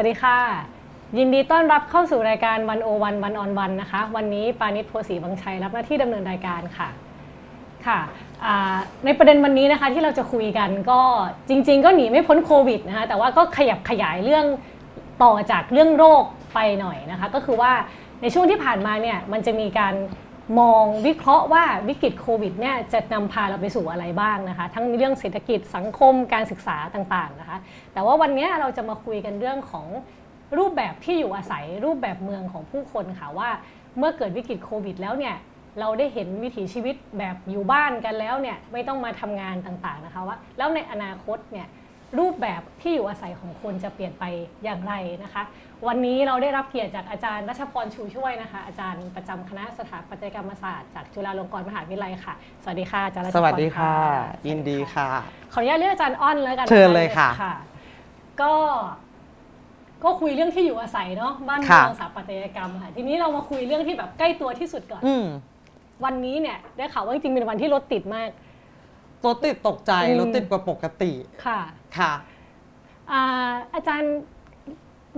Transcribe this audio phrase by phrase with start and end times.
[0.00, 0.38] วัสดีค่ะ
[1.18, 6.88] ยินดีต้อนรับเข้าสู่รายการวันโอวันวันออนวันนะคะ วันนี้ปานิชโพสีบังชัยรับหน้าที่ดำเนินรายการค่ะ
[7.86, 7.98] ค่ะ
[9.04, 11.00] ในประเด็นวันนี้นะคะที่เราจะคุยกันก็
[11.48, 14.44] จริง ๆ ก็หนีไม่พ้นโควิดนะคะแต่ว่าก็ขยับขยายเรื่อง
[15.22, 17.72] ต่อจากเรื่องโรคไปหน่อยนะคะ ก็คือว่า
[18.22, 19.94] ในช่วงที่ผ่านมาเนี่ยมันจะมีการ
[20.58, 27.58] มองวิเคราะห์ว่าวิกฤตโควิดเนี่ยจะนำพาเราไปสู่อะไรบ้างนะคะ ทั้งเรื่องเศรษฐกิจสังคมการศึกษาต่างๆนะคะ
[27.92, 29.86] แต่ว่าวันนี้เราจะมาคุยกันเรื่องของ
[30.58, 33.50] รูปแบบที่อยู่อาศัยรูปแบบเมืองของผู้คนค่ะว่า
[33.98, 35.34] เมื่อเกิดวิกฤตโควิด แล้วเนี่ย
[35.80, 41.66] เราได้เห็นวิถีชีวิตแบบอยู่บ้านกันแล้วเนี่ยไม่ต้องมาทำงานต่างๆนะคะว่าแล้วในอนาคตเนี่ย
[42.18, 44.24] รูปแบบที่อยู่อาศัยของคนจะเปลี่ยนไป
[44.64, 44.94] อย่างไร
[45.24, 45.42] นะคะ
[45.86, 53.92] วันนี้เราได้รับเกียรติจากอาจารย์รัชพรชูช่วยนะคะ อาจารย์ประจำคณะสถาปัตยกรรมศาสตร์จากจุฬาลงกรณ์มหาวิทยาลัยค่ะ สวัสดีค่ะอาจารย์รัชพรสวัสดีค่ะ
[54.48, 55.08] ยินดีค่ะ
[55.52, 57.30] ขออนุญาตเรียกอาจารย์อ้อนแล้วกันเชิญเลยค่ะ
[58.40, 58.52] ก็
[60.04, 65.02] ก็คุยเรื่องที่อยู่อาศัยเนาะบ้านเมืองสถาปัตยกรรมค่ะ ทีนี้เรามาคุยเรื่องที่แบบใกล้ตัวที่สุดก่อน
[66.04, 68.28] วันนี้เนี่ยได้ข่าวว่าจริงๆเป็นวันที่รถติดมาก
[69.26, 71.12] รถติดตกใจรถติดกว่าปกติ
[71.46, 71.60] ค่ะ
[71.98, 72.12] ค่ะ
[73.74, 74.14] อาจารย์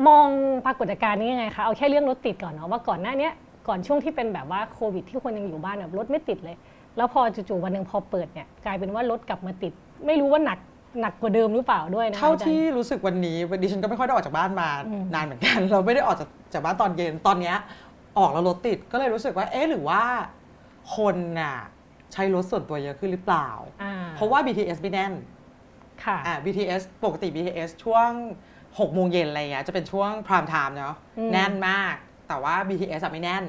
[0.07, 0.27] มอง
[0.67, 3.29] ปรากฏการณ์นี้ยังไงคะ เอาแค่เรื่องรถติดก่อนเนาะว่าก่อนหน้านี้
[3.69, 6.57] ก่อนช่วงที่เป็นแบบว่าโควิด ที่คนยังอยู่บ้านแบบรถไม่ติดเลย
[6.97, 9.73] แล้วพอจู่ๆวันหนึ่งพอเปิดเนี่ยกลายเป็นว่ารถกลับมาติด
[10.07, 10.59] ไม่รู้ว่าหนัก
[11.01, 14.69] หนักกว่าเดิมหรือเปล่าด้วยนะเท่าที่รู้สึกวันนี้ดิฉันก็ไม่ค่อยได้ออกจากบ้านมา
[15.15, 17.57] นานเหมือนกัน เราไม่ได้ออกจากจากบ้านตอนเย็นตอนเนี้ย
[18.19, 20.03] ออกแล้วรถติดก็เลยรู้สึกว่าเอ๊ะหรือว่า
[20.97, 21.57] คนน่ะ
[22.13, 23.49] ใช้รถส่วนตัวเยอะขึ้นหรือเปล่า
[24.17, 25.13] เพราะว่า BTS ไม่แน่น
[26.05, 28.09] ค่ะอ่า BTS ปกติ BTS ช่วง
[28.79, 30.97] 6โมงเย็นอะไรเงี้ยจะเป็นช่วงพรามไทม์เนาะ
[31.33, 31.95] แน่นมาก
[32.29, 33.45] แต่ว่า BTS ไม่แน่น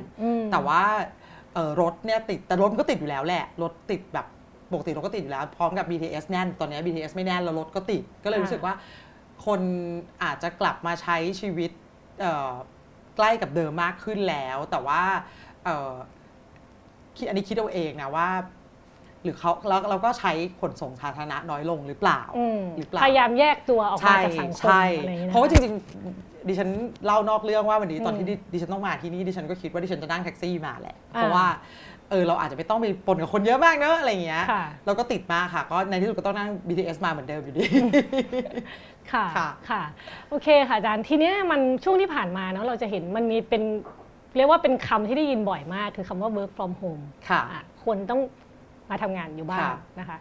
[0.52, 0.82] แต่ว่า
[1.54, 4.28] เออรถเนี่ยติดแต่รถก็ติดอยู่แล้วแหละ รถติดแบบ
[4.74, 8.74] ปกติรถก็ติดอยู่แล้วพร้อมกับ BTS แน่น ตอนนี้ BTS ไม่แน่นแล้วรถก็ติด ก็เลยรู้สึกว่า
[9.46, 9.62] คน
[10.24, 11.72] อาจจะกลับมาใช้ชีวิต
[13.18, 15.02] ใกล้กับเดิมมากขึ้นแล้ว แต่ว่า
[17.28, 18.30] อันนี้คิดเอาเองนะว่า
[19.24, 22.22] หรือเขาแล้วเราก็ใช้ขนส่งสาธารณะน้อยลงหรือเปล่า
[22.78, 26.70] หรือเปล่าพยายามแยกตัวออกมาจากสังคมอะไรเพราะว่าจริงๆดิฉัน
[27.06, 31.48] เล่านอกเรื่องว่าวันนี้ตอนที่ดิฉันต้องมาที่นี่ดิฉันก็คิดว่าดิฉันจะนั่งแท็กซี่มาแหละเพราะว่า
[32.10, 34.44] เออเราอาจจะไม่ต้องไปปนกับคนเยอะมากเนอะอะไรเงี้ย
[34.86, 37.64] เราก็ติดมาค่ะ ก็ในที่สุดก็ต้องนั่ง BTS มาเหมือนเดิมอยู่ดี
[39.12, 39.26] ค่ะ
[39.70, 39.84] ค่ะ
[40.30, 43.64] โอเคค่ะอาจารย์ทีนี้มันช่วงที่ผ่านมาเนาะเราจะเห็นมันมีเป็น
[44.38, 47.42] เรียกว่าเป็นคำที่ได้ยินบ่อยมาก คือคำว่า work from home ค่ะ
[47.86, 48.22] คนต้อง
[48.92, 49.70] มาทำงานอยู่บ้าน
[50.00, 50.18] นะคะ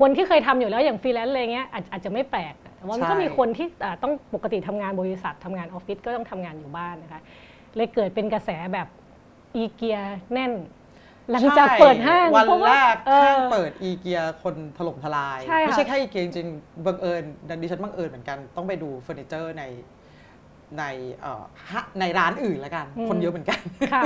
[0.00, 3.66] คนที่เคยทำอยู่แล้วอย่างฟรีแลนซ์อะไรเงี้ยอาจจะไม่แปลกแต่ว่ามันก็มีคนที่
[4.02, 7.20] ต้องปกติทำงานบริษัททำงานออฟฟิศก็ต้องทำงานอยู่บ้านนะคะ
[7.76, 8.88] เลยเกิดเป็นกระแสแบบ
[9.56, 9.98] อีเกีย
[10.32, 10.52] แน่น
[11.30, 17.22] หลังจากเปิดห้างวันแรกห้างเปิดอีเกียคนถล่มทลาย ไม่ใช่แค่อีเกียจริงๆบังเอิญ
[17.62, 19.64] ดิฉันบังเอิญเหมือนกันต้องไปดูเฟอร์นิเจอร์ใน
[20.78, 20.84] ใน
[22.00, 23.60] ในร้านอื่นแล้วกัน คนเยอะเหมือนกัน
[23.92, 24.04] ค่ะ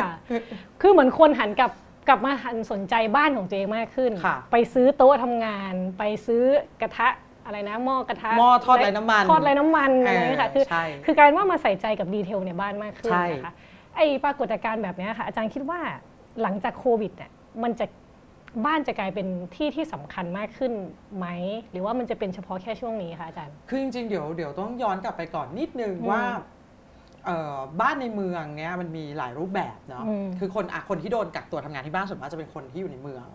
[0.80, 1.70] คือเหมือนคนหันกลับ
[2.08, 4.12] กลับมาหันสนใจบ้านของตัวเองมากขึ้น
[4.52, 6.42] ไปซื้อโต๊ะทำงาน ไปซื้อ
[6.80, 7.08] กระทะ
[7.46, 10.64] อะไรนะหม้อกระทะหม้อทอดไรน้ำมันทอดไรน้ำมันอะไรนี่ค่ะคือ
[11.04, 13.52] คือการว่ามาใส่ใจกับดีเทลในบ้านมากขึ้นนะคะ
[13.96, 15.80] ไอปรากฏการณ์แบบนี้ค่ะอาจารย์คิดว่า
[16.42, 17.30] หลังจากโควิดเนี่ย
[17.62, 17.86] มันจะ
[18.66, 19.26] บ้านจะกลายเป็น
[19.56, 20.72] ที่ที่สำคัญมากขึ้น
[21.16, 21.26] ไหม
[21.72, 26.22] หรือว่ามันจะเป็นเฉพาะแค่ช่วงนี้คะอาจารย์ คือจริงๆเดี๋ยวเดี๋ยวต้องย้อนกลับไปก่อนนิดนึงว่า
[27.80, 30.04] บ้านในเมืองเนี้ยมันมีหลายรูปแบบเนาะ
[30.38, 33.26] คือคนอะคนที่โดนกักตัวทำงานที่บ้านส่วนมากจะเป็นคนที่อยู่ในเมือง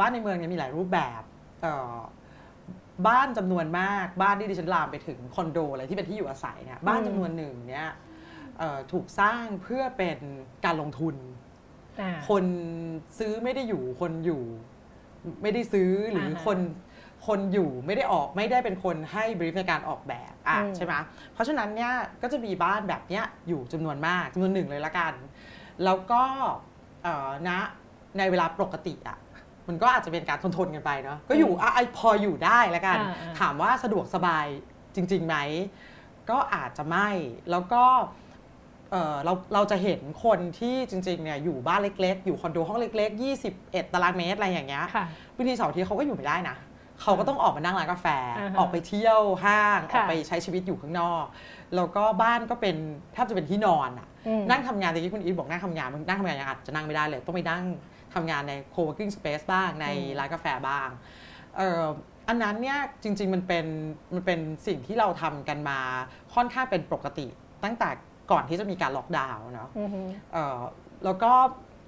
[0.00, 1.22] บ้านในเมืองเนี้ยมีหลายรูปแบบ
[3.08, 7.88] บ้านจำนวนมากบ้านที่ดิฉันลามไปถึงคอนโดอะไรที่เป็นที่อยู่อาศัยเนี่ยบ้านจำนวนหนึ่งเนี้ย
[8.92, 10.18] ถูกสร้างเพื่อเป็น
[10.64, 11.14] การลงทุน
[12.28, 12.44] คน
[13.18, 14.42] ซื้อไม่ได้อยู่คนอยู่
[15.42, 16.58] ไม่ได้ซื้อหรือคน
[17.26, 20.94] คนอยู่ไม่ได้ออกไม่ได้เป็นคนให้บริฟในการออกแบบอะใช่ไหม
[21.34, 25.12] เพราะฉะนั้นเนี่ยก็จะมีบ้านแบบเนี้ยอยู่จำนวนมากจำนวนหนึ่งเลยละกัน
[25.84, 26.22] แล้วก็
[27.48, 27.58] นะ
[28.18, 29.18] ในเวลาปกติอะ
[29.68, 32.98] มันก็อาจจะเป็นการทนทนกันไปเนาะก็อยู่อะพออยู่ได้ละกัน
[33.40, 34.46] ถามว่าสะดวกสบาย
[34.94, 35.36] จริงๆไหม
[36.30, 37.08] ก็อาจจะไม่
[37.50, 37.84] แล้วก็
[39.24, 43.22] เราเราจะเห็นคนที่จริงๆเนี่ยอยู่บ้านเล็กๆ อยู่คอนโดห้องเล็ก ๆ
[43.56, 44.86] 21 ตารางเมตรอะไรอย่างเงี้ย
[45.36, 46.56] บางทีเสาร์ที่เขาก็อยู่ไม่ได้นะ
[47.02, 48.06] เขาก็ต้องออกมานั่งร้านกาแฟ
[48.58, 51.24] ออกไปเที่ยวห้าง ออกไปใช้ชีวิตอยู่ข้างนอก
[51.76, 52.76] แล้วก็บ้านก็เป็น
[53.12, 54.08] แทบจะเป็นที่นอนอะ
[54.50, 57.62] นั่งทำงานตะกี้คุณอีทบอกนั่งทำงานมันนั่งทำงานยังอาจจะนั่งไม่ได้เลย ต้องไปนั่ง
[58.14, 59.86] ทำงานใน co-working space บ้างใน
[60.18, 60.88] ร้านกาแฟบ้าง
[62.28, 63.66] อันนั้นเนี่ยจริง ๆ มันเป็น
[64.14, 65.78] มันเป็นสิ่งที่เราทำกันมา
[66.34, 67.26] ค่อนข้างเป็นปกติ
[67.64, 67.88] ตั้งแต่
[68.30, 69.68] ก่อนที่จะมีการล็อกดาวน์เนาะ
[71.04, 71.32] แล้วก็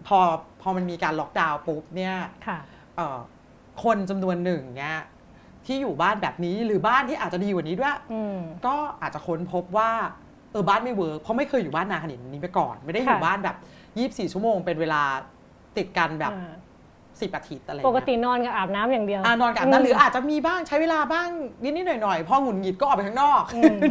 [0.06, 0.19] พอ
[0.62, 2.17] พอมันมีการล็อกดาวน์ปุ๊บเนี่ย
[3.82, 5.00] คนจำนวนหนึ่งเนี่ย
[5.66, 7.96] ที่อยู่บ้านแบบนี้หรือบ้านที่อาจจะดีกว่านี้ด้วย
[8.66, 9.90] ก็อาจจะค้นพบว่า
[10.52, 13.56] เออบ้านไม่ work เพราะไม่เคยอยู่บ้านนานขนาดนี้ไปก่อน ไม่ได้อยู่บ้านแบบ
[14.28, 15.02] 24 ชั่วโมงเป็นเวลา
[15.76, 16.32] ติดกันแบบ
[17.20, 21.28] สิบอาทิตย์อะไรปกตินอนกับอาบน้ำอย่างเดียวอนอนกับอาบน้ำหรืออาจจะมีบ้างใช้เวลาบ้าง
[21.62, 23.42] นิดนิดหน่อยหน่อยพอหงุดหงิดก็ออกไปข้างนอก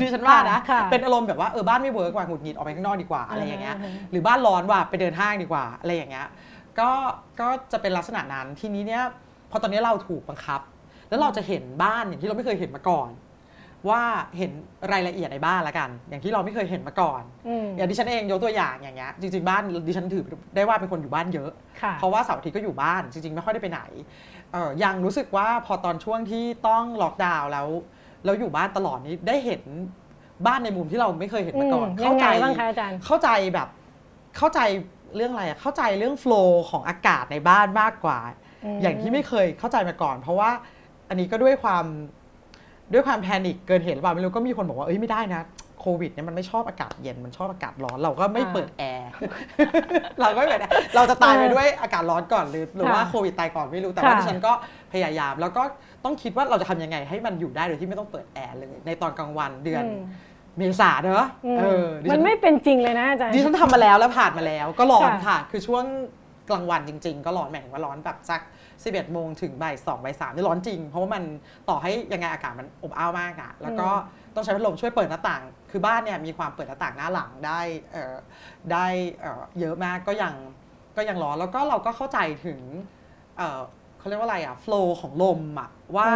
[0.01, 0.59] ดิฉันว่านะ
[0.91, 3.75] เป็นอารมณ์แบบว่าเออบ้านไม่ work ว่าหงุดหงิดออกไปข้างนอกดีกว่าอะไรอย่างเงี้ย
[4.11, 6.27] หรือบ้านร้อนว่าไปเดินห้างดีกว่าอะไรอย่างเงี้ย
[6.79, 6.89] ก็
[7.39, 9.03] ก็จะเป็นลักษณะนั้นทีนี้เนี่ย
[9.53, 10.61] พอตอนนี้เราถูกบังคับ
[11.09, 13.09] แล้วเราจะเห็นบ้านอย่างที่เราไม่เคยเห็นมาก่อน
[13.89, 14.01] ว่า
[14.37, 14.51] เห็น
[14.91, 17.21] รายละเอียดในบ้านละกัน อย่างที่เราไม่เคยเห็นมาก่อน
[17.77, 20.23] อย่างดิฉันเองยกตัวอย่างอย่างเงี้ยจริง ๆบ้านดิฉันถือ
[20.55, 21.51] ได้ว่าเป็นคนอยู่บ้านเยอะ
[21.99, 23.81] เพราะว่าเสาร์อาทิตย์ก็อยู่บ้าน จริง ๆ ไม่ค่อยได้ไปไหน
[24.51, 27.67] เออยังรู้สึกว่าพอตอนช่วงที่ต้องล็อกดาวน์แล้ว
[28.25, 29.61] แล้วอยู่บ้านตลอดนี้ได้เห็น
[30.45, 33.67] บ้านในมุมที่เราไม่เคยเห็นมาก่อน เข้าใจบ้างคะอาจารย์เข้าใจแบบ
[34.37, 34.59] เข้าใจ
[35.15, 38.19] เรื่องอะไรอะเข้าใจเรื่องโฟล์ของอากาศในบ้านมากกว่า
[38.81, 40.49] อย่างที่ไม่เคยเข้าใจมาก่อน เพราะว่า
[41.09, 41.85] อันนี้ก็ด้วยความ
[42.93, 45.41] ด้วยความแพนิคเกินเหตุหรือเปล่าไม่รู้ก็มีคนบอกว่าเอ้ยไม่ได้นะ
[45.79, 49.09] โควิดเนี่ยมันไม่ชอบอากาศเย็นมันชอบอากาศร้อนเราก็ไม่เปิดแอร์
[50.19, 50.61] เราก็ไม่เปิด
[50.95, 54.53] เราจะตายไปด้วยอากาศร้อนก่อนหรือหรือว่าโควิดตายก่อนไม่รู้แต่ว่าดิฉันก็
[54.93, 55.63] พยายาม แล้วก็
[56.03, 59.83] ต้องคิดว่าเราจะทำยังไงให้มันอยู่ได้โดยที่ไม่ต้องเปิดแอร์เลยในตอนกลางวันเดือน
[60.57, 61.27] เมษาเนอะ
[62.11, 65.85] มันไม่เป็นจริงเลยนะอาจารย์ดิฉันทำมาแล้วแล้วผ่านมาแล้ว ก็ร้อนค่ะ คือช่วง
[66.49, 68.41] กลางวันจริง ๆ ก็ร้อนแหม่งว่าร้อนแบบสัก
[68.77, 71.23] 11โมงถึงบ่าย2บ่าย3นี่ร้อนจริง เพราะว่ามัน
[71.69, 73.89] ต่อให้ยังไงอากาศมันอบอ้าวมากอะแล้วก็
[74.35, 75.41] ต้องใช้พัดลมช่วยเปิดหน้าต่าง
[75.71, 77.59] คือบ้านเนี่ยมีความเปิดหน้าต่างหน้าหลังได้
[78.71, 78.85] ได้
[79.59, 80.33] เยอะมากก็ยัง
[80.97, 82.59] ก็ยังร้อนแล้วก็เราก็เข้าใจถึง
[83.99, 86.07] เขาเรียกว่าอะไรอะโฟล์ของลมอะว่า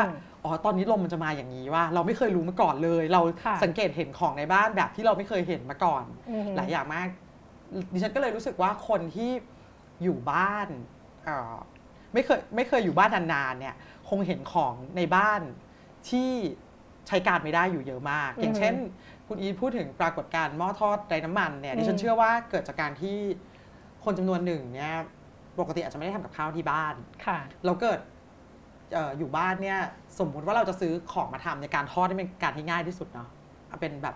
[0.43, 3.21] อ๋อตอนนี้ลมมันจะมาอย่างนี้ว่า เราไม่เคยรู้มาก่อนเลย เรา
[3.63, 6.03] สังเกตเห็นของในบ้านแบบที่เราไม่เคยเห็นมาก่อน
[6.55, 7.07] หลายอย่างมาก
[7.93, 9.31] ดิฉันก็เลยรู้สึกว่าคนที่
[10.03, 10.67] อยู่บ้าน
[12.13, 13.75] ไม่เคยไม่เคยอยู่บ้านนานๆเนี่ย
[14.09, 15.41] คงเห็นของในบ้าน
[16.09, 16.31] ที่
[17.07, 18.73] ใช้การไม่ได้อยู่เยอะมาก อย่างเช่น
[19.27, 23.17] คุณอีพูดถึงปรากฏการณ์หม้อทอดไร้น้ำมันเนี่ยดิฉันเชื่อว่าเกิดจากการที่
[24.05, 24.95] คนจำนวนหนึ่งเนี่ย
[25.59, 26.93] ปกติอาจจะไม่ได้ทำกับข้าวที่บ้าน
[27.25, 27.99] ค่ะเราเกิด
[29.17, 29.79] อยู่บ้านเนี่ย
[30.19, 33.29] สมมุติว่าเราจะซื้อของมาทำในการทอดนี่เป็นการที่ง่ายที่สุดเนาะ
[33.81, 34.15] เป็นแบบ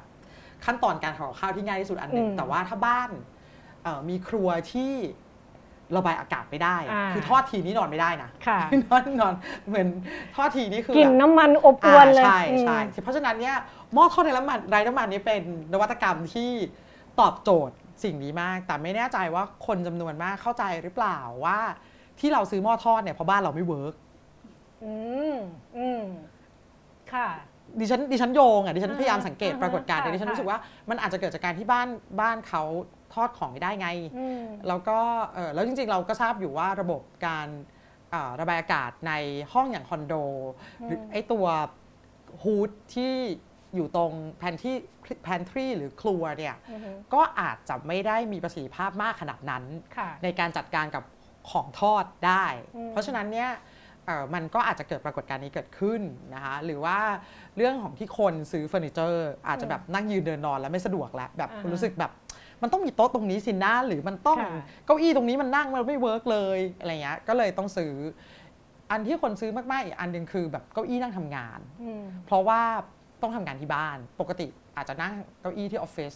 [0.65, 3.09] ขั้นตอนการทำกับข้าวที่ง่ายที่สุดอันหนึ่งแต่ว่าถ้าบ้าน
[4.09, 4.93] มีครัวที่
[5.97, 6.75] ระบายอากาศไม่ได้
[7.13, 8.29] คือทอดทีนี้นอนไม่ได้นะ
[8.85, 9.33] นอนนอน
[9.67, 9.87] เหมือน
[10.35, 13.55] ทอดทีนี้คือกลิ่นน้ำมันอบอวนเลยใช่ใช่เพราะฉะนั้นเนี่ย
[13.93, 15.41] หม้อทอดในน้ำมันไร้น้ำมันนี้เป็น
[15.73, 16.51] นวัตกรรมที่
[17.19, 21.59] ตอบโจทย์สิ่งนี้มาก แต่ไม่แน่ใจว่าคนจำนวนมากเข้าใจหรือเปล่าว่า
[22.19, 23.93] ที่เราซื้อหม้อทอดเนี่ยเพราะบ้านเราไม่เวิร์ก
[24.83, 24.93] อื
[25.33, 25.35] ม
[25.77, 26.03] อืม
[27.13, 27.27] ค่ะ
[27.79, 30.59] ดิฉันดิฉันโยงอะดิฉันพยายามสังเกตปรากฏการณ์ดิฉันรู้สึกว่า
[30.89, 31.87] มันอาจจะเกิดจากการที่บ้าน
[32.21, 32.63] บ้านเขา
[33.13, 33.89] ทอดของไม่ได้ไง
[34.67, 34.99] แล้วก็
[35.53, 37.47] แล้วจริงๆเราก็ทราบอยู่ว่าระบบการ
[38.39, 39.13] ระบายอากาศใน
[39.53, 40.13] ห้องอย่างคอนโด
[40.85, 41.45] หรือไอตัว
[42.43, 43.13] hood ที่
[43.75, 44.75] อยู่ตรง pan ที่
[45.23, 46.55] pantry หรือครัวเนี่ย
[47.13, 49.63] ก็อาจจะไม่ได้มีประสิทธิภาพมากขนาดนั้น
[50.23, 51.03] ในการจัดการกับ
[51.51, 52.45] ของทอดได้
[52.89, 53.51] เพราะฉะนั้นเนี่ย
[54.33, 56.01] มันก็อาจจะเกิดปรากฏการณ์นี้เกิดขึ้น
[56.33, 56.97] นะคะหรือว่า
[57.57, 62.11] เรื่องของที่คนซื้อเฟอร์นิเจอร์ อาจจะแบบนั่งยืนเดินนอนแล้วไม่สะดวกแล้วแบบรู้สึกแบบ
[62.61, 64.39] มันต้องมีโต๊ะตรงนี้สินะหรือมันต้อง
[64.85, 67.93] เก้าอี้ตรงนี้มันนั่งมันไม่ work เลยอะไรเงี้ยก็เลยต้องซื้อ
[68.91, 71.59] อันที่คนซื้อมากๆอีกอันหนึ่งคือแบบเก้าอี้นั่งทำงาน
[72.25, 72.61] เพราะว่า
[73.21, 76.13] ต้องทำงานที่บ้าน ปกติอาจจะนั่งเก้าอี้ที่ออฟฟิศ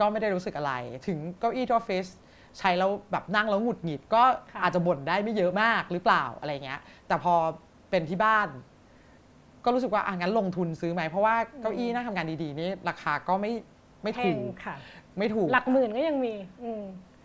[0.00, 0.72] ก็ไม่ได้รู้สึกอะไร
[1.06, 2.06] ถึงเก้าอี้ที่ออฟฟิศ
[2.58, 4.22] ใช้แล้วแบบนั่งแล้วหงุดหงิดก็
[4.62, 7.34] อาจจะบ่นได้ไม่เยอะมากหรือเปล่าอะไรเงี้ย แต่พอ
[7.90, 8.48] เป็นที่บ้าน
[9.64, 13.52] ก็รู้สึกว่าอะงั้นลงทุนซื้อไหมเพราะว่าเก้าอี้นั่งทำงานดีๆนี่ราคาก็ไม่
[14.02, 14.40] ไม่ถูก
[15.18, 16.34] ไม่ถูก หลักหมื่นก็ยังมี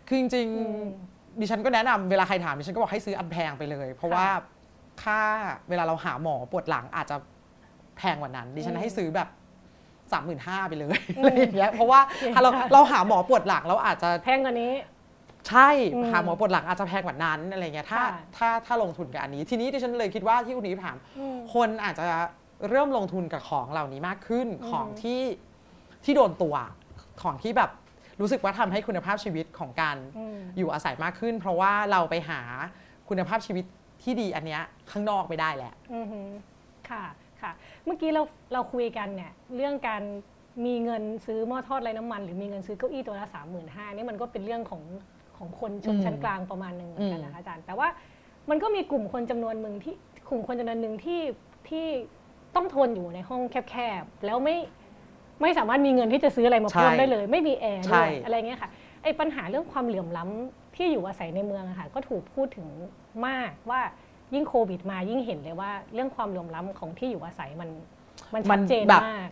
[0.08, 4.26] คือจริงๆดิฉันก็แนะนำเวลาใครถามดิฉันก็บอกให้ซื้ออันแพงไปเลย เพราะว่า
[5.02, 5.20] ค่า
[5.68, 7.16] เวลาเราหาหมอปวดหลังอาจจะ
[7.98, 9.28] แพงกว่านั้น ดิฉันให้ซื้อแบบ
[10.12, 12.00] สามหมื่นห้าไปเลยอะไรอย่างเงี้ยเพราะว่า
[12.34, 14.72] ถ้าเราเราหาหมอปวดหลังเราอาจจะแพงกว่านี้
[15.48, 15.68] ใช่
[16.10, 18.02] หาหมอปวดหลังอาจจะแพงกว่านั้นอะไรเงี้ยถ้า
[18.36, 20.96] ถ้าถ้าลงทุนกับอันนี้ ทีนี้ดิฉันเลยคิดว่าที่คุณนี้ถาม
[21.54, 22.06] คนอาจจะ
[22.70, 25.20] เริ่มลงทุนกับของเหล่านี้มากขึ้นของที่
[26.04, 26.54] ที่โดนตัว
[27.22, 27.70] ของที่แบบ
[28.22, 29.96] รู้สึกว่าทำให้คุณภาพชีวิตของการ
[30.58, 32.40] อยู่อาศัยมากขึ้น เพราะว่าเราไปหา
[33.08, 33.64] คุณภาพชีวิต
[34.02, 35.72] ที่ดีอันเนี้ยข้างนอกไม่ได้แหละ
[36.90, 37.04] ค่ะ
[37.42, 37.52] ค่ะ
[37.84, 40.02] เมื่อกี้เราเราคุยกันเนี่ยเรื่องการ
[40.66, 44.82] มีเงินซื้อหม้อทอดไร้น้ำมัน หรือมีเงินซื้อเก้าอี้ตัวละสามหมื่นห้านี่มันก็เป็นเรื่องของ
[45.36, 47.88] ของคนชนชั้นกลางประมาณหนึ่งเหมือนกันนะคะอาจารย์ แต่ว่า
[48.50, 49.94] มันก็มีกลุ่มคนจำนวนหนึ่งที่
[50.28, 51.20] กลุ่มคนจำนวนหนึ่งที่
[51.68, 51.86] ที่
[52.54, 54.56] ต้องทนอยู่ในห้องแคบๆแล้วไม่
[55.42, 58.70] ไม่สามารถมีเงินที่จะซื้ออะไรมาเพิ่มได้เลย ไม่มีแอร์ด้วยอะไรเงี้ยค่ะ
[59.02, 62.66] ไอ้ปัญหาเรื่องความเหลื่อมล้ำที่อยู่อาศัยในเมืองอะค่ะก็ถูกพูดถึง
[63.26, 63.80] มากว่า
[64.34, 67.70] ยิ่งโควิดมายิ่งเห็นเลยว่าเรื่องความเหลื่อมล้ำของที่อยู่อาศัยมัน
[68.34, 69.28] มันมัชันดเจนแบบมาก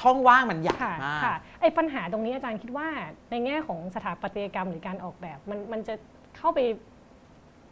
[0.00, 2.88] ช่องว่างมันใหญ่ค่ะมากค่ะไอ้ปัญหาตรงนี้อาจารย์คิดว่า
[3.30, 5.94] ในแง่ของสถาปัตยกรรมหรือการออกแบบ มันมันจะ
[6.36, 6.60] เข้าไป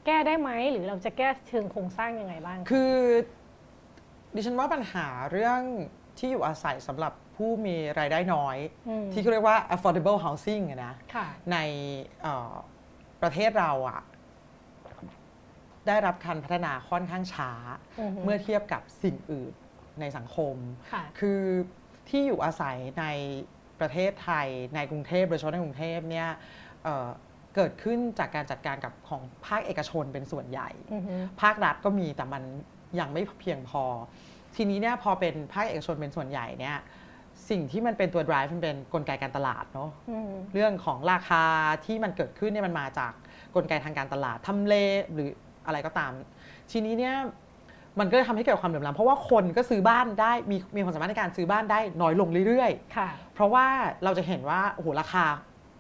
[0.07, 2.93] แก้ได้ไหมหรือเราจะแก้เชิงโครงสร้างยังไงบ้าง คือ
[4.35, 5.61] ดิฉันว่าปัญหาเรื่อง
[6.19, 8.57] ที่อยู่อาศัยสำหรับ ผู้มีรายได้น้อย
[9.05, 11.57] มที่เขาเรียกว่า affordable housing อะนะค่ะใน
[12.23, 12.55] เอ่อ
[13.23, 14.01] ประเทศเราอะ
[15.87, 17.51] ได้รับการพัฒนาค่อนข้างช้า
[18.01, 19.53] อือฮึเมื่อเทียบกับสิ่งอื่น
[20.01, 20.57] ในสังคม
[20.93, 21.41] ค่ะคือ
[22.09, 23.07] ที่อยู่อาศัยใน
[23.81, 26.29] ประเทศไทยในกรุงเทพโดยเฉพาะในกรุงเทพเนี่ย
[26.85, 27.09] เอ่อ
[27.55, 32.43] เกิดขึ้นจากการจัดการกับของภาคเอกชนเป็นส่วนใหญ่อือฮึภาครัฐก็มีแต่มัน
[33.01, 33.85] ยังไม่เพียงพอ
[34.57, 36.77] ทีนี้เนี่ยพอเป็นภาคเอกชนเป็นส่วนใหญ่เนี่ย
[37.51, 41.43] สิ่งที่มันเป็นตัว drive มันเป็นกลไกการตลาดเนาะอืมเรื่องของราคา
[41.85, 43.13] ที่มันเกิดขึ้นเนี่ยมันมาจาก
[43.57, 44.75] กลไกทางการตลาดทำเล
[45.13, 45.29] หรือ
[45.67, 46.13] อะไรก็ตาม
[46.71, 47.15] ทีนี้เนี่ย
[47.99, 53.67] มันก็เลยทำให้เกิดความเหลื่อมล้ำเพราะว่าคนก็ซื้อบ้านได้มีมีความสามารถในการซื้อบ้านได้น้อยลงเรื่อยๆค่ะเพราะว่า
[54.05, 55.25] เราจะเห็นว่าโอ้โหราคา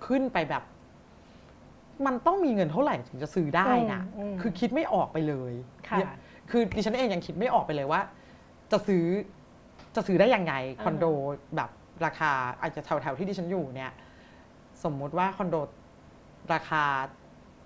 [0.07, 0.63] ขึ้นไปแบบ
[2.07, 5.53] มันต้องมีเงินเท่าไหร่ถึงจะซื้อได้นะอืมอืมคือคิดไม่ออกไปเลย
[5.89, 5.99] ค่ะ
[6.51, 8.01] คือดิฉันเองยังคิดไม่ออกไปเลยว่า
[8.73, 9.05] จะซื้อ
[9.97, 11.05] จะซื้อได้ยังไงคอนโด
[11.57, 11.71] แบบ
[12.05, 13.93] ราคาอาจจะแถวๆที่ดิฉันอยู่เนี่ย
[14.85, 15.57] สมมุติว่าคอนโด
[16.55, 16.85] ราคา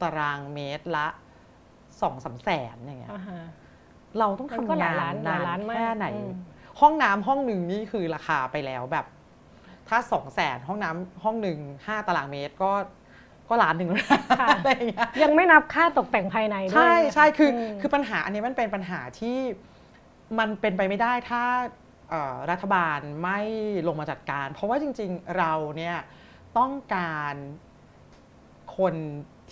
[0.02, 1.06] ตารางเมตรละ
[2.02, 3.40] สองสามแสนอย่างเงี้ยอ่าฮะ
[4.18, 6.30] เราต้องมันก็ทำหลายงาล้านนหลายนานล้านมากแค่ไหนอืม
[6.80, 9.06] ห้องน้ำห้องหนึ่งนี่คือราคาไปแล้วแบบ
[9.88, 12.72] ถ้าสองแสนห้องน้ำห้องหนึ่งห้าตารางเมตรก็
[13.48, 19.38] ก็ล้านหนึ่งแล้วนะค่ะอะไรอย่างเงี้ยยังไม่นับค่าตกแต่งภายในด้วยใช่ใช่คืออมคือปัญหาอันนี้มันเป็นปัญหาที่
[20.38, 21.89] มันเป็นไปไม่ได้ถ้าเอ่อ
[22.50, 23.40] รัฐบาลไม่
[23.88, 25.96] ลงมาจัดการ เพราะว่าจริง ๆ เราเนี่ย
[26.58, 27.34] ต้องการ
[28.78, 28.94] คน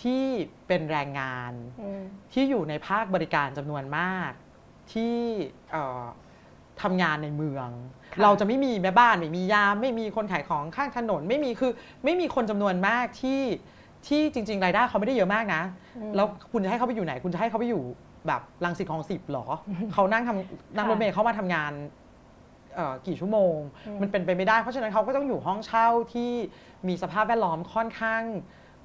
[0.03, 0.25] ที่
[0.67, 4.31] เป็นแรงงานอืมที่อยู่ในภาคบริการจำนวนมาก
[4.93, 5.17] ที่
[5.71, 6.03] เอ่อ
[6.81, 7.69] ทำงานในเมือง
[8.13, 11.71] ค่ะเราจะไม่มีแม่บ้านไม่มียาม ไม่มีคนขายของข้างถนน ไม่มีคือ
[12.05, 13.41] ไม่มีคนจำนวนมากที่
[14.07, 15.61] ที่จริง ๆ รายได้เขาไม่ได้เยอะมากนะ
[15.97, 17.83] อืมแล้วคุณจะให้เขาไปอยู่ไหน คุณจะให้เขาไปอยู่
[18.27, 19.45] แบบรังสิตคลองสิบหรอ
[19.93, 23.57] เขานั่งทำนั่งรถเมล์เขามาทำงานเอ่อกี่ชั่วโมง
[23.87, 26.31] อืมมันเป็นไปไม่ได้ เพราะฉะนั้นเขาก็ต้องอยู่ห้องเช่าที่
[26.87, 28.23] มีสภาพแวดล้อมค่อนข้าง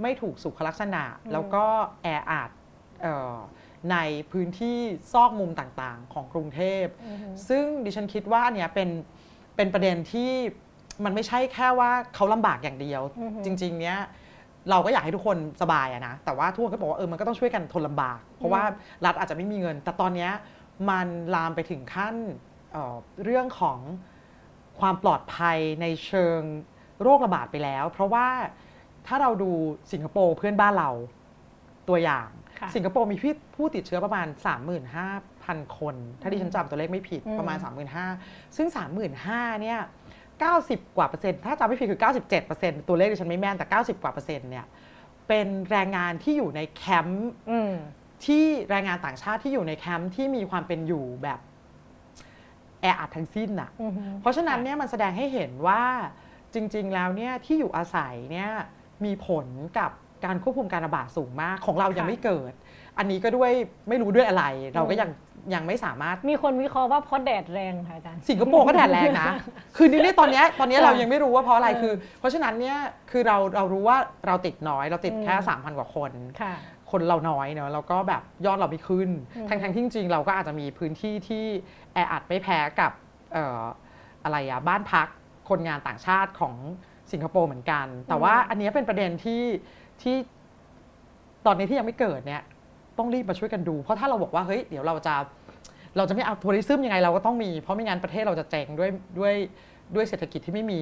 [0.02, 1.64] ไม่ถูกสุขลักษณะ แล้วก็
[2.02, 2.50] แออัด
[3.02, 3.34] เอ่อ
[3.92, 3.96] ใน
[4.32, 4.78] พื้นที่
[5.12, 8.88] ซอกมุมต่างๆ ของกรุงเทพอือฮึซึ่งดิฉันคิดว่าอันเนี้ยเป็น
[9.56, 10.30] เป็นประเด็นที่
[11.04, 13.98] มันไม่ใช่แค่ว่าเขาลำบากอย่างเดียวอือฮึจริง ๆ เนี้ย
[14.70, 18.62] เราก็อยากให้ทุกคนสบายอะนะแต่ว่าทุกคนก็บอกว่าเออมันก็ต้องช่วยกันทนลำบาก เพราะว่า
[19.04, 20.30] รัฐอาจจะไม่มีเงิน แต่ตอนเนี้ย
[20.90, 22.16] มันลามไปถึงขั้น
[22.74, 23.78] เอ่อเรื่องของ
[24.80, 26.40] ความปลอดภัยในเชิง
[27.02, 28.26] โรคระบาดไปแล้ว เพราะว่า
[29.06, 29.50] ถ้าเราดู
[29.92, 30.90] สิงคโปร์เพื่อนบ้านเรา
[31.88, 32.28] ตัวอย่าง
[32.60, 33.16] ค่ะสิงคโปร์มี
[33.56, 34.26] ผู้ติดเชื้อประมาณ
[35.02, 37.58] 35,000 คน ถ้าดิฉันจำตัวเลขไม่ผิดอืมประมาณ
[38.06, 38.68] 35,000 ซึ่ง
[39.14, 39.80] 35,000เนี่ย
[40.38, 44.66] 90 กว่าเปอร์เซ็นต์ ถ้าจำไม่ผิดคือ 97เปอร์เซ็นต์ ตัวเลขดิฉันไม่แม่นแต่ 90 กว่าเปอร์เซ็นต์เนี่ย
[45.28, 47.72] เป็นแรงงานที่อยู่ในแคมป์อืม
[48.24, 51.40] ที่แรงงานต่างชาติที่อยู่ในแคมป์ที่มีความเป็นอยู่แบบ
[52.84, 55.82] แออัดทั้งสิ้นน่ะอือฮึเพราะฉะนั้นเนี่ยมันแสดงให้เห็นว่า
[56.54, 58.50] จริง ๆ แล้วเนี่ยที่อยู่อาศัยเนี่ย
[59.04, 59.46] มีผล
[59.78, 59.90] กับ
[60.24, 62.52] การควบคุมการระบาดสูงมากของเรายังไม่เกิด
[62.98, 63.50] อันนี้ก็ด้วย
[63.88, 65.10] ไม่รู้ด้วยอะไร เราก็ยัง
[65.54, 69.30] ยังไม่สามารถมีคนวิเคราะห์ว่าเพราะแดดแรงค่ะอาจารย์สิงคโปร์ก็แดดแรงนะ
[69.76, 72.78] คือนี่ตอนเนี้ยตอนเนี้ยค่ะเรายังไม่รู้ว่าเพราะอะไรเออคือ เพราะฉะนั้นเนี่ย
[73.10, 76.10] คือเราเรารู้ว่าเราติดน้อยเราติดแค่อืม3,000กว่าคน
[76.94, 81.44] ค่ะคนเราน้อยเนอะแล้วก็แบบยอดเราไม่ขึ้นอืมทั้งทั้งๆที่จริงๆเราก็อาจจะมีพื้นที่ที่
[81.92, 82.92] แออัดไม่แพ้กับ
[83.32, 83.60] เอ่อ
[84.24, 85.08] อะไรอะบ้านพัก
[85.48, 86.54] คนงานต่างชาติของ
[87.12, 89.42] สิงคโปร์เหมือนกัน แต่ว่าอันเนี้ยเป็นประเด็นที่
[90.02, 90.16] ที่
[91.46, 92.42] ตอนนี้ที่ยังไม่เกิดเนี่ย
[92.98, 95.14] ต้องรีบมาช่วยกันดู เพราะถ้าเราบอกว่าเฮ้ยเดี๋ยวเราจะ
[95.96, 99.34] เราจะไม่เอาทัวริซึมยังไงเราก็ต้องมี เพราะไม่งั้นประเทศเราจะเจ๊งด้วยด้วย
[99.94, 100.80] ด้วยเศรษฐกิจที่ไม่มี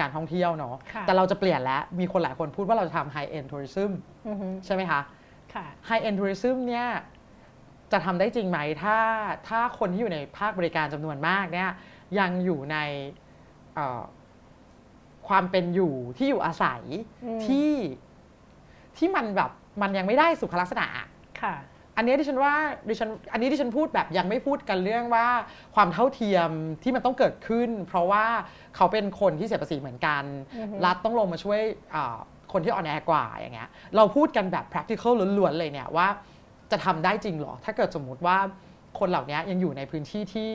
[0.00, 3.90] การท่องเที่ยวเนาะค่ะแต่เราจะเปลี่ยนแล้ว มีคนหลายคนพูดว่าเราจะทำ high end tourism
[4.28, 5.00] อือฮึใช่ไหมคะ
[5.56, 6.88] ค่ะ High End Tourism เนี่ย
[7.92, 8.98] จะทำได้จริงไหม ถ้า
[9.48, 11.70] ถ้าคนที่อยู่ในภาคบริการจำนวนมากเนี่ย
[12.18, 12.76] ยังอยู่ใน
[13.74, 14.02] เอ่อ
[15.28, 16.82] ความเป็นอยู่ที่อยู่อาศัย
[17.24, 17.72] อืมที่
[18.96, 19.50] ที่มันแบบ
[19.82, 20.86] มันยังไม่ได้สุขลักษณะ
[21.42, 21.54] ค่ะ
[21.96, 22.54] อันนี้ดิฉันว่า
[22.88, 25.26] ดิฉันอันนี้ดิฉันพูดแบบยังไม่พูดกันเรื่องว่า
[25.74, 26.50] ความเท่าเทียม
[26.82, 28.24] ที่มันต้องเกิดขึ้น เพราะว่า
[28.76, 30.24] เขาเป็นคนที่เสียภาษีเหมือนกัน
[30.56, 31.60] อือฮึรัฐต้องลงมาช่วย
[31.94, 32.18] อ่า
[32.56, 36.08] คนที่อ่อนแอกว่าอย่างเงี้ยเราพูดกันแบบ practical ล้วนๆเลยเนี่ยว่า
[36.70, 38.38] จะทำได้จริงเหรอ ถ้าเกิดสมมุติว่า
[38.98, 40.50] คนเหล่านี้ยังอยู่ในพื้นที่ที่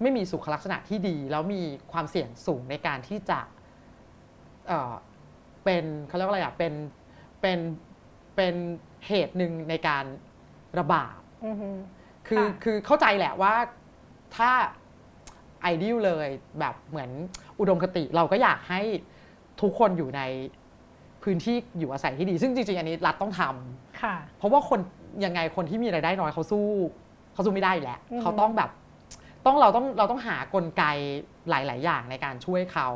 [0.00, 1.62] ไม่มีสุขลักษณะที่ดี แล้วมี
[1.92, 3.40] ความเสี่ยงสูงในการที่จะ
[4.68, 4.92] เอ่อ
[5.64, 6.72] เป็นเขาเรียกว่าอะไรอะเป็น
[7.40, 7.58] เป็น
[8.36, 8.54] เป็น
[9.06, 10.04] เหตุหนึ่งในการ
[10.78, 11.68] ระบาดอือฮึ
[12.28, 13.54] คือคือเข้าใจแหละว่า
[14.36, 14.50] ถ้า
[15.62, 16.28] ไอเดียเลย
[16.60, 17.10] แบบเหมือน
[17.60, 18.80] อุดมคติเราก็อยากให้
[19.60, 20.22] ทุกคนอยู่ใน
[21.24, 24.80] พื้นที่อยู่อาศัยที่ดี ซึ่งจริงๆอันนี้รัฐต้องทำเพราะว่าคน
[25.24, 26.66] ยังไงคนที่มีรายได้น้อยเขาสู้
[27.32, 28.70] เขาสู้ไม่ได้แหละเขาต้องแบบ
[29.46, 30.84] ต้องเราต้องเราต้องหากลไก
[31.48, 32.88] หลาย ๆ อย่างในการช่วยเขา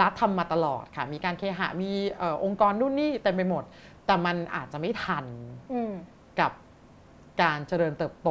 [0.00, 3.64] รัฐทำมาตลอดค่ะ มีการเคหะมีอองค์กรนู่นนี่เต็มไปหมด
[4.06, 5.24] แต่มันอาจจะไม่ทัน
[6.40, 6.52] กับ
[7.42, 8.30] การเจริญเติบโต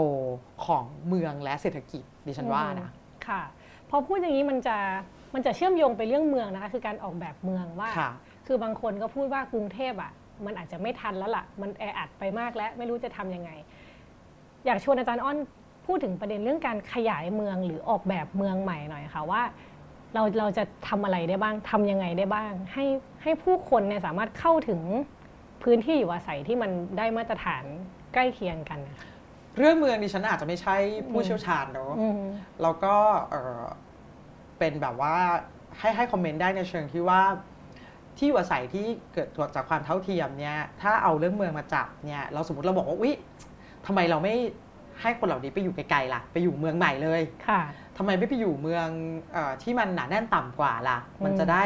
[0.65, 2.91] ของเมืองและเศรษฐกิจดิฉันว่านะ
[3.27, 3.41] ค่ะ
[3.89, 4.77] พอพูดอย่างนี้มันจะ
[5.33, 7.89] มันจะเชื่อมโยงไปเรื่องเมืองนะคะคือการออกแบบเมืองว่า
[8.45, 10.11] คือบางคนก็พูดว่ากรุงเทพอะ
[10.45, 13.51] มันอาจจะไม่ทันแล้วล่ะ มันแออัดไปมากแล้ว ไม่รู้จะทํำยังไง
[14.65, 15.37] อยากชวนอาจารย์อ้อน
[15.85, 19.41] พูดถึงประเด็นเรื่องการขยายเมืองหรือออกแบบเมืองใหม่หน่อยค่ะว่า
[20.13, 22.85] เราเราจะทำอะไรได้บ้างทำยังไงได้บ้าง ให้
[23.23, 24.81] ให้ผู้คนเนี่ยสามารถเข้าถึง
[25.63, 27.63] พื้นที่อยู่อาศัยที่มันได้มาตรฐาน
[28.13, 28.79] ใกล้เคียงกัน
[29.57, 30.75] เรื่องเมืองดิฉันอาจจะไม่ใช่
[31.11, 31.91] ผู้เชี่ยวชาญเนาะ
[32.61, 32.95] แล้วก็
[34.59, 35.15] เป็นแบบว่า
[35.79, 37.21] ให้ให้คอมเมนต์ได้ในเชิงที่ว่า
[38.17, 43.13] ที่อยู่อาศัยที่เกิดจากความเท่าเทียมเนี่ยถ้าเอาเรื่องเมืองมาจับเนี่ยเราสมมติเราบอกว่าอุ๊ย
[43.85, 44.33] ทำไมเราไม่
[45.01, 47.61] ให้คนเหล่านี้ไปอยู่ไกลๆล่ะ ไปอยู่เมืองใหม่เลยค่ะ
[47.97, 48.87] ทำไมไม่ไปอยู่เมือง
[49.35, 51.65] อที่มันหนาแน่นต่ำกว่าล่ะ มันจะได้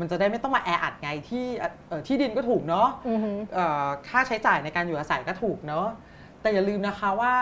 [0.00, 1.46] มันจะได้ไม่ต้องมาแออัดไงที่
[2.06, 2.88] ที่ดินก็ถูกเนาะ
[4.08, 5.86] ค่าใช้จ่ายในการอยู่อาศัยก็ถูกเนาะ
[6.40, 7.34] แต่อย่าลืมนะคะว่า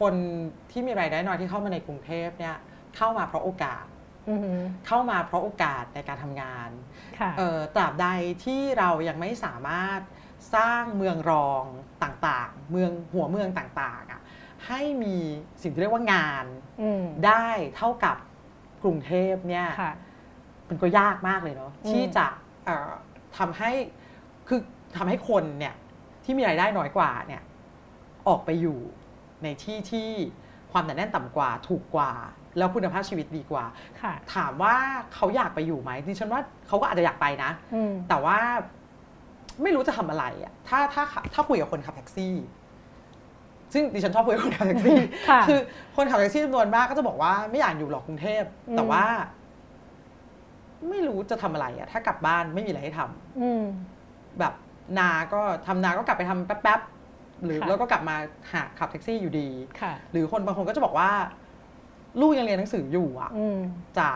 [0.00, 0.14] คน
[0.70, 2.56] ที่มีรายได้น้อยที่เข้ามาในกรุงเทพเนี่ย
[2.96, 3.84] เข้ามาเพราะโอกาส
[4.86, 6.70] เข้ามาเพราะโอกาสในการทำงาน
[7.76, 8.06] ตราบใด
[8.44, 10.00] ที่เรายังไม่สามารถ
[10.54, 11.62] สร้างเมืองรอง
[12.02, 14.20] ต่างๆ เมืองหัวเมืองต่างๆอะ
[14.66, 15.16] ให้มี
[15.62, 16.44] สิ่งที่เรียกว่างาน
[17.26, 18.16] ได้เท่ากับ
[18.82, 19.66] กรุงเทพเนี่ย
[20.68, 22.26] มันก็ยากมากเลยเนาะที่จะ
[23.38, 23.70] ทำให้
[24.48, 24.60] คือ
[24.96, 25.74] ทำให้คนเนี่ย
[26.24, 27.42] ที่มีรายได้น้อยกว่าเนี่ย
[28.28, 28.78] ออกไปอยู่
[29.42, 30.10] ในที่ที่
[30.72, 32.12] ความหนาแน่นต่ำกว่าถูกกว่า
[32.58, 33.64] แล้วคุณภาพชีวิตดีกว่า
[34.34, 34.74] ถามว่า
[35.14, 37.50] เขาอยากไปอยู่ไหมดิฉันว่าเขาก็อาจจะอยากไปนะ
[38.08, 38.38] แต่ว่า
[39.62, 41.02] ไม่รู้จะทำอะไรอะ ถ้าถ้า
[41.34, 42.34] ถ้าคุยกับคนขับแท็กซี่
[43.72, 44.98] ซึ่งดิฉันชอบคุยกับคนขับแท็กซี่
[45.48, 45.58] คือ
[45.96, 48.44] คนขับแท็กซี่จำนวนมากก็จะบอกว่าไม่อยากอยู่หรอกกรุงเทพ
[48.76, 49.04] แต่ว่า
[50.88, 54.54] ไม่รู้จะทำอะไรอะ ถ้ากลับบ้านไม่มีอะไรให้ทำแบบ
[54.98, 56.80] นาก็ทำนาก็กลับไปทำแป๊บ
[57.44, 58.16] หรือแล้วก็กลับมา
[58.52, 59.48] หาขับแท็กซี่อยู่ดี
[60.12, 61.10] หรือคนบางคนก็จะบอกว่า
[62.20, 63.30] ลูกยังเรียนหนังสืออยู่อะ
[63.98, 64.08] จะ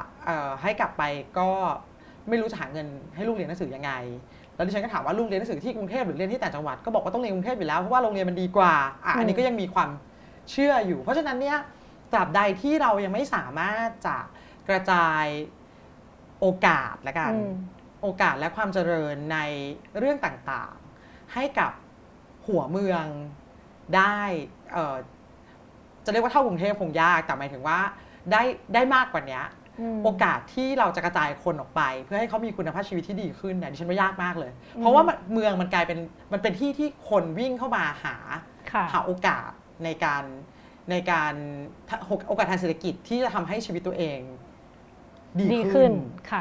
[0.63, 1.03] ให้กลับไป
[1.39, 1.49] ก็
[2.29, 3.93] ไม่รู้จะหาเงินให้ลูกเรียนหนังสือยังไง
[4.55, 9.91] แล้วดิฉันก็ถามว่าลูกเรียนหนังสือที่กรุงเทพหรือเรียนที่ต่างจังหวัดก็บอกว่าต้องเรียนกรุงเทพอยู่แล้วเพราะว่าโรงเรียนมันดีกว่าอะอันนี้ก็ยังมีความ
[10.51, 11.59] เชื่ออยู่ เพราะฉะนั้นเนี่ย
[12.13, 14.17] ตราบใดที่เรายังไม่สามารถจะ
[14.69, 15.25] กระจาย
[16.41, 17.33] โอกาสและกัน
[18.03, 19.39] โอกาสและความเจริญใน
[19.99, 21.73] เรื่องต่างๆ ให้กับ
[22.47, 23.05] หัวเมือง
[23.97, 24.21] ได้
[26.07, 27.79] จะเรียกว่าเท่ากรุงเทพคงยากแต่หมายถึงว่า
[28.33, 28.43] ได้
[28.75, 29.41] ได้มากกว่านี้
[30.05, 35.99] โอกาสที่เราจะกระจายคนออกไป เพื่อให้เขามีคุณภาพชีวิตที่ดีขึ้นเนี่ยดิฉันว่ายากมากเลย เพราะว่าเมืองมันกลายเป็น
[36.33, 38.17] มันเป็นที่ที่คนวิ่งเข้ามาหา
[38.93, 39.51] หาโอกาส
[39.85, 40.25] ในการ
[40.91, 41.35] ในการ
[42.29, 44.21] โอกาสทางเศรษฐกิจที่จะทำให้ชีวิตตัวเอง
[45.55, 45.93] ดีขึ้น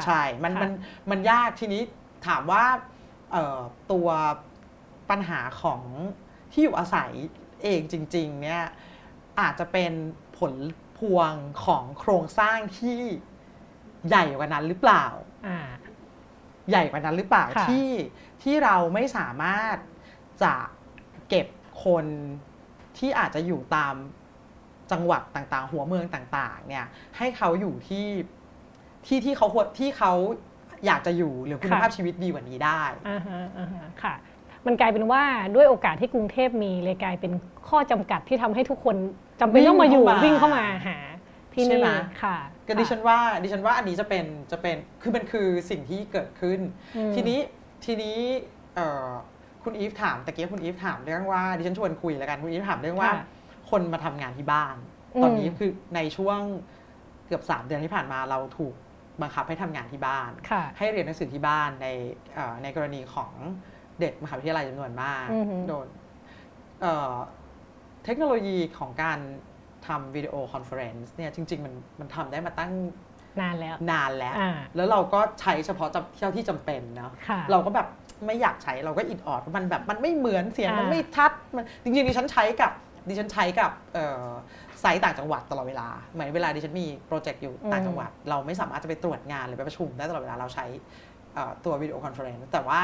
[0.06, 0.70] ใช่มันมัน
[1.10, 1.82] มันยากทีนี้
[2.26, 2.64] ถามว่า
[3.92, 4.08] ตัว
[5.10, 5.80] ปัญหาของ
[6.52, 7.10] ที่อยู่อาศัย
[7.62, 8.64] เองจริง ๆ เนี่ย
[9.40, 9.92] อาจจะเป็น
[10.38, 10.54] ผล
[10.98, 11.32] พวง
[11.64, 13.00] ของโครงสร้างที่
[14.08, 15.06] ใหญ่กว่านั้นหรือเปล่า
[16.70, 17.88] ใหญ่กว่านั้นหรือเปล่าที่
[18.42, 19.76] ที่เราไม่สามารถ
[20.42, 20.54] จะ
[21.28, 21.46] เก็บ
[21.84, 22.04] คน
[22.98, 23.94] ที่อาจจะอยู่ตาม
[24.92, 28.08] จังหวัดต่างๆ หัวเมืองต่างๆ เนี่ย ให้เขาอยู่ที่
[29.06, 30.12] ที่ที่เขาที่เขา
[30.86, 34.14] อยากจะอยู่หรือคุณภาพชีวิตดีกว่านี้ได้อ่าฮะอ่าฮะค่ะ
[34.66, 35.22] มันกลายเป็นว่า
[35.54, 37.32] ด้วยโอกาสที่กรุงเทพมีเลยกลายเป็น
[37.68, 38.96] ข้อจำกัดที่ทำให้ทุกคน
[39.40, 40.98] จำเป็นต้องมาอยู่วิ่งเข้ามาหา
[41.54, 41.84] ที่นี่
[42.22, 46.60] ค่ะก็ดิฉันว่าดิฉันว่าอันนี้จะเป็นจะเป็นคือมันคือสิ่งที่เกิดขึ้น
[47.14, 47.40] ทีนี้
[47.84, 48.18] ทีนี้
[49.62, 53.10] คุณอีฟถามตะเกียบคุณอีฟถามเรื่องว่าดิฉันชวนคุยแล้วกันคุณอีฟถามเรื่องว่า
[53.70, 54.76] คนมาทำงานที่บ้าน
[55.22, 56.38] ตอนนี้คือในช่วง
[57.26, 58.74] เกือบสามเดือนที่ผ่านมาเราถูก
[59.22, 60.30] บังคับให้ทำงานที่บ้าน
[60.78, 61.88] ให้เรียนหนังสือที่บ้านใน
[62.62, 63.32] ในกรณีของ
[64.00, 65.26] เด็กมหาวิทยาลัยจำนวนมาก
[65.68, 65.86] โดย
[68.04, 69.18] เทคโนโลยีของการ
[69.86, 72.72] ทำ video conference เนี่ยจริง ๆ มันมันทำได้มาตั้ง
[73.40, 74.34] นานแล้วนานแล้ว
[74.76, 77.12] แล้วเราก็ใช้เฉพาะเท่าที่จำเป็นเนาะ
[77.50, 77.88] เราก็แบบ
[78.26, 82.72] ไม่อยากใช้เราก็อิดออดมันแบบมันไม่เหมือนเสียงมันไม่ชัดมันจริงๆดิฉันใช้กับ
[83.08, 83.70] ดิฉันใช้กับ
[84.80, 90.66] site ต่างจังหวัดตลอดเวลาเหมือนเวลาดิฉันมี project อยู่ต่างจังหวัด เราไม่สามารถจะไปตรวจงานหรือไปประชุมได้ตลอดเวลาเราใช้
[91.64, 92.80] ตัว video conference แต่ว่า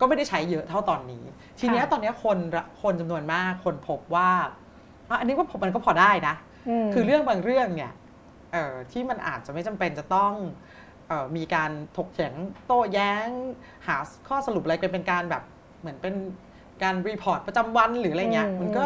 [0.00, 1.24] ก็ไม่ได้ใช้เยอะเท่าตอนนี้
[1.60, 2.38] ทีนี้ตอนนี้คน
[2.82, 4.30] คนจำนวนมากค้นพบว่า
[5.20, 6.34] อันนี้ว่ามันก็พอได้นะ
[6.94, 7.92] คือเรื่องบางเรื่องเนี่ย
[8.92, 10.32] ที่มันอาจจะไม่จำเป็นจะต้อง
[11.36, 12.32] มีการถกเถียง
[12.66, 13.28] โต้แย้ง
[13.86, 13.96] หา
[14.28, 15.42] ข้อสรุปอะไรกันเป็นการแบบ
[15.80, 16.14] เหมือนเป็น
[16.82, 18.84] การรีพอร์ตประจำวันหรืออะไรเงี้ยมันก็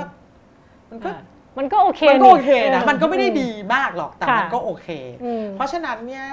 [0.91, 1.11] มันก็
[1.59, 4.89] มันก็โอเคมันก็โอเคนะ มันก็ไม่ได้ดีมากหรอก แต่มันก็โอเค
[5.57, 6.27] เพราะฉะนั้นเนี่ย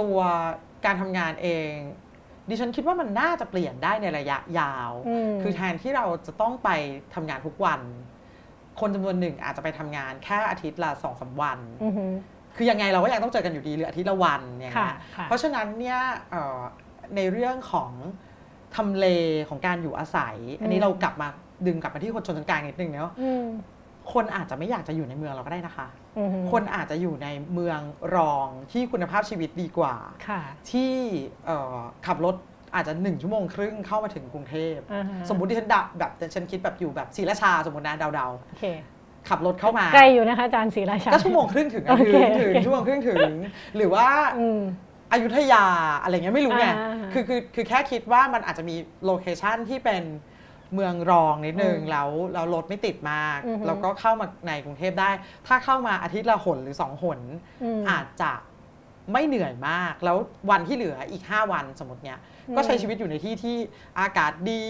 [0.00, 0.16] ตัว
[0.84, 1.72] การทำงานเอง
[2.50, 4.90] ดิฉันคิดว่ามันน่าจะเปลี่ยนได้ในระยะยาว
[5.42, 6.68] คือแทนที่เราจะต้องไป
[7.14, 7.80] ทำงานทุกวัน
[8.80, 11.58] คนจำนวนหนึ่งอาจจะไปทำงานแค่อาทิตย์ละสองสาวัน
[12.56, 14.72] คือยังไงเราก็ยังต้องเจอกันอยู่ดีหรืออาทิตย์ละวันเนี่ย
[15.24, 15.98] เพราะฉะนั้นเนี่ย
[17.16, 17.90] ในเรื่องของ
[18.76, 19.06] ทำเล
[19.48, 21.28] ของการอยู่อาศัย อันนี้เรากลับมา
[21.66, 23.12] ดึงกลับมาที่คนชนชั้นกลางนิดนึงเนาะ
[24.12, 25.86] คนอาจจะไม่อยากจะอยู่ในเมืองเราก็ได้นะคะ
[26.52, 27.80] คนอาจจะอยู่ในเมือง
[28.16, 29.94] รองที่คุณภาพชีวิตดีกว่า
[30.70, 30.92] ที่
[32.06, 32.34] ขับรถ
[32.74, 34.78] อาจจะหนึ่งชั่วโมงครึ่งเข้ามาถึงกรุงเทพ
[35.28, 43.30] สมมติที่ฉันดับแบบฉันคิดแบบอยู่แบบศรีราชาสมมตินะเดาๆขับรถเข้ามาไกลอยู่นะคะอาจารย์ศรีราชา ก็ชั่วโมงครึ่งถึงถึงถึงชั่วโมงครึ่งถึง
[43.76, 44.06] หรือว่า
[45.12, 45.64] อยุธยา
[46.02, 46.66] อะไรเงี้ยไม่รู้ไง
[47.12, 50.02] คือคือคือแค่คิดว่ามันอาจจะมีโลเคชันที่เป็น
[50.74, 55.10] เมืองรองนิดนึงแล้วแล้วรถไม่ติดมาก แล้วก็เข้ามาในกรุงเทพได้
[55.46, 57.20] ถ้าเข้ามาอาทิตย์ละหนหรือสองหน
[57.90, 58.32] อาจจะ
[59.12, 60.16] ไม่เหนื่อยมาก แล้ว
[60.50, 62.18] วันที่เหลืออีก 5 วันสมมติเนี้ย
[62.56, 63.56] ก็ใช้ชีวิตอยู่ในที่ที่
[64.00, 64.64] อากาศดี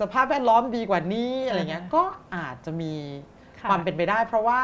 [0.00, 2.02] สภาพแวดล้อมดีกว่านี้อะไรเงี้ยก็
[2.36, 2.92] อาจจะมี
[3.68, 4.60] ความเป็นไปได้ เพราะว่า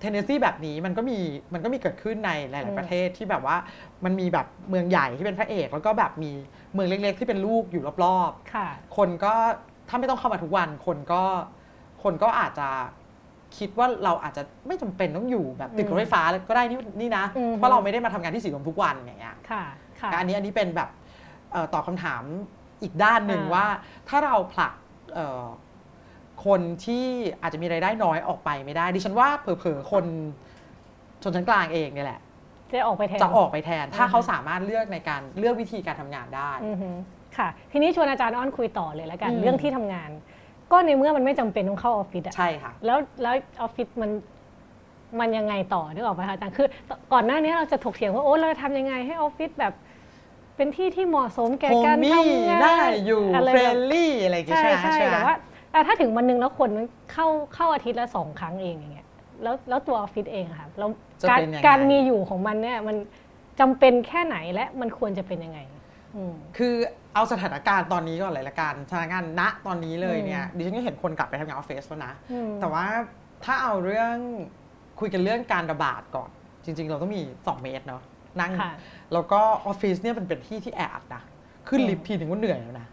[0.00, 1.18] เทนเนสซีแบบนี้มันก็มี
[1.54, 3.56] มันก็มีเกิดขึ้นในหลาย ๆ ประเทศที่แบบว่า
[4.04, 6.32] มันมีแบบเมืองใหญ่ที่เป็นพระเอก แล้วก็แบบมี
[6.72, 9.34] เมืองเล็ก ๆ ที่เป็นลูกอยู่รอบๆคนก็
[9.88, 11.22] ถ้าไม่ต้องเข้ามาทุกวันคนก็
[12.02, 12.68] คนก็อาจจะ
[13.58, 17.24] คิดว่าเราอาจจะไม่จำเป็นต้องอยู่แบบติดรถไฟฟ้าก็ได้นี่นี่นะ
[17.56, 19.62] เพราะเราไม่ได้มาทำงานที่สีลมทุกวันอย่างเงี้ยค่ะ
[20.18, 20.88] อันนี้อันนี้เป็นแบบ
[21.72, 22.22] ตอบคาถาม
[22.82, 23.66] อีกด้านหนึ่งว่า
[24.08, 24.72] ถ้าเราผลัก
[26.44, 27.04] คนที่
[27.42, 30.04] อาจจะมีรายได้น้อยออกไปไม่ได้ ดิฉันว่าเผลอๆคน
[31.22, 32.20] ชนชั้นกลางเองเนี่ยแหละ
[32.70, 36.50] จะออกไปแทน จะออกไปแทน ถ้าเขาสามารถเลือกในการเลือกวิธีการทำงานได้
[37.38, 40.10] ค่ะ ทีนี้ชวนอาจารย์อ้อนคุยต่อเลยแล้วกันเรื่องที่ทำงาน
[40.72, 44.10] ก็ในเมื่อมันไม่จำเป็นต้องเข้าออฟฟิศอะใช่ค่ะ แล้วแล้วออฟฟิศมัน
[45.20, 46.66] มันยังไงต่อนึกออกไหมคะอาจารย์คือ
[47.12, 49.74] ก่อนหน้านี้เราจะถกเถียงว่าโอ้เราทำยังไงให้ออฟฟิศแบบ
[50.56, 55.34] เป็นที่ที่เหมาะสมแก่การทำงานได้อยู่ friendlyี่อะไรอย่างเงี้ยใช่ใช่แต่ว่า
[55.72, 56.70] แต่ถ้าถึงวันนึงแล้วคน
[57.12, 59.06] เข้าเข้าอาทิตย์ละสองครั้งเองอย่างเงี้ย
[59.42, 60.90] แล้วแล้วตัวออฟฟิศเองค่ะแล้ว
[61.30, 62.96] การการมีอยู่ของมันเนี่ยมัน
[63.60, 65.60] จำเป็นแค่ไหนและมันควรจะเป็นยังไง
[66.56, 66.74] คือ
[67.14, 72.12] เอาสถานการณ์ตอนนี้ก่อนเลยละกันสถานการณ์ณตอนนี้เลยเนี่ยดิฉันก็เห็นคนกลับไปทำงานออฟฟิศแล้วนะ
[72.60, 72.86] แต่ว่า
[73.44, 74.14] ถ้าเอาเรื่อง
[75.00, 76.30] คุยกันเรื่องการระบาดก่อน
[76.64, 78.02] จริง ๆ เราต้องมี 2 เมตรเนาะ
[78.40, 78.52] นั่ง
[79.12, 81.22] แล้วก็ออฟฟิศเนี่ยมันเป็นที่ที่แออัดนะ
[81.68, 82.87] ขึ้นลิฟต์ทีถึงก็เหนื่อยแล้วนะ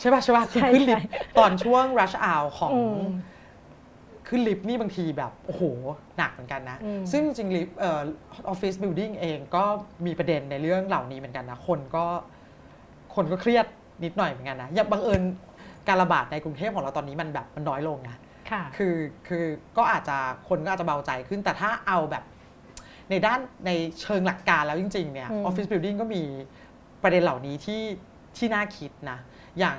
[0.00, 2.72] ใช่ป่ะใช่ป่ะคือขึ้นลิฟต์ตอนช่วง rush hour ของ
[4.28, 5.62] ขึ้นลิฟต์นี่บางทีแบบโอ้โห
[6.16, 6.78] หนักเหมือนกันนะ
[7.12, 9.64] ซึ่งจริงลิฟต์ office building เองก็
[10.06, 12.04] มีประเด็นในเรื่องเหล่านี้เหมือนกันนะ คนก็
[13.14, 13.66] คนก็เครียด
[14.04, 15.22] นิดหน่อยเหมือนกันนะ อย่างบังเอิญ
[15.88, 18.16] การระบาดในกรุงเทพของเราตอนนี้มันแบบมันน้อยลงนะ
[18.76, 18.94] คือ
[19.28, 19.44] คือ
[19.76, 20.16] ก็อาจจะ
[20.48, 22.24] คนก็อาจจะเบาใจขึ้นแต่ถ้าเอาแบบ
[23.10, 26.22] ในด้านในเชิงหลักการแล้วจริง ๆ เนี่ยออฟฟิศบิลดิ่งก็มี
[27.02, 27.82] ประเด็นเหล่านี้ที่
[28.36, 29.18] ที่น่าคิดนะ
[29.58, 29.78] อย่าง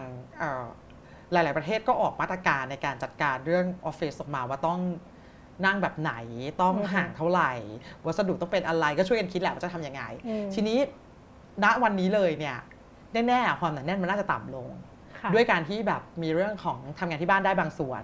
[1.32, 4.80] หลาย ๆ ประเทศก็ออกมาตรการในการจัดการเรื่องออฟฟิศออกมาว่าต้อง
[5.66, 6.14] นั่งแบบไหน
[6.62, 7.52] ต้องห่างเท่าไหร่
[8.06, 10.04] วัสดุต้องเป็นอะไรก็ช่วยกันคิดแหละว่าจะทำยังไง
[10.54, 10.80] ทีนี้
[11.64, 12.58] ณวันนี้เลยเนี่ย
[13.28, 14.70] แน่ๆความหนาแน่นมันน่าจะต่ำลง
[15.34, 18.04] ด้วยการที่แบบมีเรื่องของทำงานที่บ้านได้บางส่วน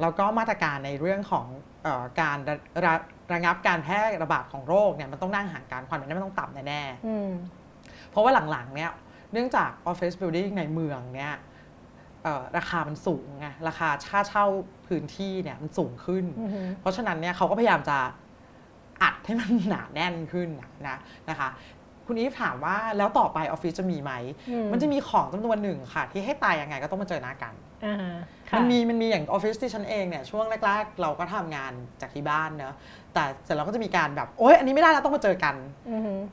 [0.00, 1.46] แล้วก็มาตรการในเรื่องของ
[1.86, 1.88] อ
[2.20, 2.94] การระ
[3.32, 8.90] ระงับการแพร่ระบาดของโรคเนี่ยมันต้องนั่งห่างกันความหนาแน่นมันต้องต่ำแน่ๆเพราะว่าหลังๆเนี่ย
[9.32, 11.34] เนื่องจากออฟฟิศบิลดิ่งในเมืองเนี่ย
[12.56, 14.46] ราคามันสูงไงราคาค่าเช่า
[14.86, 16.24] พื้นที่เนี่ยมันสูงขึ้น
[16.80, 17.98] เพราะฉะนั้นเนี่ยเขาก็พยายามจะ
[19.02, 20.48] อัดให้มันหนาแน่นขึ้น
[20.88, 20.98] นะ
[21.30, 21.48] นะคะ
[22.06, 24.12] คุณอีฟถามว่าแล้วต่อไปออฟฟิศจะมีไหม
[24.72, 27.54] มันจะมีของจำนวนหนึ่งค่ะ ที่ให้ตายยังไงก็ต้องมาเจอหน้ากัน
[28.56, 32.74] มันมีมันมีอย่างออฟฟิศที่ฉันเองเนี่ยช่วงแรกๆ เราก็ทำงานจากที่บ้านเนอะ
[33.14, 35.54] แต่เสร็จเราก็จะมีการแบบโอ๊ยอันนี้ไม่ได้แล้วต้องมาเจอกัน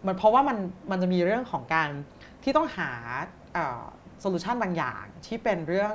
[0.05, 0.57] มันเพราะว่ามัน
[0.91, 1.89] มันจะมีเรื่องของการ
[2.45, 2.91] ที่ต้องหา
[4.21, 5.93] solution บางอย่างที่เป็นเรื่อง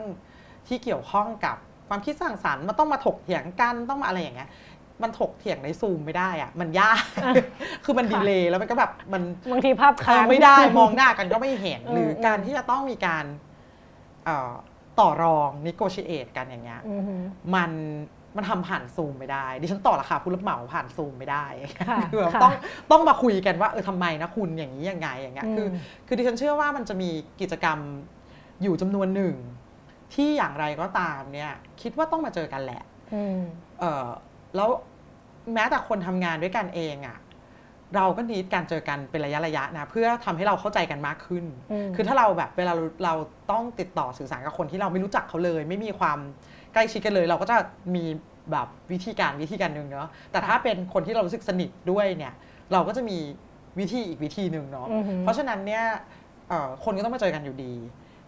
[0.68, 1.56] ที่เกี่ยวข้องกับ
[1.88, 4.50] ความคิดสร้างสรรค์มันต้องมาถกเถียงกันต้องมาอะไรอย่างเงี้ย
[5.02, 7.02] มันถกเถียงในซูมไม่ได้อะมันยาก
[7.84, 13.24] คือมันดีเลย์แล้วมันก็แบบมันบางทีภาพค้างไม่ได้มองหน้ากันก็ไม่เห็น หรือการที่จะต้องมีการ
[15.00, 16.80] ต่อรองนิโกชิเอตกันอย่างเงี้ย
[17.54, 17.70] มัน
[18.36, 21.46] มันทำผ่านซูมไม่ได้ ดิฉันต่อราคาผู้รับเหมาผ่านซูมไม่ได้
[22.10, 22.52] คือแบบต้อง
[22.90, 25.66] ต้องมาคุยกันว่าเออทำไมนะคุณอย่างนี้ยังไงอย่างเงี้ยคือ
[26.06, 27.78] คือดิฉันเชื่อว่ามันจะมีกิจกรรม
[28.62, 29.34] อยู่จำนวนหนึ่ง
[30.14, 32.82] ที่อย่างไรก็ตามเนี่ย คิดว่าต้องมาเจอกันแหละ
[33.80, 34.06] เออ
[34.56, 34.70] แล้ว
[35.54, 37.18] แม้แต่คนทำงานด้วยกันเองอะ่ะ
[37.96, 41.44] เราก็นิดการเจอกันเป็นระยะระยะนะเพื่อทำให้เราเข้าใจกันมากขึ้น
[41.96, 42.72] คือถ้าเราแบบเวลา
[43.04, 43.14] เรา
[43.50, 46.18] ต้องติดต่อสื่อสารกับคนที่เราไม่รู้จักเขาเลย ไม่มีความ
[46.74, 47.56] ใกล้ชิดกันเลย เราก็จะ
[47.94, 48.04] มี
[48.52, 52.32] แบบวิธีการวิธีการหนึ่งเนาะแต่ถ้าเป็นคนที่เรารู้สึกสนิทด้วยเนี่ย
[52.72, 53.18] เราก็จะมี
[53.78, 54.88] วิธีอีกวิธีหนึ่งเนาะ
[55.20, 55.84] เพราะฉะนั้นเนี่ย
[56.84, 57.74] คนก็ต้องมาเจอกันอยู่ดี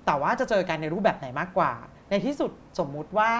[0.06, 1.72] แต่ว่าจะเจอกันในรูปแบบไหนมากกว่า
[2.10, 3.30] ในที่สุดสมมุติว่า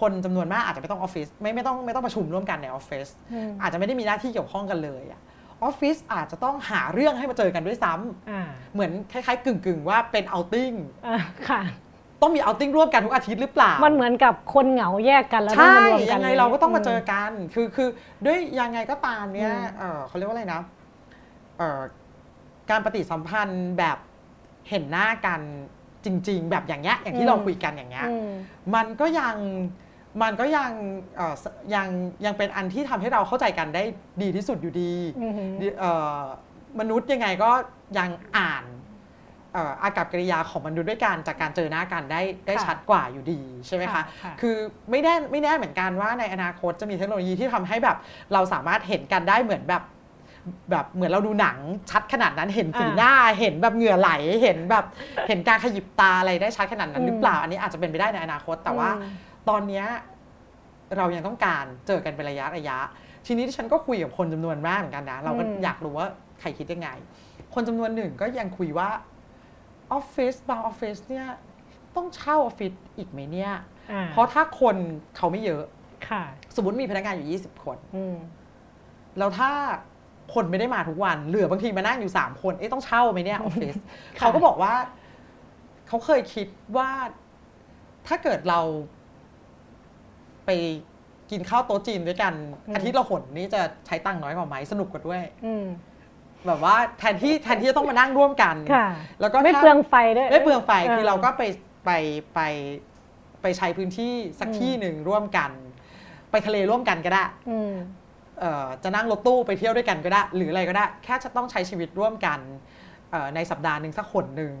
[0.00, 3.08] คนจำนวนมากอาจจะไม่ต้องออฟฟิศไม่ไม่ต้องไม่ต้องประชุมร่วมกันในออฟฟิศ
[3.62, 5.20] อาจจะไม่ได้มีหน้าที่เกี่ยวข้องกันเลยอะ
[5.62, 10.72] ออฟฟิศอาจจะต้องหาเรื่องให้มาเจอกันด้วยซ้ำเหมือนคล้ายๆกึ่งๆ ว่าเป็น outing
[11.48, 11.62] ค่ะ
[12.22, 15.76] ต้องมี outing ร่วมกันทุกอาทิตย์หรือเปล่า มันเหมือนกับคนเหงาแยกกันแล้วใช่
[16.12, 17.88] ยังไงเราก็ต้องมาเจอกัน คือคือ
[18.26, 19.54] ด้วยยังไงก็ตามเนี่ย
[20.06, 20.62] เขาเรียกว่าอะไรนะ
[22.70, 23.98] การปฏิสัมพันธ์แบบ
[24.68, 25.40] เห็นหน้ากัน
[26.04, 28.06] จริง ๆ แบบอย่างเงี้ยอย่างที่เราคุยกันอย่างเงี้ย
[28.74, 29.36] มันก็ยัง
[30.22, 30.70] มันก็ยัง
[31.74, 31.88] ยัง
[32.24, 33.82] ยังเป็นอันที่ทำให้เราเข้าใจกันได้
[34.22, 34.92] ดีที่สุดอยู่ดี
[36.80, 37.50] มนุษย์ยังไงก็
[37.98, 38.64] ยังอ่าน
[39.82, 44.02] อากับกิริยาของมนุษย์ด้วยกันจากการเจอหน้ากันได้ได้ชัดกว่าอยู่ดีใช่ไหมคะ
[44.40, 44.56] คือ
[44.90, 47.96] ไม่แน่ไม่แน่เหมือนกันว่าในอนาคตจะมีเทคโนโลยีที่ทำให้แบบ
[48.32, 49.82] เราสามารถเห็นกันได้เหมือนแบบ
[50.70, 51.58] แบบเหมือนเราดูหนัง
[51.90, 54.10] ชัดขนาดนั้นเห็นสีหน้าเห็นแบบเหงื่อไหล
[54.42, 54.84] เห็นแบบ
[55.28, 58.88] เห็นการขยิบตาอะไรได้ชัดขนาดนั้นหรือเปล่าอันนี้อาจจะเป็นไปได้ในอนาคต แต่ว่า
[59.48, 59.84] ตอนนี้
[60.96, 62.78] เรายังต้องการเจอกันเป็นระยะระยะ
[63.26, 66.08] ทีนี้ที่ฉันก็คุยกับคนจำนวนมากเหมือนกันนะ เราก็อยากรู้ว่า
[66.40, 66.88] ใครคิดยังไง
[67.54, 68.88] คนจำนวนหนึ่งก็ยังคุยว่า
[69.92, 71.26] ออฟฟิศบางออฟฟิศเนี่ย
[71.96, 73.52] ต้องเช่าออฟฟิศอีกไหมเนี่ย
[74.12, 74.76] เพราะถ้าคน
[75.16, 75.64] เขาไม่เยอะ
[76.56, 77.76] สมมติมีพนักงานอยู่ 20 คน
[79.18, 79.50] แล้วถ้า
[80.34, 83.74] คนไม่ได้มาทุกวัน เหลือบางทีมานั่งอยู่สามคน เอ๊ะต้องเช่าไหมเนี่ยออฟฟิศ
[84.18, 84.74] เขาก็บอกว่า
[85.88, 86.90] เขาเคยคิดว่า
[88.06, 88.60] ถ้าเกิดเรา
[90.46, 90.50] ไป
[91.30, 92.34] กินข้าวโต๊ะจีนด้วยกัน
[92.74, 95.22] อาทิตย์ละหนนี่จะใช้ตังค์น้อยกว่าไหมสนุกกว่าด้วย
[96.46, 98.56] แบบว่าแทนที่แทนที่จะต้องมานั่งร่วมกัน
[99.20, 101.42] แล้วก็ไม่เปลืองไฟด้วยไม่เปลืองไฟคือเราก็ไป
[101.84, 101.90] ไป
[102.34, 102.40] ไป
[103.42, 105.50] ไปใช้พื้นที่สักที่หนึ่งร่วมกัน
[106.30, 107.24] ไปทะเลร่วมกันก็ได้
[108.82, 112.38] จะนั่งรถตู้ไปเที่ยวด้วยกันก็ได้ หรืออะไรก็ได้ แค่จะต้องใช้ชีวิตร่วมกัน
[113.34, 114.52] ในสัปดาห์หนึ่งสักคนหนึ่ง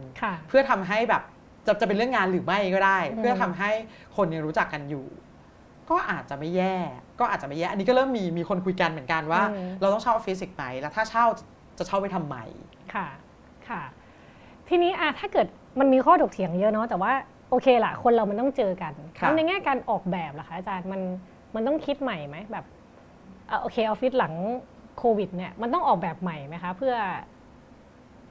[0.48, 1.22] เพื่อทำให้แบบ
[1.66, 3.70] จะจะเป็นเรื่องงานหรือไม่ก็ได้ เพื่อทำให้
[4.16, 5.06] คนยังรู้จักกันอยู่
[5.90, 6.76] ก็อาจจะไม่แย่
[7.20, 9.42] ก็อาจจะไม่แย่ อันนี้ก็เริ่มมีมีคนคุยกันเหมือนกันว่า
[9.80, 11.24] เราต้องเช่าออฟฟิศอีกไหมแล้วถ้าเช่า
[11.78, 12.36] จะเช่าไปทำไม
[12.94, 13.06] ค่ะ
[13.68, 13.82] ค่ะ
[14.68, 15.46] ทีนี้อะถ้าเกิด
[15.80, 17.12] มันมีข้อถกเถียงเยอะเนาะแต่ว่า
[17.50, 21.00] โอเคละคนเรามันต้องเจอกันแล้วในแง่การออกแบบล่ะคะอาจารย์มัน
[21.54, 22.64] มันต้องคิดใหม่ไหมแบบ
[23.62, 24.34] โอเคออฟฟิศหลัง
[24.98, 26.94] โควิดเนี่ยมันต้องออกแบบใหม่ไหมคะ เพื่อ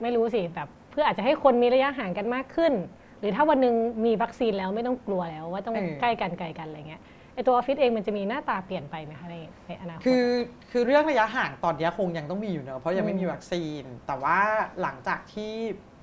[0.01, 2.73] ไม่รู้สิแบบเพื่ออาจจะให้คนมีระยะห่างกันมากขึ้น
[3.19, 3.75] หรือถ้าวันนึง
[4.05, 7.01] มีวัคซีนแล้วไม่ต้องกลัวแล้วว่าต้องใกล้กันไกลกันอะไรเงี้ย
[7.33, 9.35] ไอตัวออฟฟิศเองมันจะมีหน้าตาเปลี่ยนไปไหมคะใน
[9.67, 10.25] ในอนาคต คือ
[10.71, 14.39] คือเรื่องระยะห่างตอนนี้คงยังต้องมีอยู่เนอะเพราะยังไม่มีวัคซีน แต่ว่า
[14.81, 15.51] หลังจากที่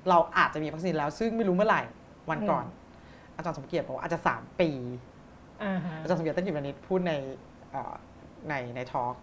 [0.09, 1.81] เราอาจจะมีวัคซีนแล้วซึ่งไม่รู้เมื่อไหร่
[2.29, 2.65] วันก่อน
[3.35, 4.69] อาจารย์สมเกียรติบอกว่าอาจจะสามปี
[6.01, 7.13] อาจารย์สมเกียรติตั้งกิจวณิชพูดใน
[8.49, 9.15] ในในทอล์ก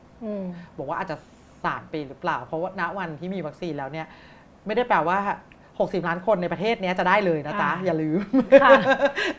[0.79, 1.17] บอกว่าอาจจะ
[1.65, 4.07] สามปีหรือเปล่า เพราะว่าณวันที่มีวัคซีนแล้วเนี่ย
[4.67, 5.19] ไม่ได้แปลว่า
[5.79, 8.21] 60 ล้านคนในประเทศนี้จะได้เลยนะจ๊ะ อย่าลืม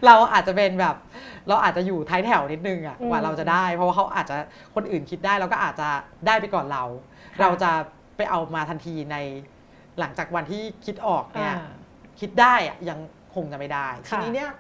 [0.05, 0.95] เราอาจจะเป็นแบบ
[1.47, 4.35] เราอาจจะอยู่ท้ายแถวนิดนึงอะกว่าเราจะได้ เพราะว่าเขาอาจจะ
[4.75, 5.89] คนอื่นคิดได้เราก็อาจจะ
[6.27, 6.83] ได้ไปก่อนเรา
[7.41, 7.71] เราจะ
[8.17, 9.17] ไปเอามาทันทีใน
[9.99, 11.55] หลังจากวันที่คิดออกเนี่ย
[12.19, 12.99] คิดได้อะยัง
[13.35, 14.51] คงจะไม่ได้ ทีนี้เนี่ย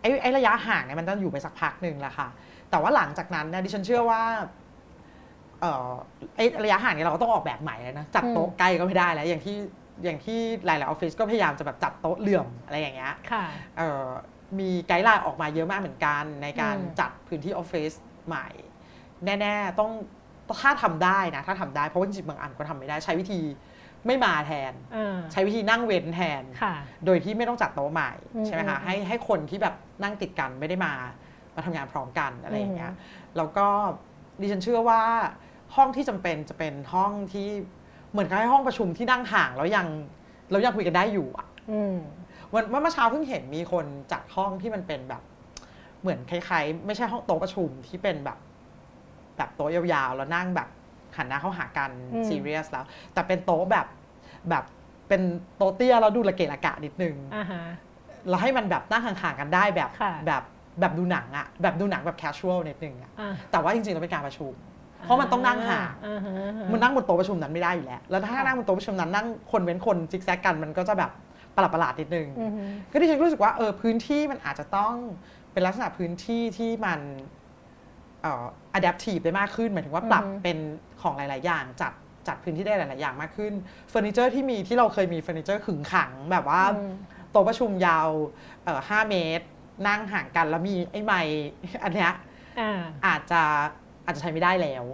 [0.00, 2.28] ไอ้ไอ้ระยะห่างเนี่ยมันต้องอยู่ไปสักพักหนึ่งแหละค่ะ
[2.70, 4.22] แต่ว่าหลังจากนั้นเนี่ยดิฉันเชื่อว่า
[6.36, 9.56] ไอ้ระยะห่างเนี่ยเราก็ต้องออกแบบใหม่แล้วนะจัดโต๊ะใกล้ก็ไม่ได้แล้ว อย่างที่
[10.02, 13.14] อย่างที่หลาย ๆ ออฟฟิศก็พยายามจะแบบจัดโต๊ะเหลื่อมอะไรอย่างเงี้ย
[14.58, 17.92] มีไกด์ไลน์ออกมาเยอะมากเหมือนกัน ในการจัดพื้นที่ออฟฟิศ
[18.26, 18.48] ใหม่
[19.40, 19.92] แน่ ๆ ต้อง
[20.62, 23.40] ถ้าทำได้นะ ถ้าทำได้เพราะว่าจริงๆบางอันก็ทำไม่ได้ใช้วิธี
[24.06, 24.72] ไม่มาแทน
[25.32, 26.42] ใช้วิธีนั่งเว้นแทน
[27.06, 28.10] โดยที่ไม่ต้องจัดโต๊ะใหม่
[28.46, 30.94] ใช่ไหมคะให้ให้คนที่แบบนั่งติดกันไม่ได้มา
[31.54, 32.92] มาทำงานพร้อมกันอะไรอย่างเงี้ย
[33.36, 33.66] แล้วก็
[34.40, 35.02] ดิฉันเชื่อว่า
[35.76, 37.48] ห้องที่จำเป็นจะเป็นห้องที่
[38.14, 39.86] เหมือนกับให้ห้องประชุมที่นั่งห่างแล้วยัง
[40.50, 41.46] แล้วยังคุยกันได้อยู่อะ
[42.54, 45.22] วันเมื่อเช้าเพิ่งเห็นมีคนจัดห้องที่มันเป็นแบบ
[46.00, 48.38] เหมือนคล้ายๆ ไม่ใช่ห้องโต๊ะประชุมที่เป็นแบบ
[49.36, 50.68] แบบโต๊ะยาวๆแล้วนั่งแบบ
[51.16, 51.90] หันหน้าเข้าหากัน
[52.28, 53.86] ซีเรียสแล้ว แต่เป็นโต๊ะแบบ
[54.50, 54.64] แบบ
[55.08, 55.22] เป็น
[55.56, 57.16] โต๊ะเตี้ยแล้วดูระเกะระกะนิดนึง
[58.28, 59.90] แล้วให้มันแบบนั่งห่างๆกันได้แบบ
[60.26, 60.42] แบบ
[60.80, 63.10] แบบดูหนังอะแบบดูหนังแบบ casual นิดนึงอะ
[63.50, 64.52] แต่ว่าจริงๆเราเป็นการประชุม
[65.04, 65.90] เพราะมันต้องนั่งห่าง
[66.72, 71.10] มันนั่งบนโต๊ะประชุมนั้นไม่ได้อยู่แล้ว แล้วถ้านั่งบนโต๊ะประชุมนั้นนั่งคนเว้นคนซิกแซกกันมันก็จะแบบ
[71.54, 72.28] ประหลาดประหลาดนิดนึง
[72.90, 74.94] ก็ที่ฉันรู้สึกว่าเออพื้นที่มันอาจจะต้อง
[75.52, 77.00] เป็นลักษณะพื้นที่ที่มัน
[78.22, 78.44] เอ่อ
[78.78, 80.58] adaptive ได้มากขึ้น หมายถึงว่าปรับเป็น
[81.02, 81.92] ของหลาย ๆ อย่างจัด
[82.28, 83.52] จัดพื้นที่ได้หลาย ๆ อย่างมากขึ้น
[83.90, 86.62] เฟอร์นิเจอร์ที่มีที่เราเคยมีเฟอร์นิเจอร์ขึงขังแบบว่า
[87.30, 88.08] โต๊ะประชุมยาว
[88.64, 89.46] เอ่อห้าเมตร
[89.86, 91.20] นั่งห่างกันแล้วมีไอ้ไมค์
[91.84, 92.12] อันเนี้ย
[93.06, 93.42] อาจจะ
[94.04, 94.84] อาจจะใช้ไม่ได้แล้ว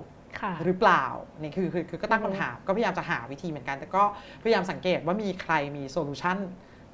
[0.64, 1.04] หรือเปล่า
[1.40, 4.02] นี่คือคือคือก็ตั้งคำถามก็พยายามจะหาวิธีเหมือนกัน แต่ก็
[4.42, 6.36] พยายามสังเกตว่ามีใครมี solution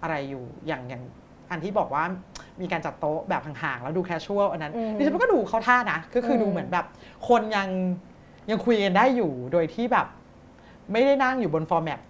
[0.03, 1.03] อะไรอยู่อย่างอย่าง
[1.51, 2.05] อันที่บอกว่า
[2.61, 6.87] มีการจัดโต๊ะแบบห่างๆแล้วดู casual อันนั้นดิฉันก็ดูเข้าท่านะก็คือดูเหมือนแบบ
[7.29, 7.69] คนยัง
[8.51, 10.07] ยังคุยกันได้อยู่โดยที่แบบ
[10.93, 12.01] ไม่ได้นั่งอยู่บน format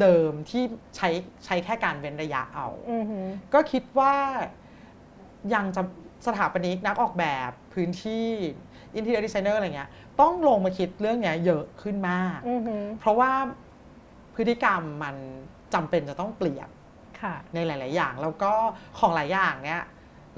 [0.00, 0.62] เดิมที่
[0.96, 1.08] ใช้
[1.44, 2.68] ใช้แค่การเว้นระยะเอา
[3.54, 4.14] ก็คิดว่า
[5.54, 5.82] ยังจะ
[6.26, 8.28] สถาปนิกนักออกแบบพื้นที่
[8.96, 9.88] interior designer อะไรเงี้ย
[10.20, 12.38] ต้องลงมาคิดเรื่องเนี้ยเยอะขึ้นมาก
[13.00, 13.30] เพราะว่า
[14.34, 15.16] พฤติกรรมมัน
[15.74, 16.68] จำเป็นจะต้องเปลี่ยน
[17.54, 18.52] ในหลาย ๆ อย่าง แล้วก็
[18.98, 19.82] ของหลายอย่างเนี้ย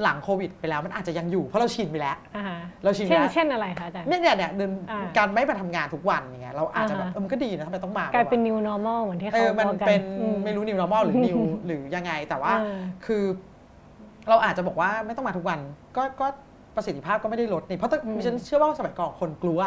[0.03, 2.17] หลังโควิดไปแล้วมันอาจจะยังอยู่เพราะเราชินไปแล้ว
[2.85, 4.71] เราชินแล้ว เช่นอะไรคะอาจารย์ เนี่ยเนี่ยเดิน
[5.17, 10.03] การไม่มาทำงานทุกวันอย่างเงี้ยเราอาจจะแบบมันก็ดีนะทำไมต้องมากลายเป็น new normal เหมือนที่เขาบอกกันมันเป็น
[10.45, 12.53] ไม่รู้ new normal หรือ new หรือยังไงแต่ว่า
[13.07, 13.25] คือ
[14.29, 15.59] เราอาจจะบอกว่าไม่ต้องมาทุกวัน
[15.97, 16.27] ก็ก็
[16.77, 17.91] ประสิทธิภาพก็ไม่ได้ลดนี่เพราะ
[18.25, 19.61] ฉันเชื่อว่าสมัยก่อนคนกลัว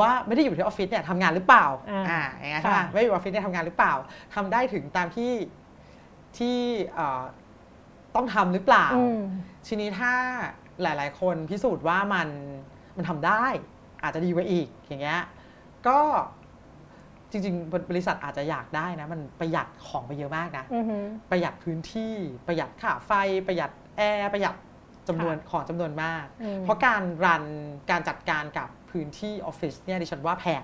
[0.00, 1.66] ว่าไม่ได้อยู่ที่ออฟฟิศเนี่ยทำงานหรือเปล่า
[2.10, 3.94] อ่าอย่างเงี้ยใช่ไหมไม่อยู่ออฟฟิศเนี่ยทำงานหรือเปล่า
[4.34, 5.32] ทำได้ถึงตามที่
[6.38, 6.58] ที่
[8.14, 8.86] ต้องทำหรือเปล่า
[9.66, 10.12] ทีนี้ถ้า
[10.82, 12.28] หลาย ๆ คนพิสูจน์ว่ามัน
[12.96, 13.44] มันทำได้
[14.02, 15.20] อาจจะดีกว่าอีกอย่างเงี้ย
[15.88, 16.00] ก็
[17.30, 20.64] จริงๆ บริษัทอาจจะอยากได้นะ มันประหยัดของไปเยอะมากนะ
[21.30, 22.14] ประหยัดพื้นที่
[22.46, 23.12] ประหยัดค่าไฟ
[23.46, 24.54] ประหยัดแอร์ ประหยัด
[25.08, 26.24] จำนวนของจำนวนมาก
[26.64, 27.44] เพราะการรัน
[27.90, 30.62] การจัดการกับพื้นที่ออฟฟิศเนี่ยดิฉันว่าแพง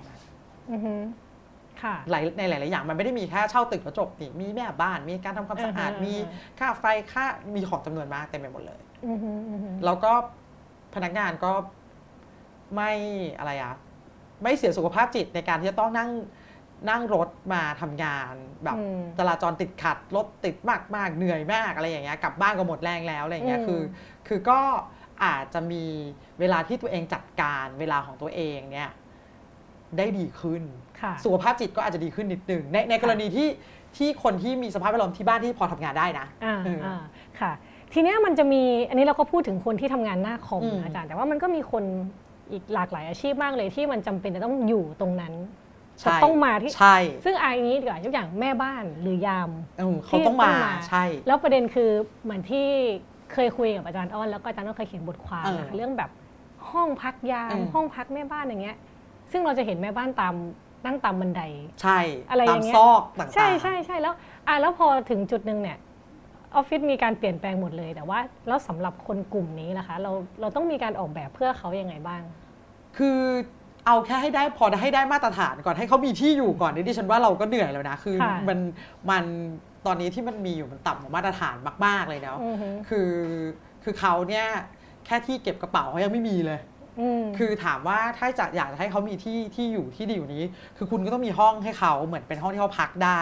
[2.11, 6.15] หลายในหลาย ๆ อย่างมันไม่ได้มีแค่เช่าตึกแล้วจบนี่มีแม่บ้านมีการทำความสะอาดมี
[6.59, 7.25] ค่าไฟค่า
[7.55, 8.81] มีของจำนวนมากเต็มไปหมดเลย
[9.85, 10.13] แล้วก็
[10.95, 11.53] พนักงานก็
[12.75, 12.93] ไม่
[13.39, 13.75] อะไรอะ
[14.43, 16.11] ไม่เสียสุขภาพจิตในการที่จะต้องนั่ง
[16.91, 18.79] นั่งรถมาทำงานแบบ
[19.19, 23.81] จราจรติดขัดรถติดมากมากเหนื่อยมากอะไรอย่างเงี้ยกลับบ้านก็หมดแรงแล้วอะไรเงี้ยคือ
[24.29, 24.61] คือก็
[25.25, 25.85] อาจจะมี
[26.41, 28.91] เวลาที่ตัวเองจัดการเวลาของตัวเองเนี่ย
[29.99, 30.63] ได้ดีขึ้น
[31.25, 33.49] สุขภาพจิตก็อาจจะดีขึ้นนิดนึงในในกรณีที่
[33.97, 37.01] ที่คนที่มีสภาพแวดล้อมที่บ้านที่พอทำงานได้นะอ่า
[37.41, 37.53] ค่ะ
[37.93, 41.85] ทีนี้มันจะมีอันนี้เราก็พูดถึงคนที่ทำงานหน้าคอมอาจารย์ แต่ว่ามันก็มีคน
[42.53, 45.35] อีกหลากหลายอาชีพมากเลยที่มันจำเป็นจะต้องอยู่ตรงนั้น
[46.05, 49.51] จะต้องมาที่ใช่ ซึ่งอายนี้ดีกว่าทุกอย่างแม่บ้านหรือยาม
[50.07, 50.53] เขาต้องมา
[50.89, 51.91] ใช่ แล้วประเด็นคือ
[52.25, 52.69] เหมือนที่
[53.33, 55.45] เคยคุยกับอาจารย์อ้อนแล้วก็อาจารย์อ้อนเคยเขียนบทความ
[55.77, 56.11] เรื่องแบบ
[56.71, 58.77] ห้องพักยามห้องพักแม่บ้านอย่างเงี้ย
[59.33, 60.35] ซึ่งเราจะเห็นแม่บ้านตาม
[60.87, 61.43] นั่งตามบันได
[61.83, 61.99] ใช่
[62.31, 64.15] อะไรอย่างเงี้ยซอกต่างๆใช่ใช่ใช่แล้ว
[64.49, 65.79] อะแล้วพอถึงจุดหนึ่งเนี่ย
[66.55, 72.23] ออฟฟิศมีการเปลี่ยนแปลงหมดเลยแต่ว่าแล้วสำหรับคนกลุ่มนี้นะคะ เราเราต้องมีการออกแบบเพื่อเขายังไงบ้าง
[72.97, 73.21] คือ
[73.89, 78.17] เอาแค่ให้ได้พอให้ได้มาตรฐานก่อนให้เขามีที่อยู่ก่อนนี่ดิฉันว่าเราก็เหนื่อยแล้วนะ คือ
[78.49, 78.59] มัน
[79.11, 79.25] มัน
[79.87, 82.39] ตอนนี้ที่มันมีอยู่มันต่ำกว่ามาตรฐานมาก ๆเลยเนาะ
[82.89, 83.13] คือ
[83.85, 84.47] คือเขาเนี่ย
[85.07, 86.61] แค่ที่เก็บกระเป๋าเขายังไม่มีเลย
[87.39, 90.45] คือถามว่าถ้าจะอยากจะให้เขามีที่ที่อยู่ที่ดีอยู่นี้
[90.77, 93.21] คือคุณก็ต้องมีห้องให้เขาเหมือนเป็นห้องที่เขาพักได้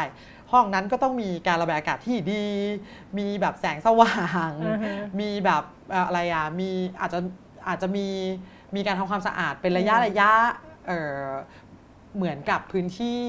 [0.53, 2.45] ห้องนั้นก็ต้องมีการระบายอากาศที่ดี
[3.19, 4.15] มีแบบแสงสว่า
[4.49, 4.51] ง
[5.21, 5.63] มีแบบ
[6.07, 7.19] อะไรอะมีอาจจะ
[7.69, 8.07] อาจจะมี
[8.75, 10.31] มีการทำความสะอาดเป็นระยะระยะ
[10.87, 13.21] เเหมือนกับพื้นที่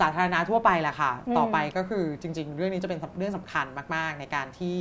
[0.00, 4.76] สาธารณะทั่วไปแหละค่ะ ต่อไปก็คือจริง ๆ เรื่องนี้จะเป็นเรื่องสำคัญมาก ๆ ในการที่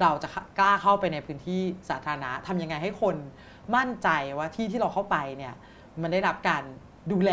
[0.00, 3.16] เราจะกล้าเข้าไปในพื้นที่สาธารณะทำยังไงให้คน
[3.76, 5.54] มั่นใจว่าที่ที่เราเข้าไปเนี่ย
[6.02, 6.62] มันได้รับการ
[7.12, 7.32] ดูแล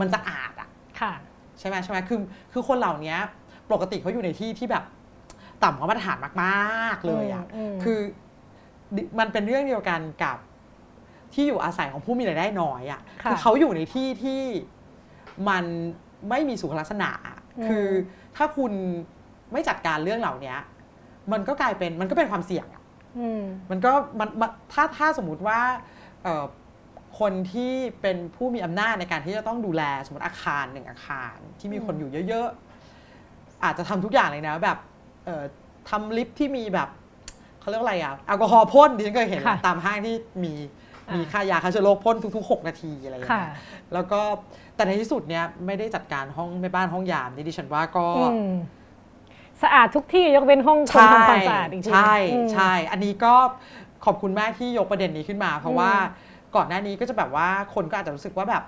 [0.00, 0.68] มันสะอาดอะ
[1.58, 2.20] ใช่ไหมใช่ไหมคือ
[2.52, 3.16] คือคนเหล่านี้
[3.72, 4.84] ปกติเขาอยู่ในที่ที่แบบ
[5.64, 7.44] ต่ำกว่ามาตรฐานมาก ๆ เลยอะ
[7.84, 7.98] คือ
[9.18, 10.36] มันเป็นเรื่องเดียวกันกับ
[11.34, 14.42] ที่อยู่อาศัยของผู้มีรายได้น้อยอะคือเขาอยู่ในที่ที่
[15.48, 15.64] มัน
[16.28, 17.10] ไม่มีสุขลักษณะ
[17.66, 17.86] คือ
[18.36, 18.72] ถ้าคุณ
[19.52, 20.54] ไม่จัดการเรื่องเหล่านี้
[21.32, 22.82] มันก็กลายเป็นมันก็เป็นความเสี่ยงอะ
[23.70, 24.28] มันก็มัน
[24.72, 25.60] ถ้าถ้าสมมุติว่า
[27.18, 34.78] คนที่เป็นผู้มีอำนาจในการที่จะต้องดูแลสมมติอาคารหนึ่งอาคาร ที่มีคนอยู่เยอะๆอาจจะทำทุกอย่างเลยนะแบบ
[35.90, 36.88] ทำลิฟที่มีแบบ
[37.66, 40.14] เขาเรียกอะไรอะแอลกอฮอล์พ่นดิฉันเคยเห็นตามห้างที่
[40.44, 40.52] มี
[41.14, 43.52] มีค่ายาฆ่าเชื้อโรคพ่นทุก ๆ 6 นาทีอะไรอย่างเงี้ย
[43.94, 44.20] แล้วก็
[44.76, 48.06] แต่ในที่สุดเนี้ยไม่ได้จัดการห้องแม่บ้านห้องยามนี่ดิฉันว่าก็
[49.62, 52.14] สะอาดทุกที่ยกเว้นห้องคนทำความสะอาดจริงๆใช่
[52.54, 53.34] ใช่ อันนี้ก็
[54.04, 55.90] ขอบคุณมากที่ยกประเด็นนี้ขึ้นมา เพราะว่า
[56.56, 58.62] ก่อนหน้านี้ก็จะแบบว่าคนก็อาจจะรู้สึกว่าแบบ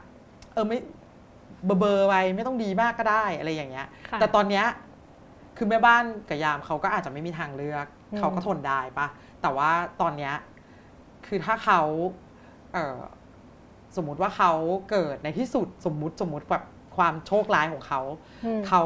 [0.54, 0.78] เออไม่
[1.64, 3.86] เบอร์ไปไม่ต้องดีมากก็ได้อะไรอย่างเงี้ย
[4.20, 4.64] แต่ตอนเนี้ย
[5.56, 7.86] คือแม่บ้านกับยามเขาก็อาจจะไม่มีทางเลือก
[8.16, 9.06] เขาก็ทนได้ปะ
[9.42, 10.34] แต่ว่าตอนเนี้ย
[11.26, 11.80] คือถ้าเขา
[12.72, 12.98] เออ
[13.96, 14.52] สมมุติว่าเขา
[14.90, 16.64] เกิดในที่สุดสมมุติสมมุติแบบ
[16.96, 18.00] ความโชคร้ายของเขา
[18.68, 18.82] เขา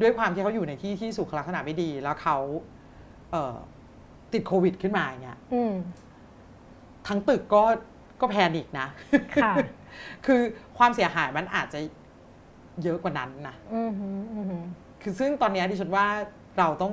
[0.00, 2.36] ด้วยความที่เขาอยู่ในที่ที่สุขลักษณะไม่ดี แล้วเขา
[3.30, 5.38] เติดโควิดขึ้นมาอย่างเงี้ย
[7.08, 7.62] ทั้งตึกก็
[8.20, 8.88] ก็แพนิกนะ
[9.42, 9.54] ค่ะ
[10.26, 10.40] คือ
[10.78, 11.80] ความเสียหายมันอาจจะ
[12.82, 13.56] เยอะกว่านั้นนะ
[15.02, 16.06] คือซึ่งตอนนี้ดิฉันว่า
[16.58, 16.92] เราต้อง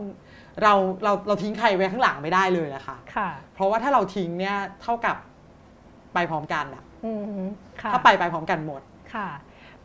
[0.63, 5.15] เราเราเราทิ้งใครไว้ข้างหลังไม่ได้เลยนะคะค่ะ เพราะว่าถ้าเราทิ้งเนี่ยเท่ากับ
[6.13, 6.83] ไปพร้อมกันอะ
[7.93, 8.81] ถ้าไปไปพร้อมกันหมด
[9.15, 9.29] ค่ะ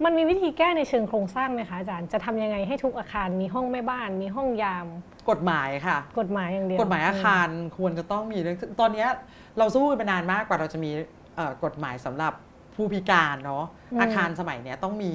[0.04, 4.86] มันมีวิธีแก้ในเชิงโครงสร้างไหมคะอาจารย์ จะทำยังไงให้ทุกอาคารมีห้องแม่บ้าน มีห้องยาม
[5.30, 7.48] กฎหมายค่ะ กฎหมายอย่างเดียวกฎหมายอาคาร
[7.78, 9.06] ควรจะต้องมีเรื่องตอนนี้
[9.58, 10.90] เราสู้กันมานานมากกว่าเราจะมี
[11.64, 12.32] กฎหมายสำหรับ
[12.74, 13.64] ผู้พิการเนาะ
[14.00, 15.14] อาคารสมัยนี้ต้องมี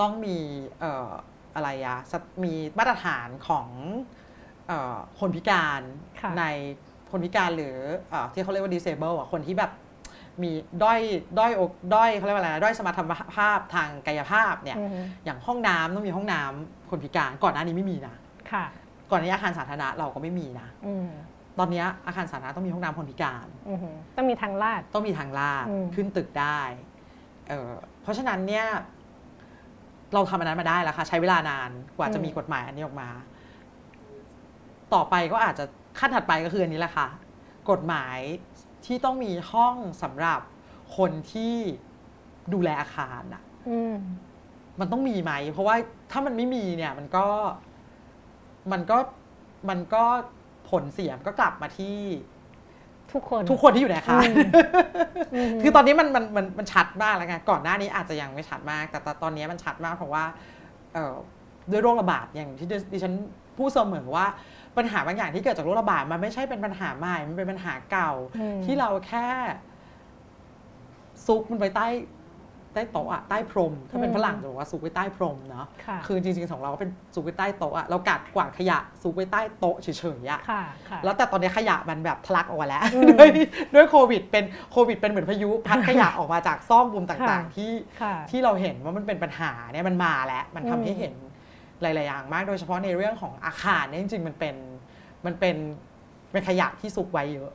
[0.00, 0.36] ต้องมี
[1.54, 1.98] อะไรอะ
[2.44, 3.68] มีมาตรฐานของ
[5.20, 5.80] คนพิการ
[6.38, 6.44] ใน
[7.10, 7.76] คนพิการหรือ
[8.32, 9.72] ที่เขาเรียกว่า disable อะคนที่แบบ
[10.42, 10.50] มี
[10.82, 11.00] ด้อย
[11.38, 13.00] ด้อยอกด้อยเขาเรียกว่าอะไรด้อยสมรรถ
[13.36, 14.76] ภาพทางกายภาพเนี่ย
[15.24, 18.14] อย่างห้องน้ำต้องมีห้องน้ำคนพิการก่อนหน้านี้ไม่มีนะ
[18.52, 18.64] ค่ะ
[19.10, 20.68] ก่อนนี้อาคารสาธารณะเราก็ไม่มีนะ
[21.58, 23.46] ตอนนี้อาคารสาธารณะต้องมีห้องน้ำคนพิการ
[24.16, 26.60] ต้องมีทางลาดต้องมีทางลาดขึ้นตึกได้
[27.48, 28.66] เเพราะฉะนั้นเนี่ย
[30.14, 33.08] เราทำอันนั้นมาได้แล้วค่ะใช้เวลานานกว่าจะมีกฎหมายอันนี้ออกมา
[34.94, 35.64] ต่อไปก็อาจจะ
[35.98, 37.08] ขั้นถัดไปก็คืออันนี้แหละค่ะ
[37.70, 38.18] กฎหมาย
[38.86, 40.40] ที่ต้องมีห้องสำหรับ
[40.96, 41.54] คนที่
[42.52, 43.42] ดูแลอาคารอะ
[44.80, 45.76] มันต้องมีไหม เพราะว่า
[46.10, 47.26] ถ้ามันไม่มีเนี่ย มันก็
[48.72, 48.98] มันก็
[49.68, 50.04] มันก็
[50.70, 51.98] ผลเสียมก็กลับมาที่
[53.12, 54.28] ทุกคนทุกคนที่อยู่ในอาคาร
[55.62, 60.24] คือตอนนี้มันมันมันมันชัดมากแล้วไงก่อนหน้านี้อาจจะยังไม่ชัดมาก แต่ตอนนี้มันชัดมากเพราะว่า
[61.70, 63.14] ด้วยโรคระบาดอย่างที่ดิฉัน
[63.58, 64.26] พูดเสมอว่า
[64.76, 68.12] ปัญหาบางอย่างที่เกิดจากโรคระบาดมันไม่ใช่เป็นปัญหาใหม่ มันเป็นปัญหาเก่า
[68.64, 69.26] ที่เราแค่
[71.26, 71.88] ซุกมันไปใต้
[72.76, 75.66] ใต้โต๊ะอะใต้พรม ถ้าเป็นฝรั่งจะบอกว่าซุกไว้ใต้พรมเนาะ
[76.06, 80.40] คือจริงๆของเราก็เป็นซุกไว้ใต้โต๊ะอะเรากัดกวาดขยะซุกไว้ใต้โต๊ะเฉยๆอะ
[81.04, 82.84] แล้วแต่ตอนนี้ขยะมันแบบทะลักออกมาแล้ว
[83.20, 83.30] ด้วย
[83.74, 87.72] ด้วยโควิด เป็นโควิด เป็นเหมือนพายุพัดขยะออกมาจากซ่องบุมต่างๆ ที่
[88.30, 91.14] ที่เราเห็นว่ามันเป็นปัญหาเนี่ยมันมาแล้ว มันทำให้เห็น
[91.84, 94.54] หลาย ๆ อย่างมาก โดยเฉพาะในเรื่องของอาคารเนี่ยจริง ๆ มันเป็น
[95.26, 95.56] มันเป็น
[96.32, 97.50] เป็นขยะที่ซุกไว้เยอะ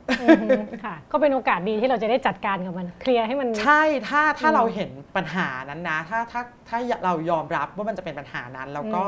[0.84, 9.02] ค่ะ ก็เป็นโอกาสดีที่เราจะได้จัดการกับมัน เคลียร์ให้มัน ใช่ ถ้าถ้าเราเห็นปัญหานั้นนะ ถ้าถ้าถ้าเรายอมรับว่ามันจะเป็นปัญหานั้น แล้วก็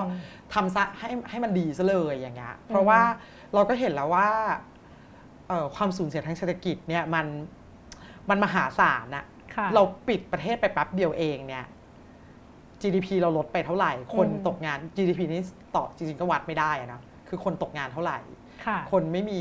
[0.55, 3.01] ทำซะให้ให้มันดีซะเลยอย่างเงี้ย เพราะว่า
[3.55, 4.29] เราก็เห็นแล้วว่า
[5.77, 7.27] ความสูญเสียทางเศรษฐกิจเนี่ยมัน
[8.31, 9.25] มันมหาศาลอะ
[9.75, 11.65] เราปิดประเทศไปแป๊บเดียวเองเนี่ย
[12.83, 15.41] GDP เราลดไปเท่าไหร่ คนตกงาน GDP นี้
[15.77, 18.19] ต่อจริงๆก็วัดไม่ได้นะคือคนตกงานเท่าไหร่
[18.93, 19.41] คนไม่มี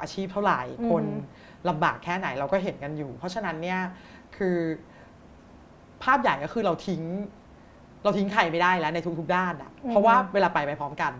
[0.00, 0.60] อาชีพเท่าไหร่
[0.90, 1.04] คน
[1.68, 3.80] ลำบากแค่ไหนเราก็เห็นกันอยู่ เพราะฉะนั้นเนี่ย
[4.36, 4.56] คือ
[6.02, 7.02] ภาพใหญ่ก็คือเราทิ้ง
[8.04, 11.12] เราทิ้งใครไม่ได้แล้วในทุกๆด้านอะเพราะว่าเวลาไปไปพร้อมกัน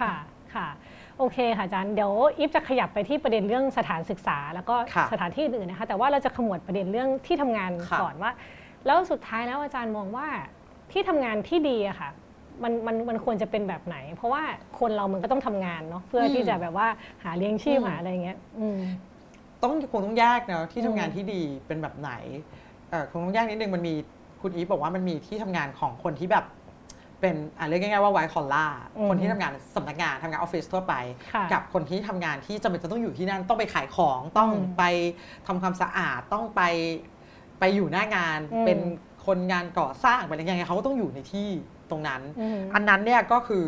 [0.00, 0.14] ค่ะ
[0.54, 0.68] ค่ะ
[1.18, 4.76] โอเคค่ะอาจารย์เดี๋ยวอีฟจะขยับไปที่ประเด็นเรื่องสถานศึกษา แล้วก็
[5.12, 7.70] สถานที่อื่นนะคะ แต่ว่าเราจะขมวดประเด็นเรื่องที่ทำงาน
[8.02, 8.30] ก่อนว่า
[8.86, 10.26] แล้วสุดท้ายแล้วอาจารย์มองว่า
[10.92, 12.10] ที่ทำงานที่ดีอะค่ะ
[12.62, 14.42] มันมันมันควรจะเป็นแบบไหน เพราะว่า
[14.78, 16.88] คนเรามันก็ต้องทำงานเนาะเพื่อที่จะแบบว่า
[17.24, 18.38] หาเลี้ยงชีพหาอะไรเงี้ย
[19.62, 22.12] ต้องคงต้องแยกเนาะที่ทำงานที่ดีเป็นแบบไหน
[23.10, 23.94] คงต้องแยกนิดนึงมันมี
[24.42, 26.44] คุณอีฟบอกว่ามันมีที่ทำงานของคนที่แบบ
[27.20, 28.66] เป็นอ่าเรียกง่ายๆว่าไวคอลล่า
[29.08, 30.94] คนที่ทำงานสำนักงานทำงานออฟฟิศทั่วไป
[31.52, 34.82] กับคนที่ทำงานที่จำเป็นจะต้องอยู่ที่นั่นต้องไปขายของต้องไป
[35.46, 36.62] ทำความสะอาดต้องไป
[37.60, 38.78] ไปอยู่หน้างานเป็น
[39.26, 41.48] คนงานก่อสร้างไปอะไรยังไงเขาก็ต้องอยู่ในที่
[41.90, 42.20] ตรงนั้น
[42.74, 43.64] อันนั้นเนี่ยก็คือ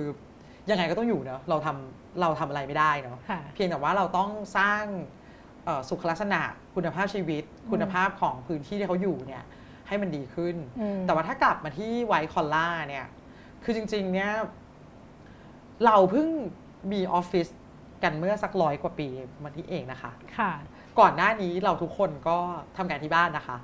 [0.71, 3.19] ยังไงก็ต้องอยู่เนาะเราทำเราทำอะไรไม่ได้เนาะ
[3.55, 4.83] เพียงแต่ว่าเราต้องสร้าง
[5.89, 6.41] สุขลักษณะ
[6.75, 9.45] คุณภาพชีวิต คุณภาพของพื้นที่ที่เขาอยู่เนี่ย
[9.89, 10.57] ให้มันดีขึ้น
[11.07, 13.07] แต่ว่าถ้ากลับมาที่ไวคอลล่าเนี่ย
[13.65, 14.33] คือจริง ๆ เนี่ย
[15.87, 16.29] เราเพิ่ง
[16.93, 17.49] มีออฟฟิศ
[18.03, 19.09] กันเมื่อสักร้อยกว่าปี
[19.43, 20.53] มาที่เองนะคะ ค่ะ
[21.01, 22.39] ก่อนหน้านี้เราทุกคนก็
[22.77, 23.57] ทำงานที่บ้านนะคะ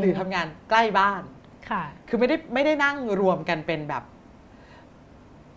[0.00, 1.22] หรือทำงานใกล้บ้าน
[1.70, 4.04] ค่ะ คือไม่ได้ไม่ได้นั่งรวมกันเป็นแบบ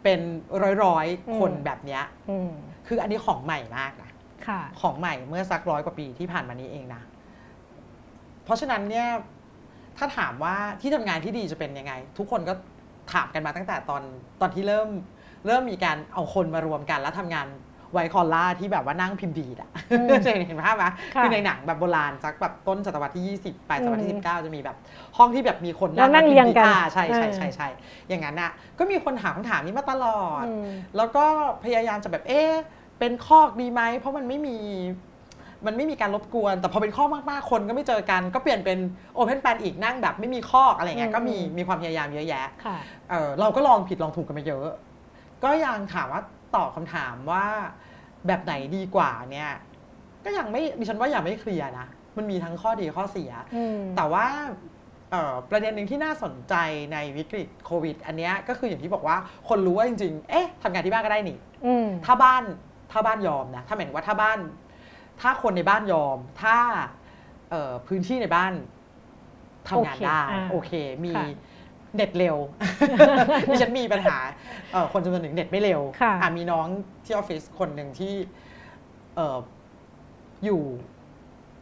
[0.03, 0.19] เป็น
[0.63, 1.05] ร้อยร้อย
[1.39, 2.03] คนแบบเนี้ย
[2.87, 4.11] คืออันนี้ของใหม่มากนะ
[4.81, 7.01] ของใหม่เมื่อสักร้อยกว่าปีที่ผ่านมานี้เองนะ
[8.43, 9.07] เพราะฉะนั้นเนี่ย
[9.97, 12.53] ถ้าถามว่าที่ทำงานที่ดีจะเป็นยังไง ทุกคนก็
[13.13, 14.03] ถามกันมาตั้งแต่ตอน
[14.41, 14.89] ตอนที่เริ่ม
[15.45, 17.47] เริ่มมีการเอาคนมารวมกันแล้วทำงาน
[17.93, 19.69] ไวคอลล่าที่แบบว่านั่งพิมพ์ดีดอะ
[20.25, 20.85] จะเห็นภาพไหม
[21.21, 24.77] คือในหนังแบบโบราณสักแบบต้นศตวรรษที่ 20ปลายศตวรรษที่ 19 จะมีแบบ
[25.17, 27.67] ห้องที่แบบมีคนนั่งเรียงกันใช่ใช่ใช่ใช่
[28.07, 30.45] อย่างนั้นอะก็มีคนถามคำถามนี้มาตลอด
[30.97, 31.25] แล้วก็
[31.63, 32.51] พยายามจะแบบเอ๊ะ
[32.99, 34.57] เป็นคอกดีไหมเพราะมันไม่มี
[35.65, 38.79] มันไม่มีการรบกวน แต่พอเป็นข้อมากๆ คนก็ไม่เจอกัน ก็เปลี่ยนเป็น
[39.13, 42.47] โอเพนแปนอีกนั่งแบบไม่มีข้ออะไรเงี้ยก็มีมีความพยายามเยอะแยะ
[43.09, 44.67] เเราก็ลองผิดลองถูกกันมาเยอะ
[45.43, 46.21] ก็ยังถามว่า
[46.55, 47.45] ตอบคำถามว่า
[48.27, 49.51] แบบไหนดีกว่าเนี่ย
[50.25, 51.87] ก็ยังไม่ดิฉันว่ายังไม่เคลียร์นะ
[52.17, 53.31] มันมีทั้งข้อดีข้อเสีย
[53.95, 54.25] แต่ว่า
[55.49, 56.53] ประเด็นหนึ่งที่น่าสนใจ
[56.93, 59.17] ในวิกฤตโควิด อันนี้ก็คืออย่างที่บอกว่า
[59.49, 61.37] คนรู้ว่าจริงๆ เอ๊ะทำงานที่บ้านก็ได้นี่
[62.05, 62.43] ถ้าบ้าน
[62.91, 64.39] ถ้าบ้านยอมนะถ้าหมายถึงว่าถ้าบ้าน
[65.21, 66.57] ถ้าคนในบ้านยอม ถ้า
[67.87, 68.53] พื้นที่ในบ้าน
[69.69, 70.21] ทำงานได้
[70.51, 70.71] โอเค
[71.05, 71.13] มี
[71.95, 72.37] เน็ตเร็ว
[73.49, 74.17] ดิฉันมีปัญหา
[74.93, 75.81] คนจำนวนหนึ่งเน็ตไม่เร็ว
[76.37, 76.65] มีน้อง
[77.05, 78.13] ที่ออฟฟิศคนหนึ่งที่
[80.45, 80.61] อยู่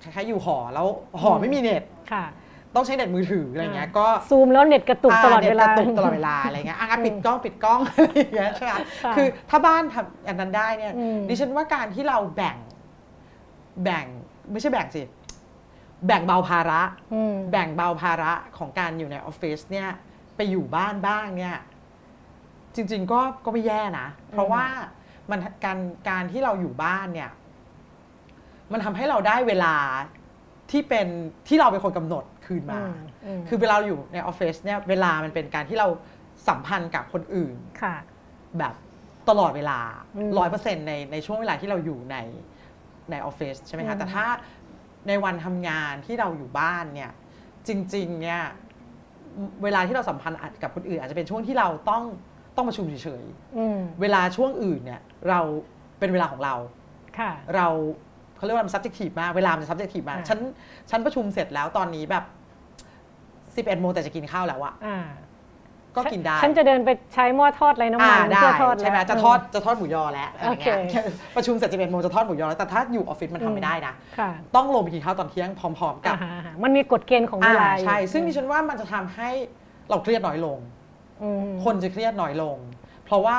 [0.01, 0.87] คล้ายๆอยู่หอแล้ว
[1.21, 1.83] หอไม่มีเน็ต
[2.75, 8.73] ต้องใช้เน็ตมือถืออะไรเงี้ยก็ซูมแล้วเน็ตกระตุกตลอดเวลากระตุกตลอดเวลาอะไรเงี้ยอะปิดกล้องปิดกล้องอะไรเงี้ยใช่ไหม
[9.17, 10.93] คือถ้าบ้านทำอันนั้นได้เนี่ย
[11.29, 12.57] ดิฉันว่าการที่เราแบ่ง
[13.83, 14.05] แบ่ง
[14.51, 15.01] ไม่ใช่แบ่งสิ
[16.07, 16.81] แบ่งเบาภาระ
[17.51, 19.89] แบ่งเบาภาระของการอยู่ในออฟฟิศเนี่ย
[20.37, 21.57] ไปอยู่บ้านบ้างเนี่ย
[22.75, 24.65] จริง ๆ ก็ก็ไม่แย่นะ เพราะว่า
[25.31, 25.79] มันการ
[26.09, 27.31] การที่เราอยู่บ้านเนี่ย
[28.71, 29.75] มันทำให้เราได้เวลา
[30.71, 31.07] ที่เป็น
[31.47, 32.81] ที่เราเป็นคนกำหนดคืนมา
[33.47, 35.87] คือเวลาอยู่ในออฟฟิศเนี่ย เวลามันเป็นการที่เรา
[36.47, 37.53] สัมพันธ์กับคนอื่น
[38.59, 38.73] แบบ
[39.29, 39.79] ตลอดเวลา
[40.37, 42.17] ร้อยเปอร์เซ็นต์ในในช่วงเวลาที่เราอยู่ใน
[43.11, 44.25] ในออฟฟิศใช่ไหมคะ แต่ถ้า
[45.07, 47.11] ในวันทำงานที่เราอยู่บ้านเนี่ย
[47.67, 48.41] จริง ๆ เนี่ย
[49.63, 52.03] เวลาที่เราสัมพันธ์กับคนอื่น อาจจะเป็นช่วงที่เราต้อง
[52.55, 55.39] ต้องประชุมเฉยๆเวลาช่วงอื่นเนี่ยเรา
[55.99, 56.55] เป็นเวลาของเรา
[57.55, 57.67] เรา
[58.37, 60.39] เขาเรียกว่ามัน subjective มากเวลามัน subjective มากฉัน
[60.89, 62.23] ฉันประชุมเสร็จแล้วตอนนี้แบบ
[63.55, 64.73] สิบเอ็ดโมงแต่จะกินข้าวแล้วอะ
[65.97, 70.77] ก็กินได้ ฉันจะเดินไปใช้หม้อทอดไรน้ำมันเพื่อทอดใช่ไหมจะทอดจะทอดหมูยอแล้วอะไรเงี้ย
[71.35, 73.93] ประชุมเสร็จสิบเอ็ดโมงจะทอดหมูยอแล้วแต่ถ้าอยู่ออฟฟิศมันทำไม่ได้นะ
[74.55, 76.15] ต้องลงไปกินข้าวตอนเที่ยงพร้อม ๆ กับ
[76.63, 79.29] มันมีกฎเกณฑ์ของเวลาใช่ ซึ่งดิฉันว่ามันจะทำให้
[79.89, 80.57] เราเครียดน้อยลง
[81.63, 82.57] คนจะเครียดน้อยลง
[83.05, 83.37] เพราะว่า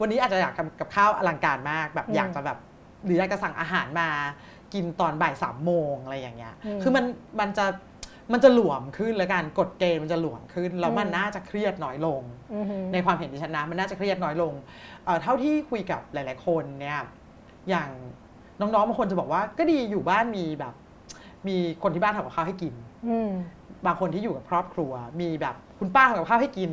[0.00, 2.58] วันนี้อาจจะอยากกับข้าวอลังการมากแบบอยากจะแบบ
[3.04, 4.08] หรืออยากจะสั่งอาหารมา
[4.74, 7.04] กินตอนบ่ายสามโมงอะไรอย่างเงี้ย คือมัน
[7.40, 7.66] มันจะ
[8.32, 12.22] มันจะหลวมขึ้นแล้วกันกฎเกณฑ์มันจะหลวมขึ้นแล้วมันน่าจะเครียดน้อยลง
[12.92, 14.52] ในความเห็นดิฉันนะมันน่าจะเครียดน้อยลง
[15.22, 17.00] เท่าที่คุยกับหลาย ๆ คนเนี่ย
[17.68, 17.88] อย่าง
[18.60, 20.74] น้องๆบางคนจะบอกว่าก็ดีอยู่บ้านมีแบบ
[21.48, 22.74] มีคนที่บ้านทำกับข้าวให้กิน
[23.86, 26.70] บางคนที่อยู่กับครอบครัว มีแบบคุณป้าทำกับข้าวให้กิน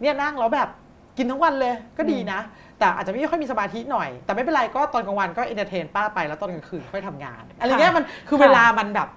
[0.00, 0.68] เนี่ยนั่งแล้วแบบ
[1.16, 2.40] กินทั้งวันเลย ก็ดีนะ
[2.78, 9.08] แต่อาจจะไม่ค่อยมีสมาธิหน่อย แต่ไม่เป็นไรก็ตอนกลางวันก็ entertain ป้าไปแล้วตอนกลางคืนค่อยทำงานอะไรเงี้ยมันคือเวลามันแบบ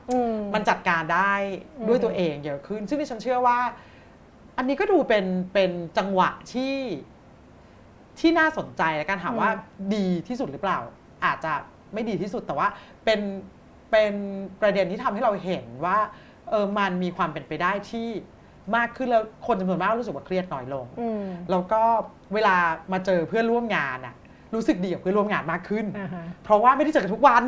[0.53, 1.33] มันจัดการได้
[1.87, 3.57] ด้วยตัวเองเยอะขึ้น ซึ่งที่ฉันเชื่อว่า
[4.57, 6.75] อันนี้ก็ดูเป็นเป็นจังหวะที่
[8.19, 9.49] ที่น่าสนใจและการถามว่า
[9.95, 10.79] ดีที่สุดหรือเปล่า
[11.25, 11.53] อาจจะ
[11.93, 12.67] ไม่ดีที่สุดแต่ว่า
[13.05, 13.19] เป็น
[13.91, 14.13] เป็น
[14.61, 15.97] ประเด็นที่ทำให้เราเห็นว่า
[16.49, 18.07] เออมันมีความเป็นไปได้ที่
[18.75, 20.85] มากขึ้นแล้วคนจำนวนมากรู้สึกว่าเครียดน้อยลง
[21.51, 21.83] แล้วก็
[22.33, 22.55] เวลา
[22.93, 24.15] มาเจอเพื่อนร่วมงานอะ
[24.55, 25.85] รู้สึกดีกับเพื่อนร่วมงานมากขึ้น
[26.43, 27.43] เพราะว่าไม่ได้เจอกันทุกวัน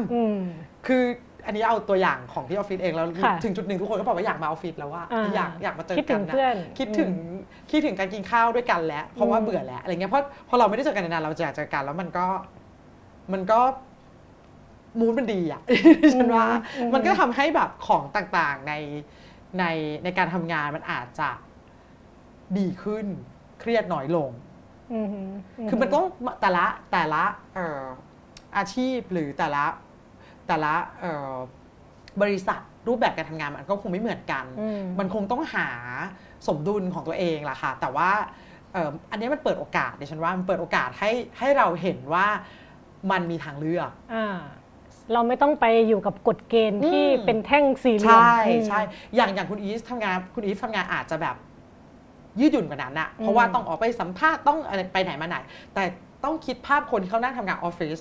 [0.87, 1.03] คือ
[1.45, 3.07] อันนี้เอาตัวอย่างของที่ออฟฟิศเองแล้ว
[3.43, 5.03] ถึงจุดหนึ่งทุกคนก็บอกว่าอยากมาออฟฟิศแล้วว่า
[5.35, 6.35] อยากอยากมาเจอกันนะ
[6.77, 7.11] คิดถึง
[7.71, 12.25] คิดถึงการกินข้าวด้วยกันแล้วเพราะว่าเบื่อแล้วอะไรเงี้ยเพราะพอเราไม่ได้เจอกันนานเราจะอยากเจอกันแล้วมันก็
[13.33, 13.59] มันก็
[14.99, 15.61] มูนมันดีอะ
[16.13, 16.47] ฉันว่า
[16.93, 18.73] มันก็ทำให้แบบของต่างๆใน
[19.59, 19.65] ใน
[20.03, 21.29] ในการทำงานมันอาจจะ
[22.57, 23.05] ดีขึ้น
[23.59, 24.29] เครียดน้อยลง
[25.69, 26.05] คือมันต้อง
[26.41, 27.23] แต่ละแต่ละ
[28.57, 29.63] อาชีพหรือแต่ละ
[30.47, 30.73] แต่ละ
[32.21, 34.45] บริษัทรูปแบบการทำงานมันก็คงไม่เหมือนกัน
[34.99, 35.67] มันคงต้องหา
[36.47, 38.09] สมดุลของตัวเองล่ะค่ะ แต่ว่า
[39.11, 42.27] อันนี้มันเปิดโอกาสดิฉันว่ามันเปิดโอกาสให้ให้เราเห็นว่า
[43.11, 43.89] มันมีทางเลือก
[45.13, 48.37] เราไม่ต้องไปอยู่กับกฎเกณฑ์ที่เป็นแท่งสี่เหลี่ยมใช่
[48.67, 48.81] ใช่
[49.15, 51.35] อย่างอย่างคุณอีฟทำงานคุณอีฟทำงานอาจจะแบบ
[52.39, 55.37] ยืดหยุ่นกว่านั้นอะเพราะว่าต้องออกไปสัมภาษณ์ต้องอะไรไปไหนมาไหน
[55.73, 55.83] แต่
[56.23, 57.97] ต้องคิดภาพคนที่เขานั่งทำงานออฟฟิศ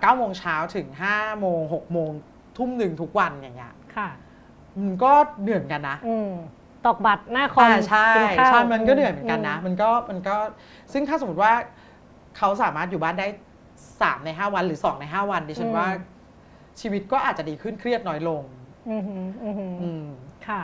[0.00, 2.10] เก้าโมงเช้าถึงห้าโมงหกโมง
[2.56, 4.08] ทุ่มหนึ่งทุกวันอย่างเงี้ยค่ะ
[4.84, 5.96] มันก็เหนื่อยกันนะ
[6.86, 10.36] ตอกบัตรหน้าคอมใช่ใช่มันก็เหนื่อยเหมือนกันนะ มันก็มันก็
[10.92, 11.52] ซึ่งถ้าสมมติว่า
[12.36, 13.26] เขาสามารถอยู่บ้านได้
[14.00, 15.86] สามในห้าวันหรือสองในห้าวันดิฉันว่า
[16.80, 18.42] ชีวิตก็อาจจะดีขึ้นเครียดน้อยลง
[18.90, 20.06] อืม
[20.48, 20.62] ค่ะ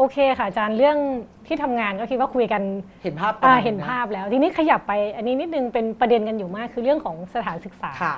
[0.00, 0.98] โโอเคค่ะอาจารย์เรื่อง
[1.46, 2.62] ที่ทำงานก็คิดว่าคุยกัน
[3.02, 8.16] เห็นภาพอ่าเห็นภาพแล้ว ทีนี้ขยับไปอันนี้นิดนึงเป็นประเด็นกันอยู่มากคือเรื่องของสถานศึกษาค่ะ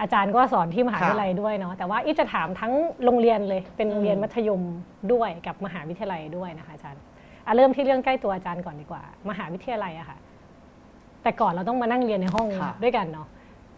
[0.00, 2.72] อาจารย์ก็สอนที่มหาวิทยาลัยด้วยเนาะแต่ว่าอีจะถามทั้ง
[3.04, 4.62] โรงเรียนเลย เป็นโรงเรียนอืมมัธยม
[5.12, 7.02] ด้วยกับมหาวิทยาลัยด้วยนะคะอาจารย์
[7.46, 10.18] อะเริ่มที่เรื่องใกล้ตัวอาจารย์ก่อนดีกว่า มหาวิทยาลัยอะค่ะ
[11.22, 13.28] แต่ก่อนเราต้องมานั่งเรียนในห้องค่ะด้วยกันเนาะ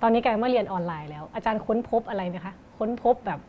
[0.02, 3.40] ตอนนี้กลายมาเรียนออนไลน์แล้ว อาจารย์ค้นพบอะไรไหมคะค้นพบแบบ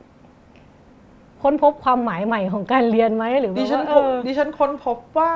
[1.46, 5.32] ค้นพบความหมายใหม่ของการเรียนไหมหรือดิว่าฉันเออดิฉันค้นพบว่า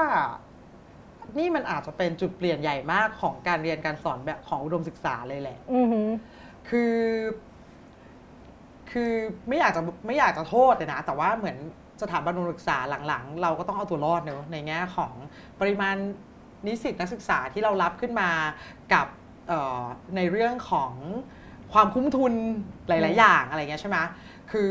[1.40, 6.08] นี่มันอาจจะเป็นจุดเปลี่ยนใหญ่มากของการเรียนการสอนแบบของอุดมศึกษาเลยแหละ อือหือ
[6.70, 6.96] คือ
[8.92, 9.12] คือ
[9.48, 11.58] ไม่อยากจะไม่อยากจะโทษเลยนะ แต่ว่าเหมือน
[12.02, 15.14] สถาบันอุดมศึกษาหลังๆ เราก็ต้องเอาตัวรอดเนอะในแง่ของ
[15.60, 15.96] ปริมาณ
[16.68, 18.30] นิสิตนักศึกษาที่เรารับขึ้นมา
[18.94, 19.08] กับ
[19.48, 19.84] เอ่อ
[20.16, 20.94] ในเรื่องของ
[21.74, 22.34] ความคุ้มทุน
[22.88, 23.98] หลาย ๆ อย่างอะไรเงี้ยใช่ไหม
[24.52, 24.68] คือ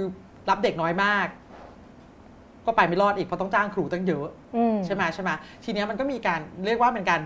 [0.51, 1.27] รับเด็กน้อยมาก
[2.67, 4.27] ก็ไปไม่รอดอีกเพราะต้องจ้างครูตั้งเยอะ
[4.57, 5.31] อืมใช่ไหมใช่ไหม
[5.65, 7.21] ทีเนี้ยมันก็มีการเรียกว่าเป็นการ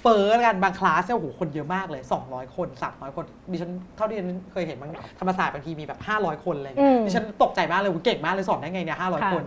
[0.00, 9.42] เฟอร์กันบางคลาสเนี่ยโอ้โหคนเยอะมากเลย 200 คน300คนดิฉันเท่าที่ดิฉันเคยเห็นบางธรรมศาสตร์บางทีมีแบบ 500 คนอะไรอย่างอืเงี้ยมดิฉันตกใจมากเลยโอ้โหเก่งมากเลยสอนได้ไงเนี่ยค่ะ500 คน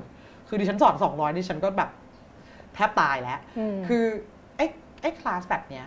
[0.47, 1.89] คือดิฉันสอน 200ดิฉันก็แบบ
[2.76, 3.39] แทบตายแล้ว
[3.76, 4.03] มคือ
[4.57, 4.65] ไอ้
[5.01, 5.86] ไอ้คลาสแบบเนี้ย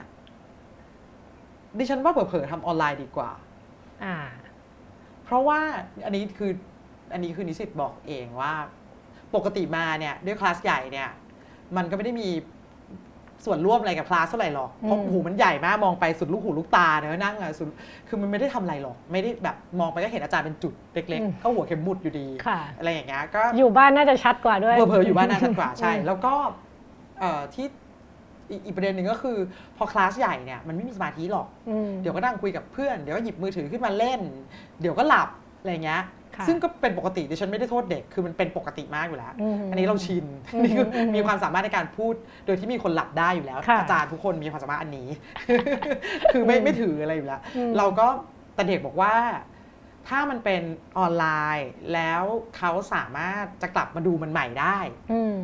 [1.79, 3.31] ดิฉันว่าเผลอๆทำออนไลน์ดีกว่า
[4.05, 4.17] อ่า
[5.25, 5.59] เพราะว่า
[6.05, 6.51] อันนี้คือ
[7.13, 8.53] อันนี้คือนิสิตบอกเองว่า
[9.35, 11.09] ปกติมาเนี่ยด้วยคลาสใหญ่เนี่ย
[11.77, 12.29] มันก็ไม่ได้มี
[13.47, 17.67] ส่วนร่วมอะไรกับคลาสเท่าไหร่หรอก เพราะอืมหูมันใหญ่มากมองไปสุดลูกหูลูกตาเนอะนั่งอะสุด
[18.09, 26.35] คือมันไม่ได้ทำอะไรหรอก ไม่ได้แบบมองไปก็เห็นอาจารย์เป็นจุดเล็กๆก็หัวเข็มหมุดอยู่ดีค่ะอะไรอย่างเงี้ย ก็อยู่บ้านน่าจะชัดกว่าด้วยเผลอๆอยู่บ้านน่าชัดกว่าใช่อืมแล้วก็
[27.21, 27.67] เอ่อที่
[28.51, 29.37] อีกอีกประเด็นหนึ่งก็คือ
[29.77, 34.21] พอคลาสใหญ่เนี่ยมันไม่มีสมาธิหรอกอืมเดี๋ยวก็นั่งคุยกับเพื่อน เดี๋ยวก็หยิบมือถือขึ้นมาเล่น
[34.81, 35.29] เดี๋ยวก็หลับ
[35.61, 42.15] อะไรเงี้ยค่ะ ซึ่งก็เป็นปกติดิฉันไม่ได้โทษเด็กคือมันเป็นปกติมากอยู่แล้วอืมอันนี้เราชินอืมนี่คืออมมีความสามารถในการพูด
[42.47, 45.09] โดยที่มีคนหลับได้อยู่แล้วค่ะอาจารย์ทุกคนมีความสามารถอันนี้
[46.33, 48.07] คือไม่อืมไม่ถืออะไรอยู่แล้วอืมเราก็
[48.55, 49.15] แต่เด็กบอกว่า
[50.09, 50.63] ถ้ามันเป็น
[50.99, 51.27] ออนไล
[51.59, 52.23] น์ แล้ว
[52.57, 54.79] เขาสามารถจะกลับมาดูมันใหม่ได้
[55.13, 55.35] อืม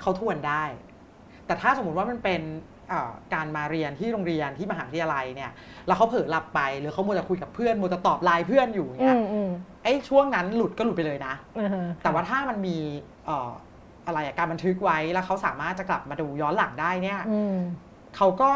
[0.00, 0.64] เขาทวนได้
[1.46, 2.77] แต่ถ้าสมมุติว่ามันเป็นเอ่อ
[3.34, 5.50] การมาเรียนที่โรงเรียนที่มหาวิทยาลัยเนี่ย
[5.86, 9.50] แล้วเขาเผลอหลับไปหรือเขาโมวแต่คุยกับเพื่อนโมวแต่ตอบไลน์เพื่อนอยู่อืเนี่ยมอืม
[9.84, 12.76] ไอ้ช่วงนั้นหลุดก็หลุดไปเลยนะอือฮะแต่ว่าถ้ามันมี
[13.26, 13.50] เอ่อ
[14.06, 17.56] อะไรอะการบันทึกไว้แล้วเขาสามารถจะกลับมาดูย้อนหลังได้เนี่ยอืม
[18.16, 18.50] เขาก็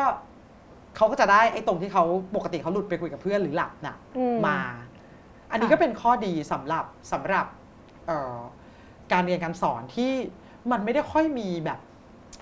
[0.97, 2.05] เขาก็จะได้ไอ้ตรงที่เขา
[2.37, 4.59] ปกติเขาหลุดไปคุยกับเพื่อนหรือหลับน่ะอืมมา
[5.51, 7.47] อันนี้ค่ะก็เป็นข้อดีสำหรับสำหรับ
[8.07, 8.37] เอ่อ
[9.13, 10.13] การเรียนการสอนที่
[10.71, 11.79] มันไม่ได้ค่อยมีแบบ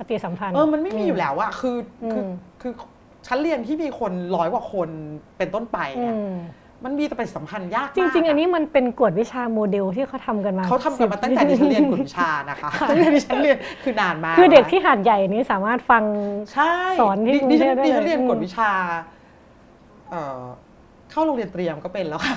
[0.00, 1.76] ปฏิสัมพันธ์ เออ มันไม่มีอยู่แล้วอะคือ
[2.12, 2.30] คืออืม
[2.60, 2.72] คือ
[3.26, 4.88] ชั้นเรียนที่มีคนร้อยกว่าคน
[5.36, 6.34] เป็นต้นไปอืเนี่ยม
[6.84, 16.04] มันมีแต่ปฏิสัมพันธ์ยากมากจริง ๆ อันะนี้มันเป็นกฎวิชาโมเดลที่เขาทำกันมาเขาทำกันมาตั้งแต่ดิฉันเรียนกฎวิชานะคะตั้งแต่ดิฉันเรียนคือนานมากคือเด็กที่หาดใหญ่นี้สามารถฟัง
[16.52, 18.70] ใช่สอนที่ดิดิฉันกรุงเทพได้ดิฉันเลยเรียนอืมกฎวิชา
[21.10, 22.34] เอ่อเข้าโรงเรียนเตรียมก็เป็นแล้วค่ะ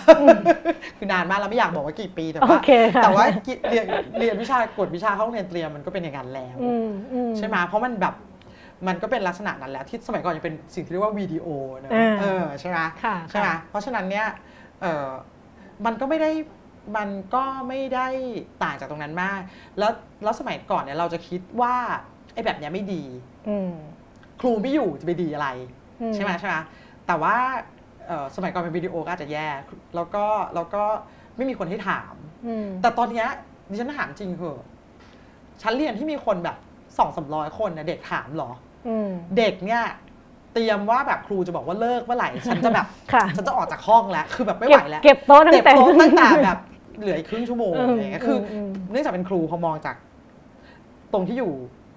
[0.97, 3.85] คือนานมากแล้วไม่อยากบอกว่ากี่ปีแต่โอว่าเคค่ะแต่ว่ากิเรียน
[4.19, 8.15] เรียนวิชากฎวิชาเข้าโรงเรียนเตรียมมันก็เป็นอย่างนั้นแล้วอืมอืมใช่ไหมเพราะมันแบบ
[8.87, 11.47] มันก็เป็นลักษณะนั้นแล้วที่สมัยก่อนยังเป็นสิ่งที่เรียกว่าวิดีโอ
[11.83, 14.27] นะอ่าเออใช่ไหมค่ะใช่ไหมค่ะเพราะฉะนั้นเนี่ย
[14.81, 15.09] เออ
[15.85, 16.31] มันก็ไม่ได้
[16.97, 18.07] มันก็ไม่ได้
[18.63, 19.39] ต่างจากตรงนั้นมาก
[19.79, 19.91] แล้ว
[20.23, 21.75] แล้วสมัยก่อนเนี่ยเราจะคิดว่า
[22.33, 23.03] ไอ้แบบเนี้ยไม่ดี
[23.49, 23.71] อืม
[24.41, 25.47] ครูไม่อยู่จะไปดีอะไร
[26.01, 26.55] อืใช่ไหมใช่ไหม
[27.07, 27.82] แต่ว่าเอ่อ
[28.35, 29.47] สมัยก่อนเป็นวิดีโอก็อาจจะแย่
[29.95, 30.25] แล้วก็
[30.55, 30.83] แล้วก็
[31.37, 32.13] ไม่มีคนให้ถาม
[32.47, 33.27] อืมแต่ตอนเนี้ย
[33.69, 34.59] ดิฉันถามจริงเหอะ
[35.61, 36.57] ชั้นเรียนที่มีคนแบบ
[36.97, 38.51] สองสามร้อยคนนะเด็กถามเหรอ
[38.87, 39.83] อืมเด็กเนี่ย
[40.53, 46.59] เตรียมว่าแบบครูจะบอกว่าเลิกเมื่อไหร่ฉันจะแบบค่ะฉันจะออกจากห้องแล้วคือแบบไม่ไหเก็วบแล้วเก็บโต๊ะตั้เก็งบแต่โต๊ะตั้งแต่แบบ
[46.99, 49.95] เหลืออีกครึ่งชั่วโมงอืมอะไรอย่างเงี้ยคืออมเนื่องจากเป็นครูพอมองจาก
[51.13, 51.53] ตรงที่อยู่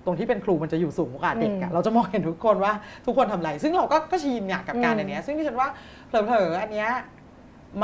[0.07, 2.73] ตรงที่เป็นครูมันจะอยู่สูงกว่าเด็กอะเราจะมองเห็นทุกคนว่า
[3.07, 5.69] ทุกคนทำอะไร ซึ่งเราก็ก็ชินเนี่ยกับการอืมอันเนี้ยซึ่งที่ฉันว่า
[6.09, 6.91] เผลอๆอันเนี้ย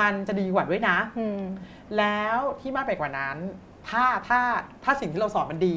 [0.00, 1.42] มันจะดีกว่าด้วยนะอืม
[1.98, 3.36] แล้วที่มากไปกว่านั้น
[3.88, 4.40] ถ้าถ้า
[4.84, 5.76] ถ้าสิ่งที่เราสอนมันดี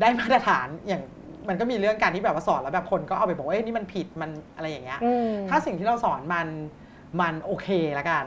[0.00, 1.02] ได้มาตรฐานอย่าง
[1.48, 6.48] มันก็มีเรื่องการที่แบบว่าสอนแล้วแบบคนก็เอาไปบอกว่าเอ้ยนี่มันผิดมันอะไรอย่างเงี้ยอืมถ้าสิ่งที่เราสอนมัน
[7.20, 8.26] มันโอเคละกัน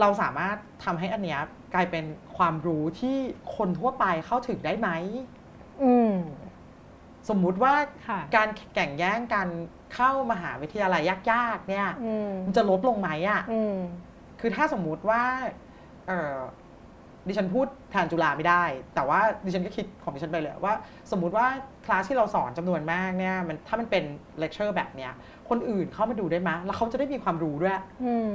[0.00, 1.40] เราสามารถทำให้อันเนี้ย
[1.74, 2.04] กลายเป็น
[2.36, 3.16] ความรู้ที่
[3.56, 5.39] คนทั่วไปเข้าถึงได้ไหมอืม
[7.28, 7.74] สมมุติว่า
[8.08, 9.46] ค่ะการแข่งแย่งกัน
[9.94, 11.02] เข้ามหาวิทยาลัย
[11.32, 13.76] ยากๆ เนี่ยอืมมันจะลดลงไหมอะอืม
[14.40, 15.22] คือถ้าสมมุติว่า
[16.08, 16.36] เออ
[17.28, 18.62] ดิฉันพูดแทนจุฬาไม่ได้
[18.94, 20.74] แต่ว่าดิฉันก็คิดของดิฉันไปเลยว่า
[21.10, 21.46] สมมุติว่า
[21.84, 24.04] คลาสที่เราสอนจำนวนมากเนี่ยมันถ้ามันเป็น
[24.38, 25.12] เลคเชอร์แบบเนี้ย
[25.48, 28.28] คนอื่นเข้ามาดูได้ไหมแล้วเขาจะได้มีความรู้ด้วยอืม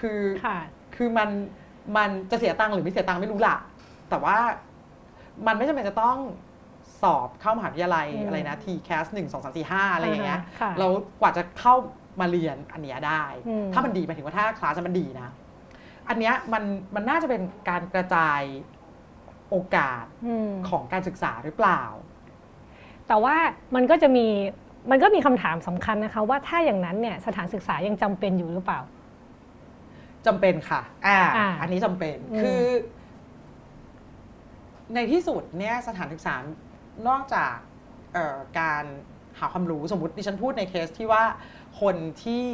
[0.00, 0.58] คือค่ะ
[0.96, 1.28] คือมัน
[1.96, 3.56] มันจะเสียตังค์หรือไม่เสียตังค์ไม่รู้ละ
[4.10, 4.36] แต่ว่า
[5.46, 6.16] มันไม่จำเป็นจะต้อง
[7.02, 10.40] สอบเข้ามหาวิทยาลัยอะไรนะ T CAS หนึ่งสองสามสี่ห้าอะไรอย่างเงี้ย
[10.78, 10.86] เรา
[11.20, 11.74] กว่าจะเข้า
[12.20, 13.24] มาเรียนอันเนี้ยได้
[13.72, 15.28] ถ้ามันดีหมายถึงว่าถ้าคลาสมันดีนะ
[16.08, 16.62] อันเนี้ยมัน
[16.94, 18.40] มันน่าจะเป็นการกระจาย
[19.50, 20.04] โอกาส
[20.68, 21.82] ของการศึกษาหรือเปล่า
[23.08, 23.36] แต่ว่า
[23.74, 24.26] มันก็จะมี
[24.90, 28.80] มันก็มีคำถามสำคัญนะคะ ว่าถ้าอย่างนั้นเนี่ยสถานศึกษายังจำเป็นอยู่หรือเปล่า
[30.26, 31.18] จำเป็นค่ะ อ่า
[31.60, 32.62] อันนี้จำเป็น คือ
[34.94, 36.34] ในที่สุดเนี่ยสถานศึกษา
[37.08, 37.54] นอกจาก
[38.60, 38.84] การ
[39.38, 41.22] หาความรู้สมมติดิฉันพูดในเคสที่ว่า
[41.80, 42.46] คนที่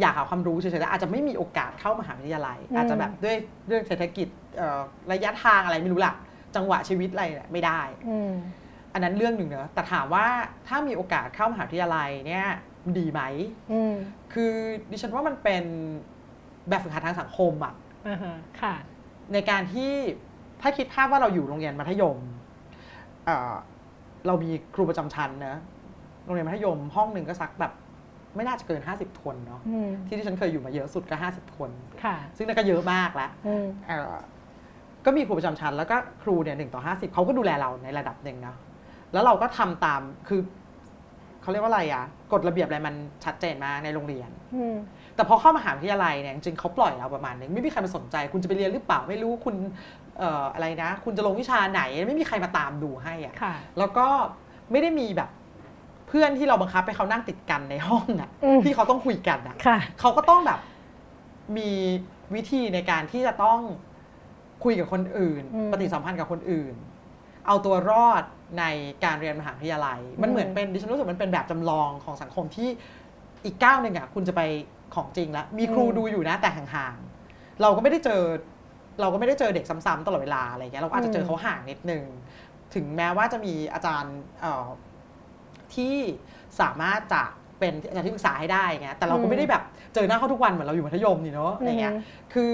[0.00, 4.28] อยากหาความรู้เฉยๆแต่อาจจะไม่มีโอกาสเข้ามหาวิทยาลัย อาจจะแบบด้วยเรื่องเศรษฐกิจ
[5.12, 6.14] ระยะทางอะไรไม่รู้ล่ะ
[6.56, 7.80] จังหวะชีวิตอะไรไม่ได้
[8.92, 10.26] อันนั้นเรื่องหนึ่งเนอะแต่ถามว่า
[10.68, 12.46] ถ้ามีโอกาสเข้ามหาวิทยาลัยเนี่ย
[12.98, 13.20] ดีไหม
[14.32, 14.52] คือ
[14.90, 15.64] ดิฉันว่ามันเป็น
[16.68, 17.74] แบบฝึกหัดทางสังคมอะ
[19.32, 19.92] ในการที่
[20.60, 22.18] ถ้าคิดภาพว่าเราอยู่โรงเรียนมัธยม
[24.26, 25.56] เรามีครูประจำชั้นนะ
[26.24, 27.72] โรงเรียนมัธยมห้องหนึ่งก็สักแบบ
[28.36, 29.60] ไม่น่าจะเกินห้าสิบคนเนาะ
[30.06, 31.70] ที่ที่ฉันเคยอยู่มาเยอะสุดก็ห้าสิบคน
[32.36, 33.30] ซึ่งนั่นก็เยอะมากแล้ว
[35.04, 38.54] ก็มีครูประจำชั้นแล้วก็ครูเนี่ยหนึ่งต่อห้าสิบเขาก็ดูแลเราในระดับหนึ่งนะ
[39.12, 40.40] แล้วเราก็ทำตามคือ
[41.42, 42.94] เขาเรียกว่าอะไรอะกฎระเบียบอะไรมัน
[43.24, 44.30] ชัดเจนมาในโรงเรียน
[45.14, 49.54] แต่พอเข้ามหาวิทยาลัยเนี่ยจริงเขาปล่อยเราประมาณนึงไม่มีใครมาสนใจ คุณจะไปเรียนหรือเปล่าไม่รู้คุณ
[49.99, 53.34] เอ่ออะไรนะ คุณจะลงวิชาไหนไม่มีใครมาตามดูให้อะ
[53.78, 54.06] แล้วก็
[54.70, 55.30] ไม่ได้มีแบบ
[56.08, 58.30] เพื่อนที่เราบังคับให้เขานั่งติดกันในห้องอะ
[58.64, 59.56] ที่เขาต้องคุยกันอะ
[60.00, 60.60] เขาก็ต้องแบบ
[61.56, 61.70] มี
[62.34, 63.58] วิธีในการที่จะต้อง
[64.64, 65.42] คุยกับคนอื่น
[65.72, 66.74] ปฏิสัมพันธ์กับคนอื่น
[67.46, 68.22] เอาตัวรอด
[68.58, 68.64] ใน
[69.04, 72.68] การเรียนมหาวิทยาลัย มันเหมือนเป็นดิฉันรู้สึกมันเป็นแบบจำลองของสังคมที่
[73.44, 74.42] อีกก้าวหนึ่งอะคุณจะไป
[74.94, 78.22] ของจริงแล้ว มีครูดูอยู่นะแต่ห่างๆเราก็ไม่ได้เจอ
[79.00, 82.04] เราก็ไม่ได้เจอเด็กซ้ำๆตลอดเวลาอะไรเงี้ยเราอาจจะเจอเขาห่างนิดนึง
[82.74, 84.16] ถึงแม้ว่าจะมีอาจารย์
[85.74, 85.96] ที่
[86.60, 87.22] สามารถจะ
[87.58, 89.62] เป็นอาจารย์ที่ปรึกษาให้ได้เงี้ยแต่เราก็ไม่ได้แบบ
[89.94, 91.94] เจอหน้าเขาทุกวันเหมือนเราอยู่มัธยมนี่เนาะอะไรเงี้ย
[92.32, 92.50] คือ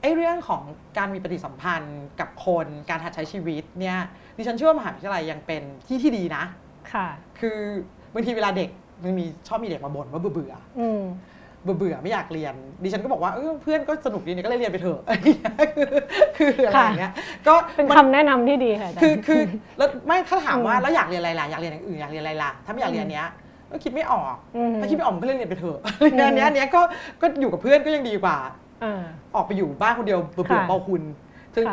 [0.00, 0.62] ไอ้เรื่องของ
[0.98, 3.98] การมีปฏิสัมพันธ์กับคนการหัดใช้ชีวิตเนี่ย
[4.36, 6.44] ดิฉันเชื่อว่ามหาวิทยาลัยยังเป็นที่ที่ดีนะ
[6.92, 7.06] ค่ะ
[7.40, 7.58] คือ
[8.14, 8.70] บางทีเวลาเด็ก
[9.02, 10.52] มันมีชอบมีเด็กมาบ่นว่าเบื่อเบื่อ
[11.64, 15.00] เบื่อเบื่อไม่อยากเรียน ดิฉันก็บอกว่าเออเพื่อนก็สนุกดีเนี่ยก็เลยเรียนไปเถอะ
[16.38, 17.12] คืออะไรอย่างเงี้ย
[17.48, 19.40] ก็เป็นคำแนะนำที่ดีค่ะคือคือ
[19.78, 23.26] แล้วไม่ถ้าถามว่าแล้วอยากเรียนอะไรล่ะอยากเรียนอย่างอื่นอยากเรียนอะไรล่ะถ้าไม่อยากเรียนเนี้ย
[23.70, 24.34] ก็คิดไม่ออก
[24.80, 25.78] ถ้าคิดไม่ออกก็เรียนไปเถอะ
[26.16, 26.80] เรียนเนี้ยเนี้ยก็
[27.20, 28.36] ก็อยู่กับเพื่อนก็ยังดีกว่า
[29.36, 31.02] ออกไปอยู่บ้านคนเดียวเบื่อเบาคุณ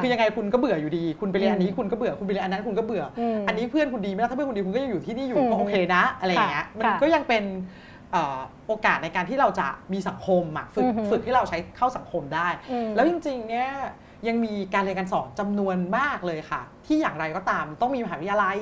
[0.02, 3.04] คือยังไงคุณก็เบื่ออยู่ดี คุณไปเรียนอันนี้คุณก็เบื่อคุณไปเรียนอันนั้นคุณก็เบื่อ
[3.48, 7.44] อันนี้เพื่อนคุณดีไม่ได้ถ้าเพื่อนคุณดีคุณก็ยังอยู่ที่นี่อยู่ก็โอเคนะ อะไรอย่างเงี้ยมันก็ยังเป็น
[8.68, 12.48] โอกาสในการที่เราจะมีสังคมอะฝึกฝึกที่เราใช้เข้าสังคมได้
[12.96, 13.70] แล้วจริงๆเนี่ย
[14.28, 18.60] ยังมีการเรียนการสอนจำนวนมากเลยค่ะ ที่อย่างไรก็ตามต้องมีมหาวิทยาลัย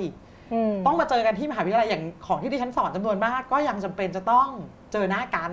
[0.85, 4.49] ต้องมาเจอกันที่มหาวิทยาลัยอย่างของที่ดิฉันสอนจำนวนมาก ก็ยังจำเป็นจะต้อง
[4.93, 5.49] เจอหน้ากัน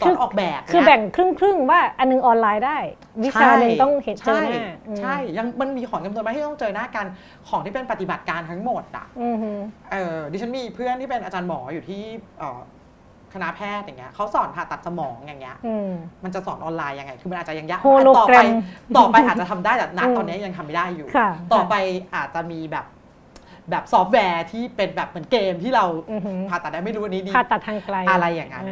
[0.00, 2.78] สอนออกแบบคือแบ่งครึ่งครึ่งว่าอันนึงออนไลน์ได้
[3.22, 4.64] วิชาหนึ่งต้องเห็นเจอหน้า
[4.98, 7.06] ใช่ยังมันมีของจำนวนมากที่ต้องเจอหน้ากัน
[7.48, 9.06] ของที่เป็นปฏิบัติการทั้งหมดอะ
[9.92, 12.02] เออดิฉันมีเพื่อนที่เป็นอาจารย์หมออยู่ที่
[13.34, 15.56] คณะแพทย์อย่างเงี้ยเขาสอนผ่าตัดสมองอย่างเงี้ย
[16.24, 17.80] มันจะสอนออนไลน์ยังไง คือมันอาจจะยังยาก
[18.18, 18.40] ต่อไป
[18.96, 21.06] ต่อไปอาจจะทำได้แต่ณตอนนี้ยังทำไม่ได้อยู่
[21.52, 21.74] ต่อไป
[22.14, 22.86] อาจจะมีแบบ
[23.70, 25.84] แบบซอฟต์แวร์ที่เป็นแบบเหมือนเกมที่เรา
[26.48, 28.64] ผ่าตัดได้ไม่รู้อันนี้ดีผ่าตัดทางไกลอะไรอย่างนั้น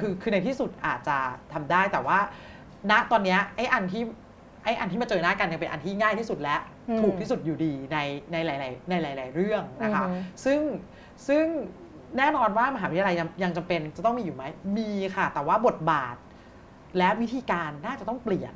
[0.00, 1.16] คือคือในที่สุดอาจจะ
[1.52, 2.18] ทำได้แต่ว่า
[2.90, 4.02] ณตอนนี้ไอ้อันที่
[4.64, 6.56] ไอ้อันที่มาเจอหน้ากันยังเป็นอันที่ง่ายที่สุดและ
[7.00, 7.98] ถูกที่สุดอยู่ดีใน
[8.32, 10.04] ในหลาย ๆ ในหลาย ๆ เรื่องนะคะ
[10.44, 10.60] ซึ่ง
[11.28, 11.44] ซึ่ง
[12.18, 14.44] แน่นอนว่ามหาวิทยาลัยยังยังจำเป็นจะต้องมีอยู่ไหม
[14.76, 16.16] มีค่ะ แต่ว่าบทบาท
[16.98, 18.52] และวิธีการน่าจะต้องเปลี่ยน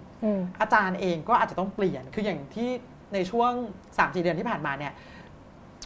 [0.60, 2.70] อาจารย์เองก็อาจจะต้องเปลี่ยน คืออย่างที่
[3.14, 4.92] ในช่วง3าเดือนที่ผ่านมาเนี่ย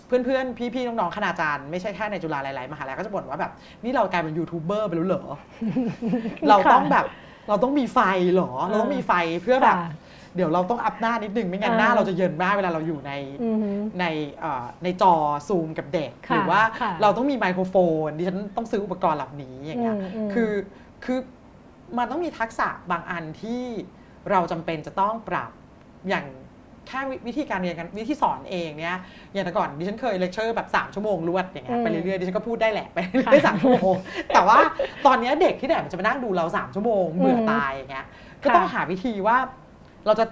[0.06, 3.52] เพื่อนๆ พี่ๆ น้องๆ คณาจารย์ไม่ใช่แค่ในจุฬาหลายๆ มหาลัยก็จะบ่นว่าแบบ
[3.84, 5.24] นี่เรากลายเป็นยูทูบเบอร์ไปแล้วเหรอ
[6.48, 7.04] เราต้องแบบ
[7.48, 7.98] เราต้องมีไฟ
[8.32, 9.12] เหรอ เราต้องมีไฟ
[9.42, 9.76] เพื่อแบบ
[10.36, 13.12] เดี๋ยวเราต้องอัพหน้านิดนึงไม่งั้นหน้าเราจะเยินมากเวลาเราอยู่ใน
[14.00, 14.04] ใน
[14.82, 15.14] ในจอ
[15.48, 16.60] ซูมกับเด็ก หรือว่า
[17.02, 17.74] เราต้องมีไมโครโฟ
[18.06, 19.96] นดิฉันต้องซื้ออุปกรณ์เหล่านี้อย่างเงี้ย
[20.32, 20.52] คือ
[21.04, 21.18] คือ
[21.98, 23.62] มันต้องมีทักษะบางอันที่
[24.30, 25.50] เราจำเป็นจะต้องปรับ
[26.08, 26.26] อย่าง
[26.88, 28.98] แค่วิธีการเรียนกันวิธีสอนเองเนี่ย
[29.32, 33.94] อย่างแต่ก่อนดิฉันเคยเลคเชอร์แบบ 3 ชั่วโมงรวดอย่างเงี้ยไปเรื่อยๆดิฉันก็พูดได้แหละไปเรื่อยๆสามชั่วโมง
[34.34, 34.58] แต่ว่า
[35.06, 38.06] ตอนนี้เด็กที่ไหนมันจะมานั่งดูเรา 3 ชั่วโมงเบื่อตายอย่างเงี้ย
[38.42, 39.36] ก็ต้องหาวิธีว่า
[40.06, 40.24] เราจะ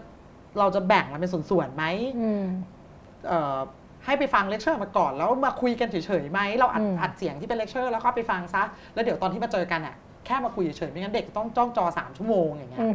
[0.58, 1.84] เราจะแบ่งมันเป็นส่วนๆไหม
[4.04, 8.62] ให้ไปฟังเลคเชอร์มาก่อน แล้วมาคุยกันเฉยๆไหมเราอัดอัดเสียงที่เป็นเลคเชอร์แล้วก็ไปฟังซะ
[8.94, 9.94] แล้วเดี๋ยวตอนที่มาเจอกันอะ
[10.26, 12.86] แค่มาคุยเฉยๆไม่งั้นเด็กต้องจ้องจอสามชั่วโมงอย่างเงี้ย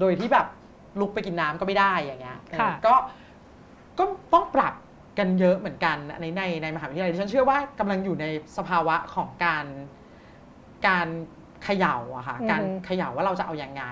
[0.00, 0.46] โดยที่แบบ
[1.00, 2.38] ลุกไปกินน้ำก็ไม่ได้อย่างเงี้ย
[2.86, 2.94] ก็
[3.98, 4.74] ก็ต้องปรับ
[5.18, 9.66] กันเยอะเหมือนกันในในในมหาวิทยาลัยฉันเชื่อว่ากำลังอยู่ในสภาวะของการ
[10.86, 11.08] การ
[11.64, 13.84] เขย่าอะค่ะการเขย่าว่าเราจะเอาอยัางไง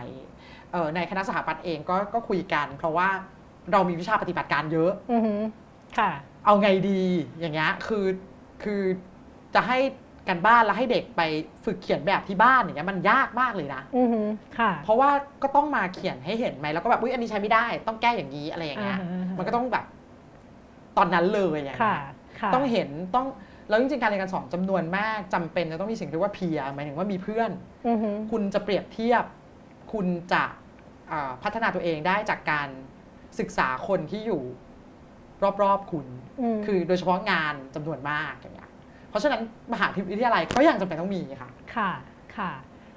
[0.96, 3.08] ในคณะสถาปัตย์เองก็ก็คุยกัน เพราะว่า
[3.72, 4.92] เรามีวิชาปฏิบัติการเยอะ
[5.98, 6.10] ค่ะ
[6.44, 7.02] เอาไงดี
[7.40, 8.06] อย่างเงี้ยคือ
[8.62, 8.82] คือ
[9.54, 9.78] จะให้
[10.28, 11.22] กันบ้านแล้วให้เด็กไป
[11.64, 14.02] ฝึกเขียนแบบที่บ้านอย่างเงี้ยมันยากมากเลยนะอื
[14.58, 15.10] ค่ะ เพราะว่า
[15.42, 18.98] ก็ต้องมาเขียนให้เห็นไหมแล้วก็แบบอุ้ยอันนี้ใช้ไม่ได้ ต้องแก้อย่างนี้อะไรอย่างเงี้ย
[19.38, 19.84] มันก็ต้องแบบ
[20.96, 21.80] ตอนนั้นเลยอย่างเงี้ย
[22.54, 23.26] ต้องเห็นต้อง
[23.68, 27.50] แล้วจริงๆการเรียนการสอนจำนวนมากจำเป็นจะต้องมีสิ่งที่เรียกว่าเพียหมายถึงว่ามีเพื่อน
[28.30, 29.24] คุณจะเปรียบเทียบ
[29.92, 30.44] คุณจะ
[31.42, 32.68] พัฒนาตัวเองได้จากการ
[33.38, 34.42] ศึกษาคนที่อยู่
[35.62, 36.06] รอบๆคุณ
[36.66, 38.70] คือโดยเฉพาะงานจำนวนมากอย่างเงี้ย
[39.10, 39.40] เพราะฉะนั้น
[39.72, 41.90] มหาวิทยาลัยก็ยังจำเป็นต้องมีค่ะ ค่ะ
[42.36, 42.50] ค่ะ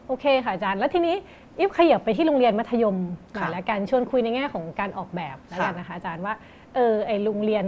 [0.08, 1.16] โอเคค่ะอาจารย์ แล้วทีนี้
[1.60, 2.98] อิฟขยับไปที่โรงเรียนมัธยม
[3.34, 6.34] หน่อยแล้วกันชวนคุยในแง่ของการออกแบบแล้วกันนะคะอาจารย์ว่า
[6.76, 7.66] เออ ไอโรงเรียน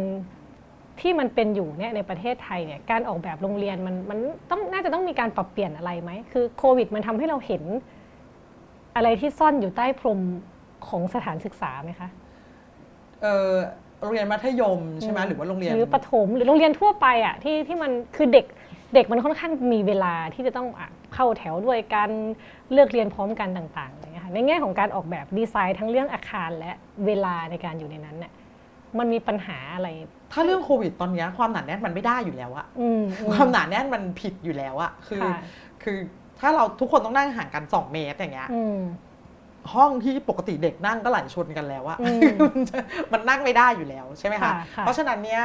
[1.01, 4.19] ที่มันเป็นอยู่เนี่ยในประเทศไทยเนี่ย การออกแบบโรงเรียนมันมัน
[4.51, 7.63] ต้องน่าจะต้องมีการปรับเปลี่ยนอะไรไหม คือโควิด มันทำให้เราเห็น
[8.95, 10.19] อะไรที่ซ่อนอยู่ใต้พรม
[10.87, 12.09] ของสถานศึกษาไหมคะ
[13.21, 13.53] เออ
[14.01, 18.45] โรงเรียนมัธยมใช่ไหมหรือว่าโรงเรียนหรือประถมหรือโรงเรียนทั่วไปอะที่ที่มันคือเด็ก
[18.93, 20.67] เด็กมันค่อนข้างมีเวลาที่จะต้อง
[21.13, 22.09] เข้าแถวด้วยกัน
[22.71, 26.71] เลือกเรียนพร้อมกันต่างๆอย่างเงี้ยค่ะในแง่ของการออกแบบดีไซน์ทั้งเรื่องอาคารและ
[27.05, 28.31] เวลาในการอยู่ในนั้นเนี่ย
[28.97, 29.87] มันมีปัญหาอะไร
[30.33, 32.65] ถ้าเรื่องโควิดตอนนี้ความหนาแน่นมันไม่ได้อยู่แล้วอะ
[33.33, 35.21] ความหนาแน่นมันผิดอยู่แล้วอะคือ
[35.83, 35.97] คือ
[36.45, 38.49] ถ้าเราทุกคนต้องนั่งห่างกันสองเมตรอย่างเงี้ย
[39.73, 41.97] ห้องที่ปกติเด็กนั่งก็ไหลชนกันแล้วอะ
[43.11, 45.41] มันนั่งไม่ได้อยู่แล้วใช่ไหมคะ เพราะฉะนั้นเนี่ย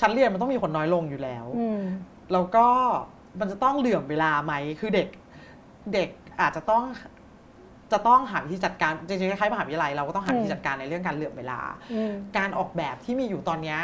[0.00, 1.44] ชั้นเรียนมันต้องมีคนน้อยลงอยู่แล้ว
[2.32, 2.66] แล้วก็
[3.40, 5.08] มันจะต้องเหลื่อมเวลาไหมคือเด็ก
[5.94, 6.08] เด็ก
[6.40, 6.82] อาจจะต้อง
[7.92, 11.60] จะต้องหาวิธีจัดการจริงๆคล้ายๆมหาวิทยาลัยเราก็ต้องหาวิธีจัดการในเรื่องการเหลื่อมเวลา
[12.36, 13.76] การออกแบบที่มีอยู่ตอนนี้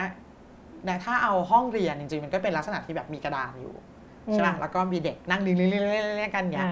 [0.89, 3.75] นะถ้าเอาห้องเรียนจริงๆมันก็เป็นลักษณะที่แบบมีกระดานอยู่
[4.33, 6.69] ใช่ไหมแล้วก็มีเด็กนั่งเรียงๆกันอย่าง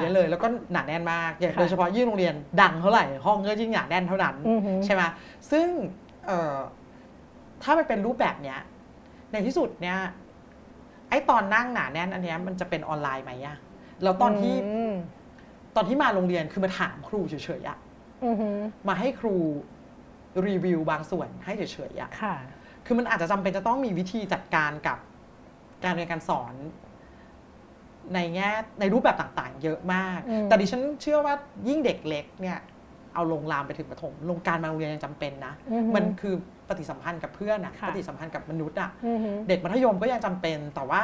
[0.00, 4.36] เงี้ยเลย แล้วก็หนาแน่นมากโดยเฉพาะยื่นโรงเรียนดังเท่าไหร่ห้องก็ยิ่งหนาแน่นเท่านั้น
[4.84, 5.02] ใช่ไหม
[5.50, 5.66] ซึ่ง
[7.62, 8.58] ถ้าไปเป็นรูปแบบเนี้ย
[9.32, 9.98] ในที่สุดเนี่ย
[11.10, 13.56] ไอ้ตอนนั่งหนาแน่นอันเนี้ยมันจะเป็นออนไลน์ไหมอะ
[14.02, 14.54] แล้วตอนที่
[15.76, 17.78] ตอนที่มาโรงเรียนคือมาถามครูเฉยๆอะ
[18.88, 19.34] มาให้ครู
[20.46, 22.10] รีวิวบางส่วนให้เฉยๆอะ
[22.86, 24.98] คือมันอาจจะจำเป็นจะต้องมีวิธีจัดการกับ
[25.84, 26.54] การเรียนการสอน
[28.14, 28.50] ในแง่
[28.80, 31.34] ในรูปแบบต่างๆ เยอะมาก แต่ดิฉันเชื่อว่า
[31.68, 32.58] ยิ่งเด็กเล็กเนี่ย
[33.14, 35.54] เอาลงรามไปถึงประถมลงการมาโรงเรียนยังจำเป็นนะ
[35.94, 36.34] มันคือ
[36.68, 38.90] ปฏิสัมพันธ์กับเพื่อนอะปฏิสัมพันธ์กับมนุษย์อะ
[39.48, 41.00] เด็กมัธยมก็ยังจำเป็น แต่ว่า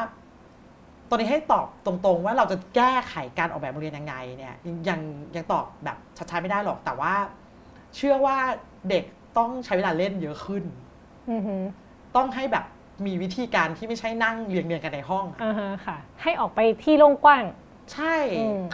[1.10, 4.54] ตอนนี้ให้ตอบตรงๆ ว่าเราจะแก้ไขการออกแบบโรงเรียนยังไงเนี่ย
[4.88, 5.00] ยัง
[5.36, 5.96] ยังตอบแบบ
[6.30, 7.14] ชัดๆไม่ได้หรอกแต่ว่า
[7.96, 8.36] เชื่อว่า
[8.90, 9.04] เด็ก
[9.38, 10.64] ต้องใช้เวลาเล่นเยอะขึ้น
[12.16, 12.64] ต้องให้แบบ
[13.06, 17.44] มีวิธีการที่ไม่ใช่นั่งเรียงเรียงกันในห้อง อ่าฮะค่ะ ให้ออกไปที่โล่งกว้าง
[17.94, 18.16] ใช่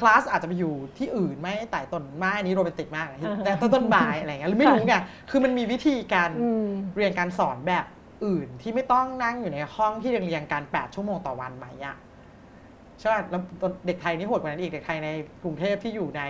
[0.00, 3.06] คลาสอาจจะไปอยู่ที่อื่นไม่แต่ต้นไม้อันนี้โรแมนติกมาก
[3.44, 4.96] แต่ต้นต้นไม้อะไรเงี้ยไม่รู้ไง
[5.30, 6.30] คือมันมีวิธีการ
[6.96, 7.84] เรียนการสอนแบบ
[8.26, 11.96] อื่นที่ไม่ต้องนั่งอยู่ในห้องที่เรียงเรียงกันแปดชั่วโมงต่อวันไหมอะ
[12.98, 13.42] ใช่ไหมแล้ว
[13.86, 15.08] เด็กไทยนี่โหดกว่านั้นอีกเด็กไทยใน
[15.42, 16.22] กรุงเทพที่อยู่ใน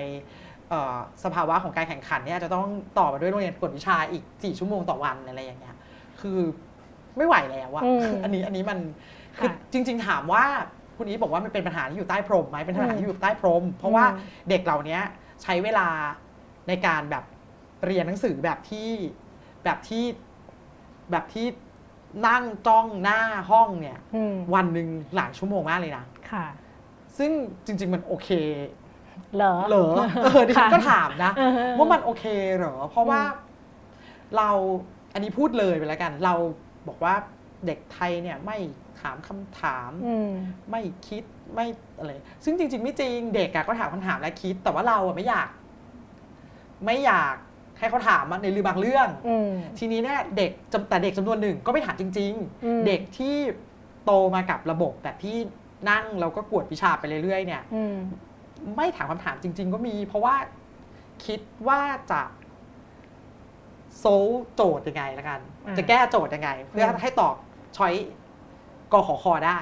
[1.24, 2.66] สภาวะของการแข่งขันเนี่ยจะต้อง
[2.98, 5.76] ต่อมาด้วยโรงเรียนกวดวิชาอีกสี่ชั่วโมงต่อวันอะไรอย่างเงี้ย
[6.20, 6.38] คือ
[7.16, 7.82] ไม่ไหวแล้วอะ
[8.22, 8.78] อันนี้อันนี้มัน
[9.36, 10.44] คือจริง ๆ ถามว่า
[10.96, 14.04] คุณอีบอกว่ามันเป็นปัญหาที่อยู่ใต้พรมไหมเป็นปัญหาที่อยู่ใต้พรม เพราะว่า
[14.48, 14.98] เด็กเหล่านี้
[15.42, 15.88] ใช้เวลา
[16.68, 17.24] ในการแบบ
[17.86, 18.90] เรียนหนังสือแบบที่
[19.64, 20.04] แบบที่
[21.10, 21.46] แบบที่
[22.26, 23.98] นั่งจ้องหน้าห้องเนี่ย
[24.54, 26.46] วันหนึ่งหลายชั่วโมงมากเลยนะ ค่ะ
[27.18, 27.30] ซึ่ง
[27.66, 28.30] จริง ๆ มันโอเค
[29.36, 29.86] เหรอ เหรอ
[30.22, 31.32] เออดิฉันก็ถามนะ
[31.78, 32.24] ว่ามันโอเค
[32.56, 33.20] เหรอ เพราะว่า
[34.36, 34.50] เรา
[35.14, 36.34] อันนี้พูดเลยไปแล้วกัน เรา
[36.88, 37.14] บอกว่า
[37.66, 38.58] เด็กไทยเนี่ยไม่
[39.00, 39.90] ถามคำถาม
[40.70, 41.22] ไม่คิด
[41.54, 41.66] ไม่
[41.98, 42.10] อะไร
[42.44, 45.48] ซึ่งจริง ๆ ไม่จริงเด็กก็ถามคำถามและคิด แต่ว่าเราไม่อยาก
[46.86, 47.34] ไม่อยาก
[47.78, 49.08] ให้เขาถามในรือบางเรื่อง
[49.78, 50.50] ทีนี้เนี่ยเด็ก
[50.88, 53.36] แต่เด็กจำนวนหนึ่งก็ไม่ถามจริง ๆ เด็กที่
[54.04, 55.36] โตมากับระบบแบบที่
[55.90, 57.62] นั่งเราก็กวดวิชาไปเรื่อยๆเนี่ย
[58.76, 60.36] ไม่ถามคำถามจริง ๆ ก็มี เพราะว่า
[61.26, 61.80] คิดว่า
[62.10, 62.22] จะ
[63.98, 64.24] โซล
[64.54, 65.40] โจทย์ยังไงละกัน
[65.78, 67.34] จะแก้โจทย์ยังไง เพื่อให้ตอบ
[67.76, 67.94] ช้อย
[68.92, 69.58] กขอคอได้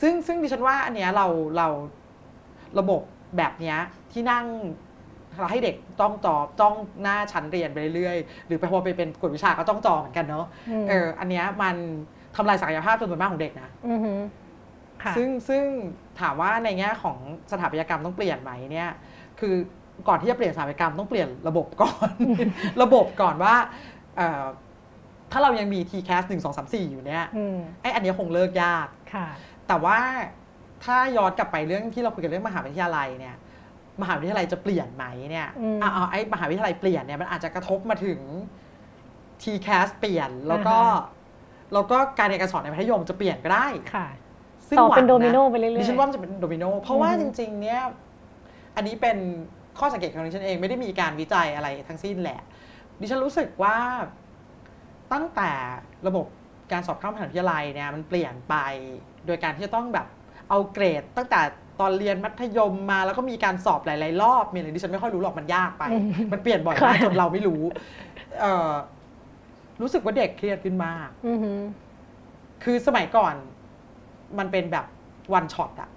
[0.00, 1.26] ซึ่งซึ่งดิฉันว่าอันเนี้ยเรา
[1.56, 1.68] เรา
[2.78, 3.00] ระบบ
[3.36, 3.78] แบบเนี้ย
[4.12, 4.44] ที่นั่ง
[5.38, 10.46] เราให้เด็กจ้องจอจ้องหน้าชั้นเรียนไปเรื่อยๆ หรือไปพอไปเป็นกฎวิชาก็จ้องจอเหมือนกันเนาะ
[10.88, 11.76] เอออันเนี้ยมัน
[12.36, 13.70] ทำลายศักยภาพจำนวนมากของเด็กนะ
[15.16, 15.64] ซึ่งซึ่ง
[16.20, 17.18] ถามว่าในแง่ของ
[17.50, 18.90] สถาปัตยกรรมต้องเปลี่ยนไหมเนี่ย
[19.40, 19.54] คือ
[20.08, 22.10] ก่อนที่จะเปลี่ยนสถาปัตยกรรมต้องเปลี่ยนระบบก่อน
[22.82, 23.54] ระบบก่อนว่า
[25.32, 27.24] ถ้าเรายังมี TCAS 1 2 3 4 อยู่เนี่ย
[27.82, 28.86] ไอ้อันนี้คงเลิกยาก
[29.68, 29.98] แต่ว่า
[30.84, 33.36] ถ้าย้อนกลับไปเรื่องที่เราคุยกันเรื่องมหาวิทยาลัยเนี่ย
[34.02, 35.48] มหาวิทยาลัยจะเปลี่ยนไหมเนี่ย
[35.80, 38.20] เอาไอ้มหาวิทยาลัยเปลี่ยนเนี่ยมันอาจจะกระทบมาถึง
[39.42, 40.78] TCAS เปลี่ยนแล้วก็
[41.72, 44.06] แล้วก็การเรียนการสอนในมัธยมจะเปลี่ยนก็ได้ค่ะ
[44.68, 47.82] ซึ่งเป็นโดมิโนไปเรื่อยๆดิฉันว่ามันจะเป็นโดมิโนเพราะว่าจริง ๆ เนี่ย
[48.76, 49.16] อันนี้เป็น
[49.78, 52.40] ข้อสังเกตของดิฉันเองไม่ได้มีการวิจัยอะไรทั้งสิ้นแหละ
[53.00, 53.76] ดิฉันรู้สึกว่า
[55.12, 55.50] ตั้งแต่
[56.06, 56.26] ระบบ
[56.72, 58.54] การสอบเข้ามหาวิทยาลัยเนี่ยมันเปลี่ยนไป
[59.26, 60.06] โดยการที่จะต้องแบบ
[60.48, 61.40] เอาเกรด ตั้งแต่
[61.80, 65.84] ตอนเรียนมัธยมมาแล้วก็มีการสอบหลาย ๆ รอบมีอะไรดิฉันไม่ค่อยรู้หรอกมันยากไป
[66.32, 67.62] มันเปลี่ยนบ่อยมากจนเราไม่รู้
[69.80, 71.08] รู้สึกว่าเด็กเครียดขึ้นมาก
[72.64, 73.34] คือสมัยก่อน
[74.38, 74.86] มันเป็นแบบ
[75.34, 75.90] วันช็อตอะ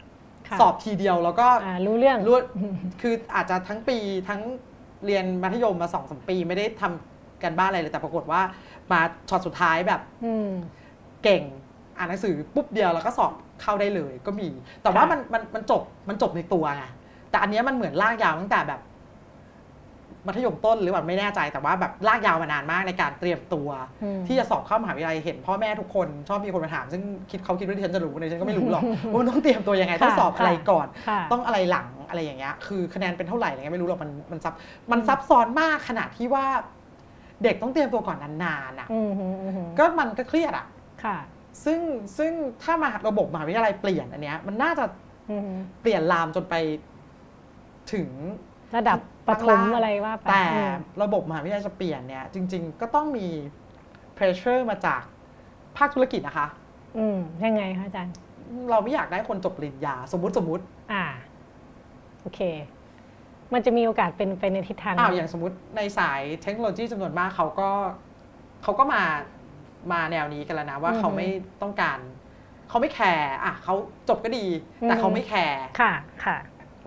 [0.59, 1.47] สอบทีเดียวแล้วก็
[1.85, 2.35] รู้เรื่องรู้
[3.01, 3.97] คืออาจจะทั้งปี
[4.29, 4.41] ทั้ง
[5.05, 8.41] เรียนมัธยมมาสองสมปี ไม่ได้ทำกันบ้านอะไรเลยแต่ปรากฏว่า
[8.91, 10.01] มาช็อตสุดท้ายแบบ
[11.23, 11.43] เก่ง
[11.97, 14.47] อ่านหนังสือปุ๊บเดียวแล้วก็สอบเข้าได้เลยก็มี
[14.83, 16.83] แต่ว่ามันมันมันจบมันจบในตัวไง
[17.29, 18.81] แต่อันนี้มันเหมือนลากยาวตั้งแต่แบบ
[20.27, 23.69] มัธยมต้นหรือแบบไม่แน่ใจแต่ว่าแบบลากยาวมานานมากในการเตรียมตัว
[24.27, 27.01] ที่จะสอบเข้ามหาวิทยาลัยเห็นพ่อแม่ทุกคนชอบมีคนมาถาม ซึ่ง
[27.31, 30.87] คิดเขาคิดว่าดิฉันจะรู้ในฉันก็ไม่รู้หรอกว่ามันต้องเตรียมตัวยังไงต้องสอบอะไรก่อน
[31.31, 34.53] ต้องอะไรหลังอะไรอย่างเงี้ยคือคะแนนเป็นเท่าไหร่อะไรเงี้ยไม่รู้หรอกมันมันซับ
[34.91, 36.45] มันซับซ้อนมากขนาดที่ว่า
[37.43, 38.87] เด็กต้องเตรียมตัวก่อนนานๆอะ
[39.79, 40.67] ก็มันก็เครียดอะ
[41.65, 41.79] ซึ่ง
[42.17, 42.31] ซึ่ง
[42.63, 44.85] ถ้ามาระบบมหาวิทยาลัยเปลี่ยนอันเนี้ยมันน่าจะ
[45.81, 46.55] เปลี่ยนลามจนไป
[47.93, 48.09] ถึง
[48.75, 48.99] ระดับ
[49.29, 50.45] ปฐมอะไรว่าไปแต่
[51.03, 53.27] ระบบมหาวิทยาลัยจะเปลี่ยนเนี่ยจริง ๆ ก็ต้องมี
[54.17, 55.01] pressure มาจาก
[55.77, 56.47] ภาคธุรกิจนะคะ
[56.97, 58.13] อืมยังไงคะอาจารย์
[58.69, 60.63] เราไม่อยากได้คนจบปริญญา สมมติสมมติ
[60.93, 61.05] อ่า
[62.21, 62.39] โอเค
[63.53, 67.69] มันจะมีโอกาสเป็นไปในทิศทางอ้าวอย่างสมมติในสายเทคโนโลยีจำนวนมากเขาก็
[68.63, 69.03] เขาก็มา
[69.91, 71.27] มาแนวนี้กันแล้วนะว่าเขาไม่
[71.61, 71.99] ต้องการ
[72.69, 73.75] เขาไม่แคร์อะเขา
[74.09, 74.45] จบก็ดี
[74.83, 75.93] แต่เขาไม่แคร์ค่ะ
[76.25, 76.37] ค่ะ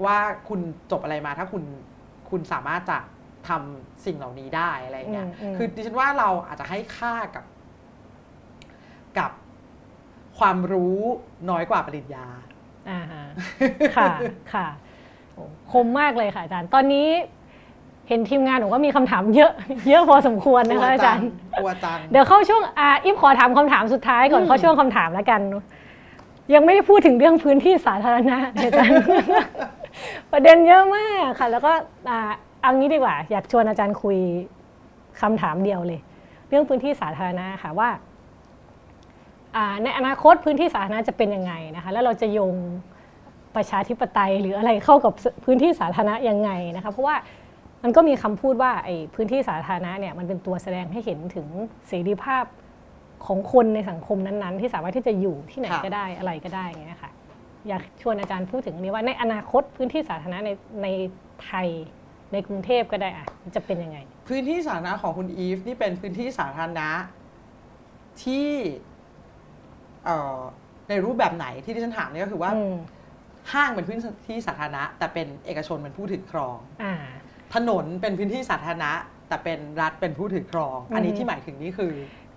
[0.05, 0.18] ว่า
[0.49, 0.61] คุณ
[0.93, 1.62] จบอะไรมาถ้าคุณ
[2.33, 2.99] คุณสามารถจะ
[3.49, 7.45] ทำสิ่งเหล่านี้ได้อะไรเงี้ย คือดิฉันว่าเราอาจจะให้ค่ากับ
[9.18, 9.30] กับ
[10.39, 10.99] ความรู้
[11.51, 12.26] น้อยกว่าปริญญา
[12.91, 13.01] อ่า
[13.97, 14.12] ค่ะ
[14.53, 14.66] ค่ะ
[15.72, 17.09] คมมากเลยค่ะอาจารย์ ตอนนี้
[18.09, 19.53] เห็นทีมงานหนูก็มีคำถามเยอะ
[19.89, 21.28] เยอะพอสมควรนะคะอาจารย์
[21.59, 25.41] กลัวจังเดี๋ยวเข้าช่วงอ่าอิฟขอถามคำถามสุดท้ายก่อนเข้าช่วงคำถามแล้วกัน
[26.55, 28.97] ยังไม่ได้พูดถึงเรื่องพื้นที่สาธารณะอาจารย์
[30.32, 31.72] ประเด็นเยอะมากค่ะ แล้วก็
[32.62, 34.18] เอางี้ดีกว่า อยากชวนอาจารย์คุย
[35.20, 36.01] คำถามเดียวเลย
[36.49, 37.88] เรื่องพื้นที่สาธารณะค่ะว่า
[39.84, 42.55] ในอนาคตพื้นที่สาธารณะจะเป็นยังไงนะคะ แล้วเราจะโยง
[43.57, 45.12] ประชาธิปไตยหรืออะไรเข้ากับ
[45.45, 47.16] พื้นที่สาธารณะยังไงนะคะ เพราะว่า
[47.82, 51.47] มันก็มีคำพูดว่าไอ้พื้นที่สาธารณะเนี่ยมันเป็นตัวแสดงให้เห็นถึง
[51.88, 52.45] เสรีภาพ
[53.26, 57.12] ของคนในสังคมนั้นๆ ที่สามารถที่จะอยู่ที่ไหนก็ได้อะไรก็ได้อย่างเงี้ยค่ะ
[57.69, 60.51] อยากชวนอาจารย์พูดถึงนี้ว่าในอนาคตพื้นที่สาธารณะใน
[60.83, 60.89] ใน
[61.45, 61.69] ไทย
[62.33, 63.99] ในกรุงเทพก็ได้อะจะเป็นยังไง
[64.29, 66.89] พื้นที่สาธารณะของคุณอีฟนี่เป็นพื้นที่สาธารณะ
[68.25, 68.49] ที่
[70.89, 72.51] ในรูปแบบไหนที่ที่ฉันถามนี่ก็คือว่า
[73.53, 73.99] ห้างเป็นพื้น
[74.29, 76.57] ที่สาธารณะ แต่เป็นเอกชนเป็นผู้ถือครอง
[77.55, 78.93] ถนนเป็นพื้นที่สาธารณะ
[79.29, 81.93] แต่เป็นรัฐเป็นผู้ถือครอง อันนี้ที่หมายถึงนี่คือ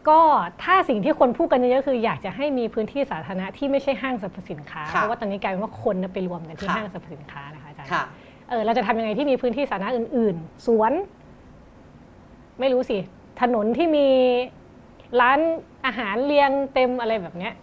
[0.10, 0.20] ก็
[0.64, 7.90] ถ้าสิ่งที่คนพูดกันเยอะคืออยากจะให้มีพื้นที่สาธารณะที่ไม่ใช่ห้างสรรพสินค้า เพราะว่าตอนนี้กลายเป็นว่าคนไปรวมกันที่ห้างสรรพสินค้านะคะอาจารย์
[8.50, 10.92] เออเราจะทำยังไงที่มีพื้นที่สาธารณะอื่น ๆ สวน
[12.60, 12.98] ไม่รู้สิ
[13.42, 14.08] ถนนที่มี
[15.22, 15.40] ร้าน
[15.86, 17.54] อาหารเรียงเต็มอะไรแบบเนี้ย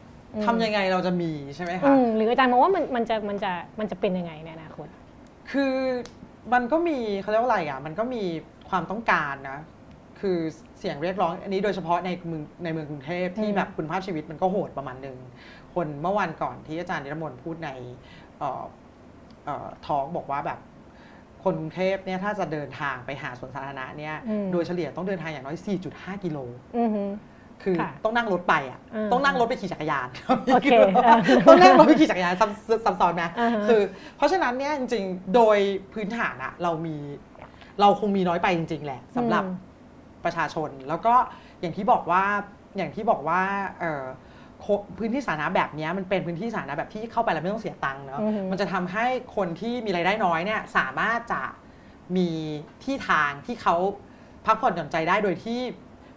[0.47, 4.87] ทำยังไงเราจะมีใช่ไหมคะหรืออาจารย์มองว่ามันมันจะมันจะมันจะเป็นยังไงในอนาคต
[5.51, 5.75] คือ
[6.53, 8.23] มันก็มีเขาเรียกว่าอะไรอะ มันก็มี
[8.69, 9.59] ความต้องการนะ
[10.23, 10.39] คือ
[10.79, 15.19] เสียงเรียกร้องอันนี้โดยเฉพาะในเมืองในเมืองกรุงเทพที่แบบคุณภาพชีวิตมันก็โหดประมาณหนึ่ง
[15.75, 17.71] คนเมื่อวันก่อนที่อาจารย์นิรมนพูดใน
[19.87, 20.59] ท้องบอกว่าแบบ
[21.45, 24.15] คนกรุงเทพเนี่ยถ้าจะเดินทางไปหาสวนสาธารณะเนี่ย
[24.53, 25.57] โดยเฉลี่ยต้องเดินทางอย่างน้อย
[25.91, 26.39] 4.5 กิโล
[27.63, 28.81] คือต้องนั่งรถไปอะ
[29.13, 30.09] ต้องนั่งรถไปขี่จักรยาน
[31.49, 33.25] ต้องนั่งรถไปขี่จักรยานซับซ้อนไหม
[33.69, 33.81] คือ
[34.17, 35.59] เพราะฉะนั้นเนี่ยจริงๆโดย
[35.93, 36.97] พื้นฐานอะเรามี
[37.81, 39.45] เราคงมีน้อยไปจริง ๆ แหละสำหรับ
[40.25, 41.15] ประชาชน แล้วก็
[41.61, 42.25] อย่างที่บอกว่า
[42.77, 43.41] อย่างที่บอกว่า
[44.99, 48.21] พื้นที่สาธารณะแบบนี้มันเป็นพื้นที่สาธารณะแบบที่เข้าไปแล้วไม่ต้องเสียตังค์เนาะ
[48.51, 49.07] มันจะทำให้
[49.37, 51.43] คนที่มีรายได้น้อยเนี่ยสามารถจะ
[52.17, 52.31] มี
[52.85, 53.77] ที่ทางที่เขา
[54.47, 55.61] พักผ่อนหย่อนใจได้โดยที่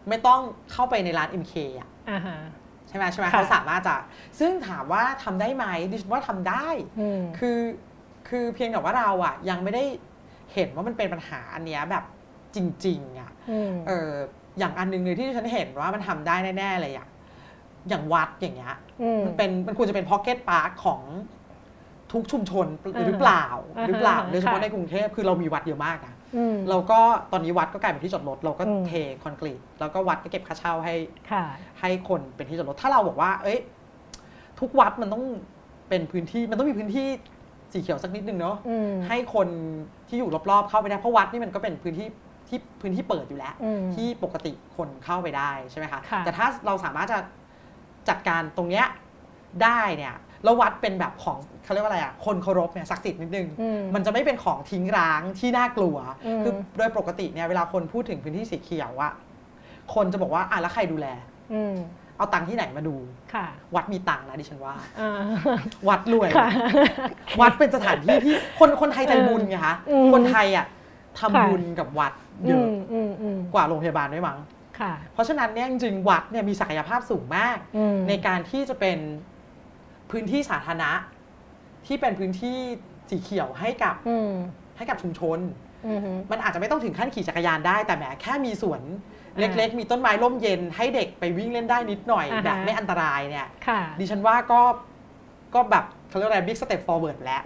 [0.09, 0.41] ไม่ต้อง
[0.71, 1.89] เข้าไปในร้าน MK อะ
[2.87, 3.95] ใช่ไหมใช่ไหมเขาสามารถจะ
[4.39, 6.67] ซึ่งถามว่าทำได้ไหมดิฉันว่าทำได้
[7.39, 7.59] คือ
[8.29, 9.83] คือเพียงแต่ว่าเราอะยังไม่ได้
[10.53, 12.03] เห็นว่ามันเป็นปัญหาอันเนี้ยแบบ
[12.55, 13.31] จริง ๆอะ
[13.87, 14.11] เออ
[14.59, 17.09] อย่างอันหนึงเลยที่ฉันเห็นว่ามันทำได้แน่ๆเลยอย่าง
[17.89, 18.75] อย่างวัดอย่างเงี้ย
[19.25, 21.01] มันเป็นมันควรจะเป็นพ็อกเก็ตพาร์คของ
[22.13, 22.67] ทุกชุมชน
[23.07, 23.45] หรือเปล่า
[23.87, 26.13] หรือเปล่าโดยเฉพาะในกรุงเทพคือเรามีวัดเยอะมากอะ
[26.69, 26.99] เราก็
[27.31, 28.91] ตอนนี้วัดก็กลายเป็นที่จอดรถเราก็เท
[29.23, 30.95] คอนกรีตแล้วก็วัดก็เก็บค่าเช่าให้
[31.79, 33.59] ให้คนเป็นที่จอดรถถ้าเราบอกว่า เอ้ย
[34.59, 35.23] ทุกวัดมันต้อง
[35.89, 37.07] เป็นพื้นที่มันต้องมีพื้นที่
[37.73, 38.57] สีเขียวสักนิดนึงเนาะ
[39.07, 39.47] ให้คน
[40.07, 42.07] ที่อยู่รอบๆเข้าไปได้เพราะวัดนี่มันก็เป็นพื้นที่
[42.47, 43.53] ที่พื้นที่เปิดอยู่แล้ว
[43.95, 47.19] ที่ปกติคนเข้าไปได้ใช่ไหมคะแต่ถ้าเราสามารถจะ
[48.09, 48.85] จัดการตรงเนี้ย
[49.63, 53.47] ได้เนี่ยแล้ววัดเป็นแบบของเขาเรียกว่าอะไรอะคนเคารพเนี่ยศักดิ์สิทธิ์นิดนึง
[53.95, 55.97] มันจะไม่เป็นของทิ้งร้างที่น่ากลัว
[56.43, 59.13] คือโดยปกติเนี่ยเวลาคนพูดถึงพื้นที่สีเขียวอะ
[59.93, 61.07] คนจะบอกว่าอะแล้วใครดูแล
[62.17, 62.95] เอาตังค์ที่ไหนมาดู
[63.75, 64.75] วัดมีตังค์นะดิฉันว่า
[65.87, 66.29] วัดรวย
[67.41, 69.75] วัดเป็นสถานที่ที่คนคนไทยใจบุญไงคะ
[70.13, 70.65] คนไทยอะ
[71.19, 72.13] ทำบุญกับวัด
[72.47, 72.67] เยอะ
[73.53, 74.39] กว่าโรงพยาบาลด้วยมั้ง
[75.13, 77.57] เพราะฉะนั้นเนี่ยจริงๆวัดเนี่ยมีศักยภาพสูงมาก
[78.07, 78.97] ในการที่จะเป็น
[80.11, 80.91] พื้นที่สาธารณะ
[81.85, 82.57] ที่เป็นพื้นที่
[83.09, 83.95] สีเขียวให้กับ
[84.77, 85.39] ให้กับชุมชน
[86.31, 88.81] มันอาจจะไม่ต้องถึงขั้นขี่จักรยานได้ แต่แหมแค่มีสวน
[89.39, 93.47] เล็กๆ มีต้นไม้ร่มเย็น ให้เด็กไปวิ่งเล่นได้นิดหน่อย แบบไม่อันตรายเนี่ย
[93.99, 94.61] ดิฉันว่าก็
[95.55, 97.41] ก็แบบ เขาเรียกอะไร big step forward แล้ว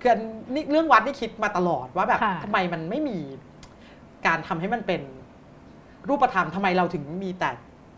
[0.00, 0.14] คือ
[0.54, 3.18] นี่เรื่องวัดนี่คิดมาตลอดว่าแบบทำไมมันไม่มี
[4.26, 5.00] การทำให้มันเป็น
[6.08, 7.50] รูปธรรมทำไมเราถึงมีแต่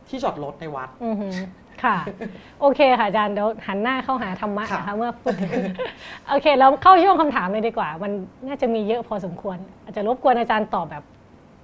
[0.08, 0.88] ที่จอดรถในวัด
[1.84, 1.96] ค่ะ
[2.60, 5.32] โอเคค่ะอาจารย์เดี๋ยวหันหน้าเข้าหาธรรมะนะคะเมื่อพูด
[6.28, 8.12] โอเคเราเข้าช่วงคำถามเลยดีกว่า มัน
[8.46, 11.04] น่าจะมีเยอะพอสมควร อาจจะรบกวนอาจารย์ตอบแบบ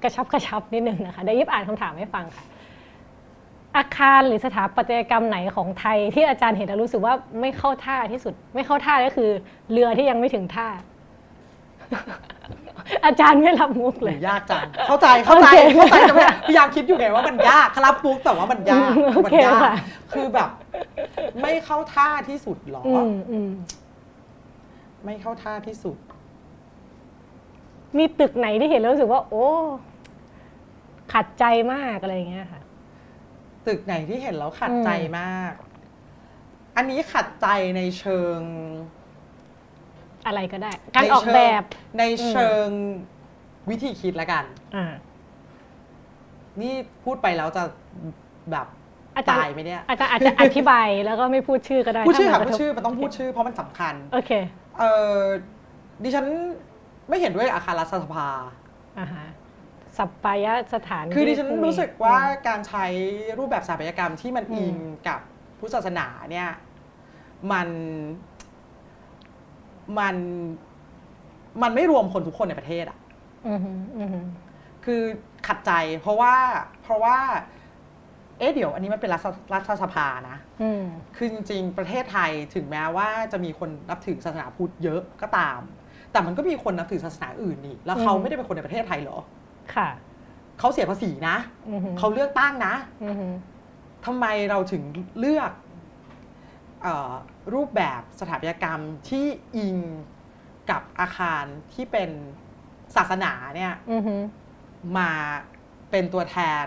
[0.03, 2.45] กระชับกระชับนิดนึงนะคะเดี๋ยวยิบอ่านคำถามให้ฟังค่ะ
[3.77, 9.31] อาคารหรือสถาปัตยกรรมไหนของไทย ที่อาจารย์เห็นแล้วรู้สึกว่าไม่เข้าท่าที่สุด ไม่เข้าท่าก็คือ
[9.73, 10.69] เรือที่ยังไม่ถึงท่า
[13.07, 16.15] อาจารย์ไม่รับมุกเลย ยากจังเข้าใจเข้าใจเข้าใจแต่
[16.47, 18.91] พยายามคิดอยู่ไงว่ามันยากรับมุกแต่ว่ามันยาก
[19.27, 19.71] มันยาก
[20.13, 20.49] คือแบบ
[21.43, 22.83] ไม่เข้าท่าที่สุดหรอ
[25.05, 25.97] ไม่เข้าท่าที่สุด
[27.99, 29.47] มีตึกไหนที่เห็นแล้วรู้สึกว่า โอ้
[31.13, 32.63] ขัดใจมากอะไรอย่างเงี้ยค่ะ
[33.69, 35.53] ตึกไหนที่เห็นแล้วขัดใจมาก
[36.77, 37.47] อันนี้ขัดใจ
[37.77, 38.39] ในเชิง
[40.27, 41.63] อะไรก็ได้ การออกแบบ
[41.99, 42.69] ในเชิง
[43.71, 44.45] วิธีคิดละกัน
[46.61, 47.63] นี่พูดไปแล้วจะ
[48.53, 48.67] แบบ
[49.31, 54.31] ตายไหมเนี่ยอาจารย์อาจจะอธิบายแล้วก็ไม่พูดชื่อก็ได้ พูดชื่อค่ะพูดชื่อมันต้องพูดชื่อ เพราะมันสำคัญ โอเค
[54.79, 55.19] เออ
[56.03, 56.27] ดิฉัน
[57.09, 58.29] ไม่เห็นด้วยอาคารรัฐสภา
[58.99, 59.27] อ่าฮะ
[59.99, 62.19] สัปปายะสถานคือดิฉันรู้สึกว่า
[62.49, 62.87] การใช้
[63.39, 64.77] รูปแบบสถาปัตยกรรมที่มันอิง
[65.09, 65.21] กับ
[65.59, 66.51] พุทธศาสนาเนี่ย
[67.53, 67.69] มัน
[69.99, 70.17] มัน
[71.63, 72.99] มันไม่รวมคนทุกคนในประเทศอะ
[74.85, 75.03] คือ
[75.47, 76.35] ขัดใจเพราะว่า
[76.83, 77.17] เพราะว่า
[78.39, 80.37] เอ๊ะเดี๋ยวอันนี้มันเป็นรัฐรัฐสภานะ
[81.17, 85.61] คือจริง ๆ ประเทศไทยถึงแม้ว่าจะมีคนนับถือศาสนาพุทธเยอะก็ตาม
[86.13, 89.19] แต่มันก็มีคนนับถือศาสนาอื่นนี่แล้วเขาไม่ได้เป็นคนในประเทศไทยหรอ
[89.77, 89.89] ค่ะ
[90.59, 91.37] เขาเสียภาษีนะ
[91.99, 92.75] เขาเลือกตั้งนะ
[94.07, 94.83] ทำไมเราถึง
[95.19, 95.53] เลือก
[97.55, 99.77] รูปแบบสถาปัตยกรรมที่อิง
[100.71, 101.45] กับอาคาร
[101.75, 102.11] ที่เป็น
[102.97, 103.75] ศาสนาเนี่ย
[104.99, 105.11] มา
[105.91, 106.67] เป็นตัวแทน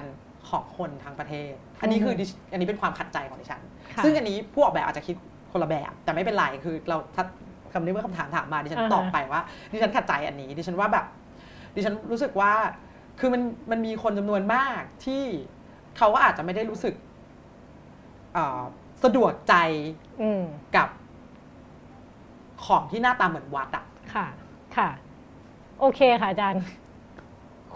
[0.49, 2.13] ของคนทั้งประเทศ อันนี้คือ
[2.51, 3.61] อันนี้เป็นความขัดใจของดิฉัน
[4.03, 5.15] ซึ่งอันนี้ผู้ออกแบบอาจจะคิด
[5.51, 7.23] คนละแบบ แต่ไม่เป็นไร คือเราถ้า
[7.73, 9.41] คำนี้เมื่อคำถามถามมาดิฉันตอบไปว่า
[9.71, 11.05] ดิฉันขัดใจอันนี้ ดิฉันว่าแบบ
[11.75, 12.51] ดิฉันรู้สึกว่า
[13.23, 15.23] คือมันมันมีคนจำนวนมากที่
[15.97, 16.93] เขาก็อาจจะไม่ได้รู้สึก
[19.03, 19.55] สะดวกใจ
[20.75, 20.89] กับ
[22.65, 24.27] ของที่หน้าตาเหมือนวัดอะค่ะ
[24.77, 24.89] ค่ะ
[25.79, 26.63] โอเคค่ะอาจารย์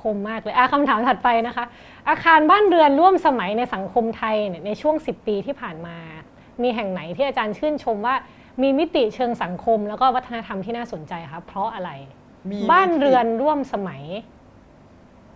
[0.01, 1.65] คมมากเลยอาคำถามถัดไปนะคะ
[2.09, 5.97] อาคารบ้านเรือนร่วมสมัยในสังคมไทยเนี่ยในช่วง 10 ปีที่ผ่านมา
[6.63, 8.15] มีแห่งไหนที่อาจารย์ชื่นชมว่า
[8.61, 11.91] มีมิติเชิงสังคม แล้วก็วัฒนธรรมที่น่าสนใจคะเพราะอะไร
[12.71, 14.03] บ้านเรือนร่วมสมัย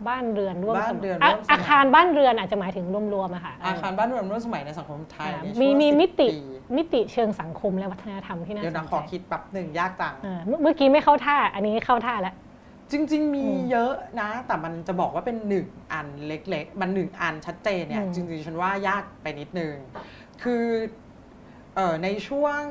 [0.08, 5.32] บ้านเรือนร่วมสมัยอาคารบ้านเรือนอาจจะหมายถึงรวมๆอะค่ะอาคารบ้านเรือนร่วมสมัยในสังคมไทย
[5.62, 6.28] มีมีมิติ
[6.78, 10.16] มิติเชิงสังคมและวัฒนธรรมที่น่าสนใจเดี๋ยวนะขอคิดแป๊บหนึ่งยากจัง
[10.62, 12.36] เมื่อกี้ไม่เข้าท่า อันนี้เข้าท่าแล้ว
[12.92, 19.74] จริง ๆ มีเยอะนะ แต่มันจะบอกว่าเป็นหนึ่งอันเล็ก ๆ มันหนึ่งอันชัดเจนเนี่ยจริง ๆ ฉันว่ายากไปนิดนึง
[20.44, 20.66] คือ
[22.04, 22.62] ในช่วง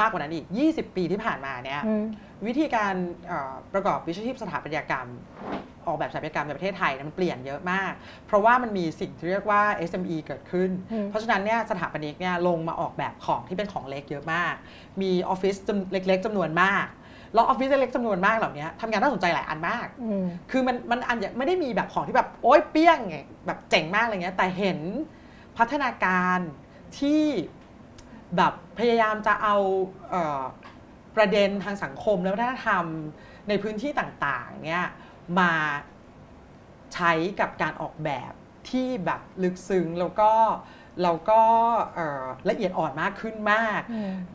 [0.00, 1.80] มากกว่านั้นอีก 20 ปีที่ผ่านมาเนี่ย
[2.46, 2.94] วิธีการ
[3.72, 5.08] ประกอบวิชาชีพสถาปัตยกรรม
[5.86, 7.92] ออกแบบสถาปัตยกรรมในประเทศไทยมันเปลี่ยนเยอะมาก
[8.26, 10.70] เพราะว่ามันมีสิ่งที่เรียกว่า SME เกิดขึ้น
[11.10, 14.54] เพราะฉะนั้นเนี่ยสถาปนิกเนี่ยลงมาออกแบบของที่เป็นของเล็กเยอะมาก
[15.02, 15.56] มีออฟฟิศ
[15.92, 16.86] เล็ก ๆจำนวนมาก
[17.34, 19.86] แล้วออฟฟิศเล็กจำนวนมากเหล่านี้ทำงานน่าสนใจหลายอันมาก
[20.50, 22.98] คือมันมันอันไม่ได้มีแบบของที่แบบโอ๊ยเปี้ยง
[23.46, 24.78] แบบเจ๋งมากอะไรเงี้ย แต่เห็น
[25.58, 26.38] พัฒนาการ
[26.98, 27.22] ที่
[28.36, 29.56] แบบพยายามจะเอา
[30.10, 30.42] เออ
[31.16, 32.84] ประเด็นทางสังคมและวัฒนธรรม
[33.48, 34.86] ในพื้นที่ต่างๆเนี่ย
[35.40, 35.52] มา
[36.94, 38.32] ใช้กับการออกแบบ
[38.68, 40.30] ที่แบบลึกซึ้งแล้วก็
[41.02, 41.40] เราก็
[42.48, 43.80] ละเอียดอ่อนมากขึ้นมาก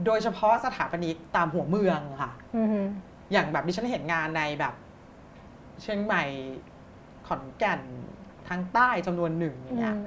[0.06, 2.32] โดยเฉพาะสถาปนิกตามหัวเมืองค่ะ
[3.32, 4.74] อย่างแบบดิฉันเห็นงานในแบบ
[5.82, 6.24] เชียงใหม่
[7.28, 7.82] ขอนแก่น
[8.48, 9.98] ทางใต้จำนวนหนึ่งอย่างเงี้ย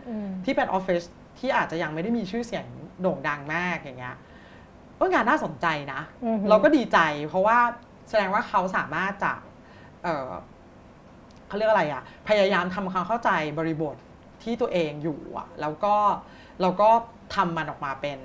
[0.44, 1.02] ที่เป็นออฟฟิศ
[1.38, 2.66] ที่อาจจะยังไม่ได้มีชื่อเสียง
[3.00, 4.16] โด่งดังมากอย่างเงี้ย
[5.00, 6.00] ก็งานน่าสนใจนะ
[6.48, 6.98] เราก็ดีใจ
[7.28, 7.58] เพราะว่า
[8.08, 9.32] แสดงว่าเขาสามารถจะ
[10.02, 13.96] เเขาเรียกอะไรอะพยายามทำความเข้าใจบริบท
[14.42, 15.94] ที่ตัวเองอยู่อะแล้วก็
[16.60, 16.90] เราก็
[17.34, 18.18] ทำมันออกมาเป็น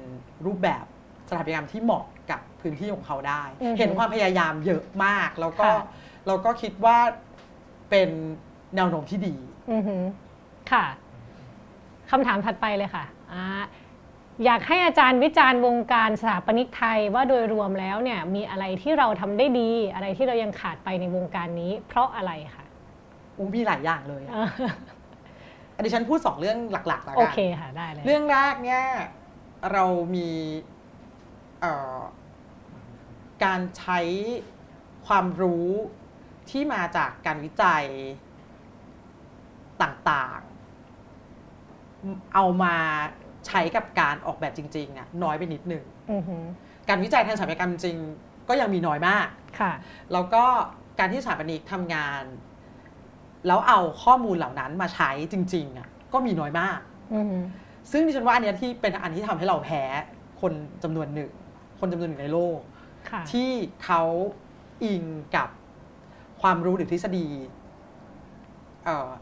[0.46, 0.86] รูปแบบ
[1.30, 3.44] สถาปัตยกรรมที่เหมาะกับพื้นที่ของเขาได้
[3.78, 5.68] เห็นความพยายามเยอะมาก แล้วก็
[6.28, 6.98] เราก็คิดว่า
[7.90, 8.10] เป็น
[8.76, 9.36] แนวโน้มที่ดี
[10.72, 10.86] ค่ะ
[12.12, 13.36] คำถามถัดไปเลยค่ะอ
[14.46, 22.66] อยากให้อาจารย์วิจารณ์วงการสถาปนิกไทยว่าโดยรวมแล้วเนี่ยมีอะไรที่เราทำได้ดี อะไรที่เรายังขาดไปในวงการนี้ เพราะอะไรคะ
[23.40, 24.24] อู้มีหลายอย่างเลย
[25.76, 28.84] อันนี้ฉันพูดสองเรื่องหลักๆแล้วกันโอเคค่ะได้เลยเรื่องแรกเนี่ย
[29.72, 29.86] เรา
[30.16, 30.30] มี
[33.44, 34.00] การใช้
[35.08, 35.68] ความรู้
[36.50, 37.86] ที่มาจากการวิจัย
[39.82, 42.76] ต่างๆ เอามา
[43.48, 45.86] ใช้กับการออกแบบจริงๆอะน้อยไปนิดหนึ่ง
[46.90, 47.98] การวิจัยทางสถาปัตยกรรมจริง
[48.50, 49.28] ก็ยังมีน้อยมาก
[49.60, 49.72] ค่ะ
[50.14, 50.44] แล้วก็
[51.00, 52.24] การที่สถาปนิกทำงาน
[53.48, 56.80] แล้วเอาข้อมูลเหล่านั้นมาใช้จริงๆอะก็มีน้อยมาก
[57.92, 59.84] ซึ่งดิฉันว่าอันนี้ที่เป็นอันที่ทำให้เราแพ้
[60.42, 60.54] คน
[60.84, 61.32] จำนวนหนึ่ง
[61.80, 62.58] คนจำนวนหนึ่งในโลก
[63.32, 63.52] ที่
[63.84, 64.02] เขา
[64.84, 65.04] อิง
[65.36, 65.50] กับ
[66.42, 67.28] ความรู้หรือทฤษฎี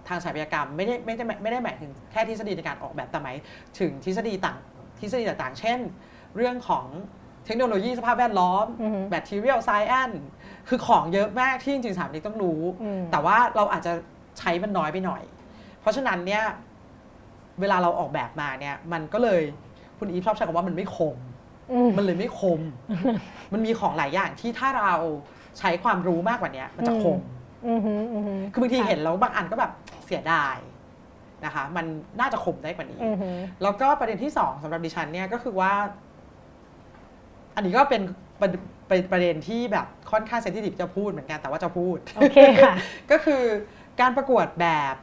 [0.07, 3.37] ทางสถาปัตยกรรมไม่ได้ไม่ได้ไม่ได้หมายถึงแค่ทฤษฎีในการออกแบบแต่หมาย
[3.79, 4.57] ถึงทฤษฎีต่าง
[4.99, 5.79] ทฤษฎีต่างๆ เช่น
[6.35, 6.85] เรื่องของ
[7.45, 8.65] เทคโนโลยีสภาพแวดล้อม
[9.13, 10.36] material science คือ
[10.87, 12.59] ของเยอะมากที่จริงๆสถาปนิกต้องรู้
[13.11, 13.93] แต่ว่าเราอาจจะ
[14.39, 15.23] ใช้มันน้อยไปหน่อย
[15.81, 16.43] เพราะฉะนั้นเนี่ย
[17.59, 19.41] เวลาเราออกแบบมาเนี่ย มันก็เลย
[19.99, 21.17] คุณอีฟชอบใช้คำว่ามันไม่คม
[21.97, 22.61] มันเลยไม่คม
[23.53, 24.95] มันมีของหลายอย่างที่ถ้าเรา
[25.59, 27.19] ใช้ความรู้มากกว่านี้มันจะคม
[28.51, 29.71] คือบางทีเห็นแล้วบางอันก็แบบ
[30.05, 30.55] เสียดาย
[31.45, 31.85] นะคะ มัน
[32.19, 32.99] น่าจะคมได้กว่านี้
[33.61, 35.73] แล้วก็ประเด็นที่สองสำหรับดิฉันเนี่ยก็คือว่า
[37.55, 38.01] อันนี้ก็เป็น
[38.39, 42.75] เป็นประเด็นที่แบบค่อนข้างเซนซิทีฟจะพูดเหมือนกันแต่ว่าจะพูดโอเคค่ะ
[43.11, 43.43] ก็คือ
[43.99, 44.95] การประกวดแบบ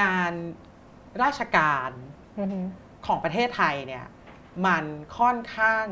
[0.00, 0.32] งาน
[1.22, 1.90] ราชการ
[3.06, 4.04] ของประเทศไทยเนี่ย
[4.66, 4.84] มัน
[5.18, 5.86] ค่อนข้าง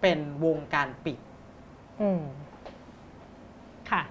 [0.00, 1.18] เป็นวงการปิด
[3.90, 4.02] ค่ะ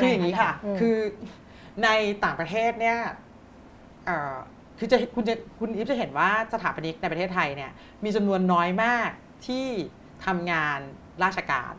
[0.00, 0.96] คืออย่างนี้ค่ะ คือ
[1.84, 1.88] ใน
[2.24, 2.98] ต่างประเทศเนี่ย
[4.78, 7.70] คือจะคุณจะคุณอิฟจะเห็นว่าสถาปนิกในประเทศไทยเนี่ย
[8.04, 9.10] มีจำนวนน้อยมาก
[9.46, 9.66] ที่
[10.26, 10.78] ทำงาน
[11.24, 11.72] ราชการ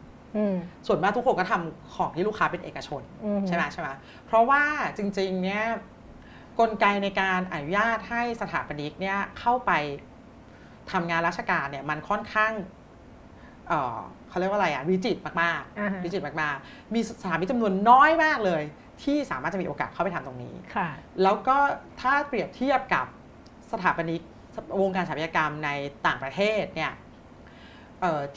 [0.88, 3.02] ส่วนมากทุกคนก็ทำของที่ลูกค้าเป็นเอกชน
[3.48, 3.90] ใช่ไหมใช่ไหม
[4.26, 4.64] เพราะว่า
[4.98, 5.66] จริง ๆ เนี่ย
[6.60, 9.72] กลไกในการอนุญาตให้สถาปนิกเนี่ยเข้าไป
[10.92, 12.54] ทำงานราชการเนี่ยมันค่อนข้าง
[14.30, 18.64] เขาเรียกว่าอะไรอะวิจิตมากๆวิจิตมากๆ มีสถานีจำนวนน้อยมากเลย
[19.04, 20.56] ที่สามารถจะมีโอกาสเข้าไปทำตรงนี้
[21.24, 21.58] แล้วก็
[22.02, 23.06] ถ้าเปรียบเทียบกับ
[23.72, 24.22] สถาปนิก
[24.82, 25.70] วงการสถาปัตยกรรมใน
[26.08, 26.92] ต่างประเทศเนี่ย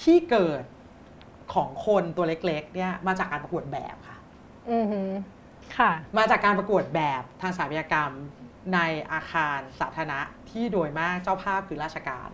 [0.03, 0.63] ที่เกิด
[1.55, 4.19] ของคนตัวเล็กๆเนี่ยมาจากการประกวดแบบค่ะ
[5.79, 8.13] ค่ะ มาจากการประกวดแบบทางสถาปัตยกรรม
[8.75, 8.81] ใน
[9.13, 10.21] อาคารสาธารณะ
[10.51, 12.29] ที่โดยมากเจ้าภาพคือราชการ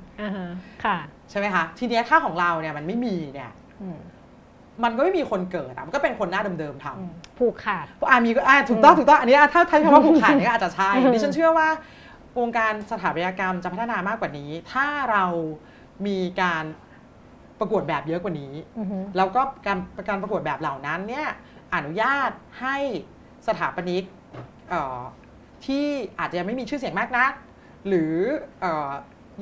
[0.84, 0.98] ค่ะ
[1.30, 3.52] ใช่ไหมคะทีนี้ถ้าของเราเนี่ยมันไม่มีเนี่ย
[4.84, 11.68] มันก็ไม่มีคนเกิดอะมันก็เป็นคนหน้าเดิมๆทำผูกขาดอ่ามีก็อ่าถูกต้องถูกต้องอันนี้ถ้าใช้คำว่าผูกขาดนี่อาจจะใช่ดิฉันเชื่อว่า
[12.38, 15.24] วงการสถาปัตยกรรมจะพัฒนามากกว่านี้ ถ้าเรา
[16.06, 16.64] มีการ
[17.60, 18.52] ประกวดแบบเยอะกว่านี้
[19.16, 19.78] แล้วก็การ
[20.08, 21.26] การประกวดแบบเหล่านั้นเนี่ย
[21.74, 22.30] อนุญาต
[22.60, 22.76] ให้
[23.46, 24.04] สถาปนิก
[25.66, 25.86] ที่
[26.18, 27.32] อาจจะยังไม่มีชื่อเสียงมากนัก
[27.88, 28.14] หรือ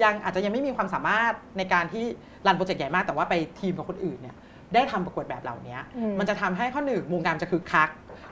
[0.03, 2.05] ยังอาจจะยังไม่มีความสามารถในการที่
[2.47, 4.37] รันโปรเจกต์ใหญ่มากแต่ว่าไปทีมกับคนอื่นเนี่ย
[4.75, 5.77] ได้ทำประกวดแบบเหล่านี้
[6.19, 7.89] มันจะทำให้ข้อหนึ่งวงการจะคึกคัก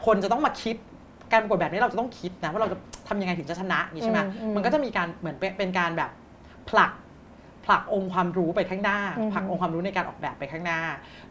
[0.06, 0.76] คนจะต้องมาคิด
[1.32, 4.20] การประกวดแบบนี้เราจะต้องคิดนะว่าเราจะทำยังไงถึงจะชนะนี่ใช่ไหม
[4.56, 6.10] มันก็จะมีการเหมือนเป็นการแบบ
[6.68, 6.90] ผลัก
[7.66, 8.98] ผลักองค์ความรู้ไปข้างหน้า
[9.34, 10.80] ผลักองค์ความรู้ในการออกแบบไปข้างหน้า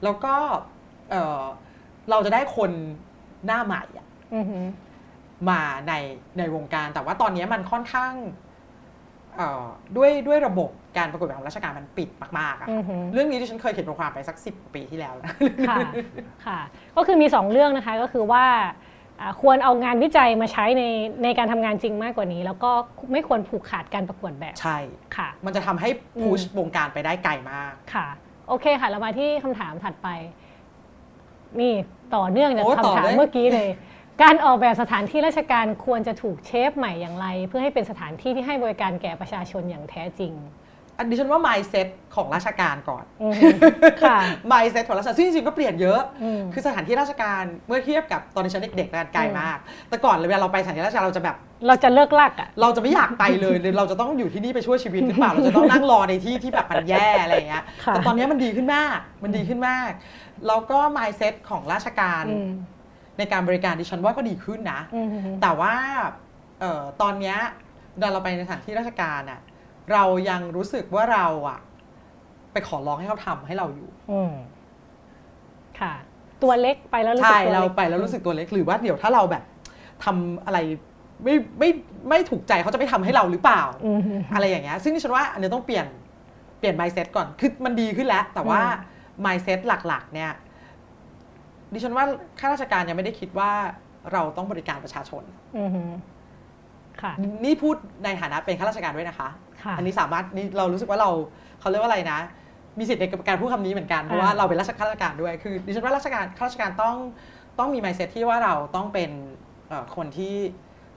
[0.03, 0.35] แล้วก็
[2.09, 2.71] เราจะได้คน
[3.45, 3.83] หน้าใหม่
[5.49, 5.93] มาใน
[6.37, 8.13] ในวงการ แต่ว่าตอนนี้มันค่อนข้าง
[9.97, 12.09] ด้วยด้วยระบบการประกวดแบบราชการมันปิด
[12.39, 12.67] มากๆอะ
[13.13, 15.33] เรื่องนี้ที่ฉันเคยเขียนบทความไปสักสิบปีที่แล้วนะ
[15.69, 15.77] ค่ะ
[16.45, 16.59] ค่ะ
[16.95, 18.45] ก็คือมีสองเรื่องนะคะก็คือว่า
[19.41, 20.83] ควรเอางานวิจัยมาใช้ใน
[21.23, 22.71] ในการทำงานจริงมากกว่านี้ แล้วก็
[23.11, 24.77] ไม่ควรผูกขาดการประกวดแบบใช่
[25.15, 25.89] ค่ะ มันจะทำให้
[26.21, 28.07] พุชวงการไปได้ไกลมากค่ะ
[28.47, 30.07] โอเคค่ะ เรามาที่คำถามถัดไป
[31.59, 31.73] นี่
[32.15, 33.69] ต่อเนื่องจากคำถามเมื่อกี้เลย
[34.23, 40.33] การออกแบบสถานที่ราชการควรจะถูกเชฟใหม่อย่างไร เพื่อให้เป็นสถานที่ที่ให้บริการแก่ประชาชนอย่างแท้จริง
[40.97, 43.05] อันนี้ฉันว่า mindset ของราชการก่อน
[44.51, 46.01] mindset ของราชการซึ่งจริงๆก็เปลี่ยนเยอะ
[46.53, 49.57] คือสถานที่ราชการเมื่อเทียบกับตอนที่ฉันเด็กๆกันไกลมาก
[49.89, 51.35] แต่ก่อนเวลาเราไปสถานที่ราชการเราจะแบบ
[51.67, 59.91] เราจะเลิกลักอะ เราจะไม่อยากไปเลยเลยเราจะต้องอยู่ที่นี่ไปช่วยชีวิตหรือเปล่า เราจะต้องนั่งรอในที่ที่แบบมันแย่อะไรอย่างเงี้ย แต่ตอนนี้มันดีขึ้นมาก มันดีขึ้นมาก
[60.47, 62.23] แล้วก็ mindset ของราชการ
[63.17, 64.81] ในการบริการดิฉันว่าก็ดีขึ้นนะ
[65.41, 65.73] แต่ว่า
[67.01, 67.35] ตอนนี้
[68.13, 69.39] เราไปในสถานที่ราชการอะ
[69.93, 71.59] เรายังรู้สึกว่าเราอะ
[72.51, 74.21] ไปขอร้องให้เขาทำให้เราอยู่ อื
[75.79, 75.93] ค่ะ
[76.43, 79.43] ตัวเล็กไปแล้วรู้สึกตัวเล็กใช่เราไปแล้วรู้สึกตัวเล็กหรือว่าเดี๋ยวถ้าเราแบบ
[80.03, 80.59] ทำอะไร
[81.23, 81.69] ไม่ไม่
[82.09, 83.61] ไม่ถูกใจเขาจะไม่ทำให้เราหรือเปล่า
[84.33, 85.85] อะไรอย่างเงี้ยซึ่งดิฉันว่าอันนี้ต้องเปลี่ยน
[86.59, 88.59] เปลี่ยน mindset ก่อนคือมันดีขึ้นแล้ว แต่ว่า
[89.25, 90.31] mindset หลัก ๆ เนี่ย
[91.73, 92.05] ดิฉันว่า
[92.39, 93.51] ข้าราชการยังไม่ได้คิดว่า
[94.11, 95.23] เราต้องบริการประชาชน
[97.45, 99.29] นี่พูดในฐานะเป็นข้าราชการด้วยนะคะ
[99.77, 101.09] อันนี้สามารถนี่เรารู้สึกว่าเรา
[101.59, 102.19] เขาเรียกว่าอะไรนะ
[102.79, 104.71] มีสิทธิ์ในการพูดคำนี้เหมือนกัน เพราะว่าเราเป็นราช
[105.01, 106.95] การด้วย คือดิฉันว่าราชการข้าราชการต้อง
[107.59, 109.11] ต้องมีไมเซ็ตที่ว่าเราต้องเป็น
[109.95, 110.35] คนที่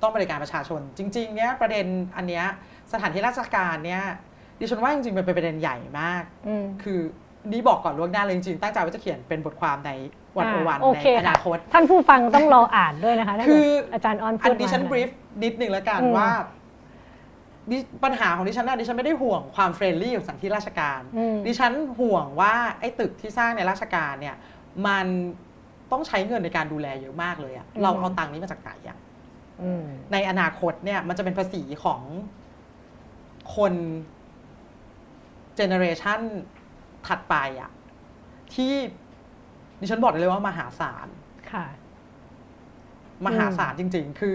[0.03, 1.87] ต้องบริการประชาชน จริง ๆ เนี้ยประเด็น
[2.17, 2.45] อันเนี้ย
[2.93, 4.03] สถานที่ราชการเนี้ย
[4.61, 6.23] ดิฉันว่าจริงๆเป็นประเด็นใหญ่มาก
[6.83, 7.01] คือ
[7.53, 9.91] นี่บอกก่อนล่วงหน้าเลยจริงๆตั้งใจว่าจะเขียนเป็นบทความใน
[10.37, 15.11] วันโอวันในอนาคต ท่านผู้ฟังต้องรออ่านด้วยนะคะคืออาจารย์ออนพูดมาดิฉัน brief
[15.45, 16.29] นิดหนึ่งแล้วกันว่า
[18.05, 21.01] ปัญหาของดิฉันนะดิฉันไม่ได้ห่วงความ friendly ของสถานที่ราชการ
[21.47, 24.37] ดิฉันห่วงว่าไอ้ตึกที่สร้างในราชการเนี่ย
[24.87, 25.07] มัน
[25.93, 28.99] ต้องใช้เงินในการดูแลเยอะมากเลยอะเราเอาตังค์นี้มาจากไหนอะ
[30.13, 32.01] ในอนาคตเนี่ยมันจะเป็นภาษีของ
[33.57, 33.73] คน
[35.57, 36.21] เจเนอเรชัน
[37.07, 37.71] ถัดไปอะ
[38.55, 38.75] ที่
[39.81, 41.09] ดิฉันบอกเลยว่ามหาศาล
[41.53, 41.67] ค่ะ
[43.27, 44.35] มหาศาลจริง ๆ คือ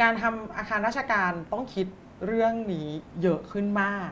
[0.00, 1.86] การทำอาคารราชการต้องคิด
[2.26, 2.88] เรื่องนี้
[3.22, 4.10] เยอะขึ้นมาก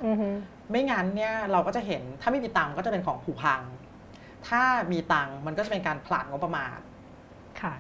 [0.71, 3.61] ไม่งั้นเนี่ยเราก็จะเห็นถ้าไม่มีตังก็จะเป็นของผูพัง
[4.49, 4.63] ถ้า
[4.93, 6.79] มีตังมันก็จะเป็นการผลาดงบประมาณ
[7.63, 7.75] ค่ะ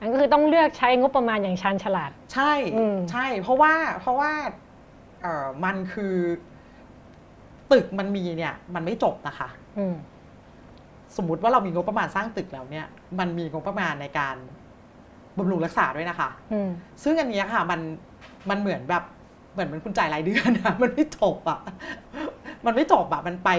[0.00, 2.52] อันก็คือต้องเลือกใช้งบประมาณอย่างชันฉลาด ใช่
[3.10, 4.32] ใช่ เพราะว่าเพราะว่า
[5.22, 6.14] เออมันคือ
[7.72, 9.48] ตึกมันมีเนี่ย มันไม่จบนะคะ
[11.16, 12.86] สมมุติว่าเรามีงบประมาณสร้างตึกแล้วเนี่ย
[13.18, 14.36] มันมีงบประมาณในการ
[15.38, 16.30] บำรุงรักษาด้วยนะคะ
[17.02, 17.80] ซึ่งอันนี้ค่ะ มัน
[18.50, 19.04] มันเหมือนแบบ
[19.56, 21.60] เหมือนมันคุณจ่ายรายเดือนนะมันไม่จบอะ
[22.66, 23.50] มันไม่จบอะมันไป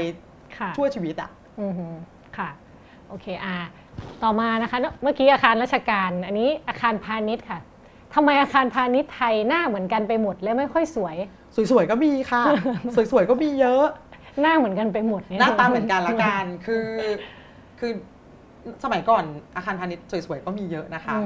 [0.77, 1.29] ชั่วชีวิตอะ
[1.59, 1.73] อือ
[2.37, 2.49] ค่ะ
[3.07, 3.55] โอเคอ่า
[4.23, 7.59] ต่อมานะคะเมื่อกี้อาคารราชการ อันนี้อาคารพาณิชย์ค่ะ
[8.13, 11.15] ทำไมอาคารพาณิชย์ไทยหน้าเหมือนกันไปหมดและไม่ค่อยสวย
[11.71, 12.43] สวยๆก็มีค่ะ
[13.11, 13.85] สวยๆก็มีเยอะ
[14.41, 16.87] หน้าเหมือนกันไปหมดหน้าตาเหมือนกันละกันคือ
[17.79, 17.91] คือ
[18.83, 19.23] สมัยก่อน
[19.55, 21.17] อาคารพาณิชย์สวยๆก็มีเยอะนะคะ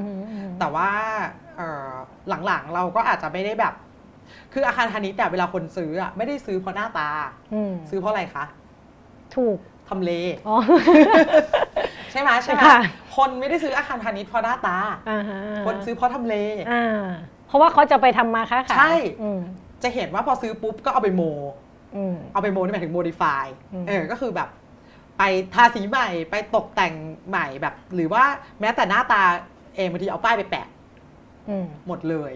[0.60, 0.90] แต่ว่า
[2.46, 3.74] หลังๆเราก็อาจจะไม่ได้แบบ
[4.52, 7.08] คืออาคารพาณิชย์แต่เวลาคนซื้ออะไม่ได้ซื้อเพราะหน้าตา
[7.90, 8.44] ซื้อเพราะอะไรคะ
[9.36, 10.12] ถูกทำเล
[12.12, 12.62] ใช่ไหมใช่ไหม
[13.16, 14.76] คนไม่ได้ซื้ออาคารพาณิชย์เพราะหน้าตา
[15.66, 16.34] คนซื้อเพราะทำเล
[17.46, 18.94] เพราะว่าเขาจะไปทำมาค้าขายใช่
[19.82, 21.22] จะเห็นว่าพอซื้อปุ๊บก็เอาไปโม
[22.32, 23.44] เอาไปโมนี่หมายถึงโมดิฟาย
[23.88, 24.48] เออก็คือแบบ
[25.18, 25.22] ไป
[25.54, 26.94] ทาสีใหม่ไปตกแต่ง
[27.28, 28.24] ใหม่แบบ หรือว่า
[28.60, 29.22] แม้แต่หน้าตา
[29.76, 30.66] เองบางทีเอาป้ายไปแปะ
[31.86, 32.32] หมดเลย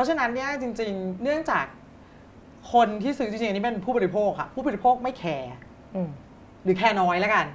[0.00, 1.66] เพราะฉะนั้นเนี่ยจริง ๆ เนื่องจาก
[2.72, 5.48] คนที่ซื้อจริงๆอันนี้เป็นผู้บริโภคค่ะผู้บริโภคไม่แคร์
[6.64, 7.46] หรือแคร์น้อยแล้วกัน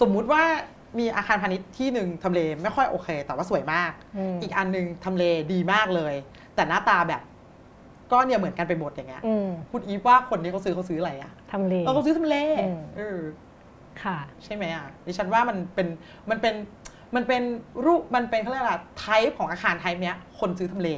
[0.00, 0.42] สมมุติว่า
[0.98, 3.92] มีอาคารพาณิชย์ที่หนึ่งทำเลไม่ค่อยโอเค แต่ว่าสวยมาก
[4.42, 6.14] อีกอันหนึ่งทำเลดีมากเลย
[6.54, 7.22] แต่หน้าตาแบบ
[8.12, 9.22] ก็เนี่ยเหมือนกันไปหมดอย่างเงี้ย
[9.70, 12.36] คุณอีฟว่าคนที่เขาซื้อเขาซื้ออะไรอะทำเลเขาซื้อทำเล
[12.96, 13.20] เออ
[14.02, 15.88] ค่ะ ใช่ไหมอะดิฉันว่ามันเป็น
[16.30, 16.54] มันเป็น
[17.14, 17.42] มันเป็น
[17.84, 20.90] รูปมันเป็นเขาเรียกอะไร type ของอาคาร type เนี้ย คนซื้อทำเล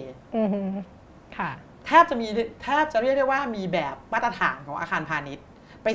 [1.39, 1.51] ค่ะ
[1.87, 2.27] แทบจะมี
[2.63, 5.45] แทบจะเรียกได้ว่ามีแบบมาตรฐานของอาคารพาณิชย์
[5.83, 5.89] ไป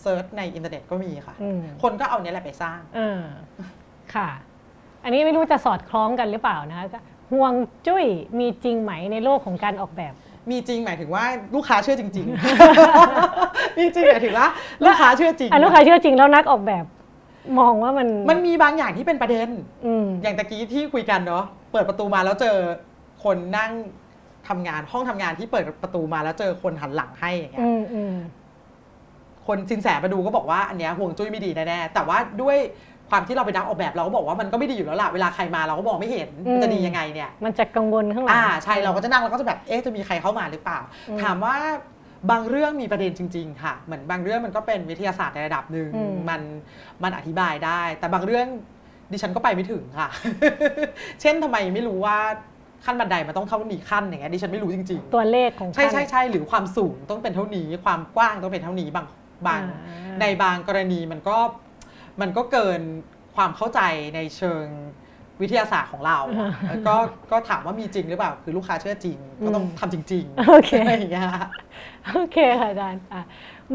[0.00, 1.34] search ในอินเทอร์เน็ตก็มีค่ะ
[1.82, 3.00] คนก็เอาเนี้ยแหละไปสร้างอ
[4.14, 4.28] ค่ะ
[5.04, 6.86] อันนี้ไม่รู้จะสอดคล้องกันหรือเปล่านะคะ
[7.32, 7.52] ฮวง
[7.86, 8.04] จุ้ย
[8.38, 10.12] มีจริงไหมในโลกของการออกแบบ
[10.50, 11.24] มีจริงหมายถึงว่า
[11.54, 12.26] ลูกค้าเชื่อจริง
[13.02, 14.46] ๆ มีจริงหมายถึงว่า
[14.84, 16.84] ลูกค้าเชื่อจริงลูกค้าเชื่อจริงแล้วนักออกแบบ
[17.58, 19.48] มองว่ามันมันมีบางอย่างที่เป็นประเด็น
[20.22, 22.56] อย่างตะกี้ที่คุยกันเนาะเปิดประตูมาแล้วเจอ
[23.24, 23.70] คนนั่ง
[24.48, 27.68] ทำงานห้องทำงานที่เปิดประตูมาแล้วเจอคนหันหลังให้อย่างเงี้ย
[29.46, 32.56] คนสินแสมาดูก็บอกว่าอันเนี้ยห่วงจุ้ยไม่ดีแน่ๆแต่ว่าด้วย
[33.10, 40.78] ความที่เราไปนักออกแบบเราก็บอกว่ามันก็ไม่ดีอยู่แล้วล่ะเวลาใครมาเราก็บอกไม่เห็นมันจะดียังไงเนี่ย มันจะกังวลข้างหลังอ่าใช่เราก็จะนั่งเราก็จะแบบเอ๊ะจะมีใครเข้ามาหรือเปล่า
[41.22, 41.54] ถามว่า
[42.30, 45.88] บางเรื่องมีประเด็นจริง ๆ ค่ะ เหมือนบางเรื่องมันก็เป็นวิทยาศาสตร์ในระดับหนึ่ง
[46.28, 46.40] มัน
[47.02, 48.46] มันอธิบายได้ แต่บางเรื่อง
[49.12, 50.08] ดิฉันก็ไปไม่ถึงค่ะ
[51.20, 52.18] เช่นทำไมไม่รู้ว่า
[52.84, 59.06] ขั้นบันไดมันต้องเท่านี้ขั้นอย่างเงี้ยดิฉันไม่รู้จริง ๆ ตัวเลขของใช่ใช่ใช่หรือความสูงต้องเป็นเท่านี้ ความกว้างต้องเป็นเท่านี้บาง
[59.46, 59.62] บาง
[60.20, 61.38] ในบางกรณีมันก็
[62.20, 62.80] มันก็เกิน
[63.36, 63.80] ความเข้าใจ
[64.14, 64.66] ในเชิง
[65.42, 66.18] วิทยาศาสตร์ของเรา
[66.86, 66.96] ก็
[67.30, 71.26] ก็ถามว่ามีจริงหรือเปล่า คือลูกค้าเชื่อจริง ก็ต้องทำจริงๆโอเคอย่างเงี้ย
[72.12, 73.02] โอเคค่ะอาจารย์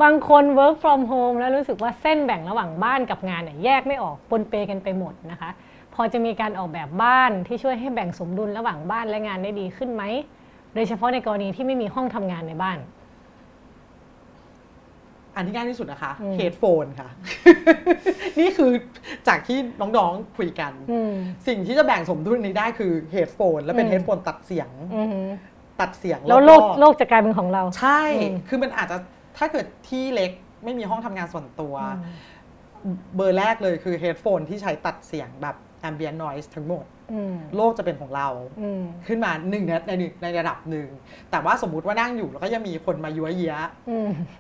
[0.02, 5.50] บางคน work from home แล้วรู้สึกว่าเส้นแบ่งระหว่างบ้านกับงานเนี่ยแยกไม่ออกปนเปกันไปหมดนะคะ
[5.96, 10.04] พอจะมีการออกแบบบ้านที่ช่วยให้แบ่งสมดุลระหว่างบ้านและงานได้ดีขึ้นไหม
[10.76, 12.78] โดยเฉพาะในกรณีที่ไม่มีห้องทำงานในบ้าน
[15.40, 17.10] อันที่ง่ายที่สุดนะคะเฮดโฟนค่ะ
[18.40, 18.72] นี่คือ
[19.28, 20.72] จากที่น้องๆคุยกัน
[21.48, 24.70] สิ่งที่จะแบ่งสมดุลนี้ได้คือ headphone แล้วเป็น headphone ตัดเสียง
[25.80, 28.02] ตัดเสียงแล้วโลกโลกจะกลายเป็นของเรา ใช่
[28.50, 28.98] คือมันอาจจะ
[29.38, 30.32] ถ้าเกิดที่เล็ก
[30.64, 31.76] ไม่มีห้องทำงานส่วนตัว
[33.16, 35.56] เบอร์แรกเลยคือ headphone ที่ใช้ตัดเสียงแบบ
[35.88, 36.86] ambient noise ทั้งหมด
[37.56, 38.28] โลกจะเป็นของเรา
[39.08, 39.92] ขึ้นมาหนึ่งใน
[40.24, 40.88] ในระดับหนึ่ง
[41.32, 43.56] แต่ว่าสมมุติว่านั่งอยู่แล้วก็ยังมีคนมายั้วเยี้ย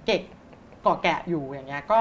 [0.05, 1.99] เก่งเกาะแกะอยู่อย่างเงี้ยก็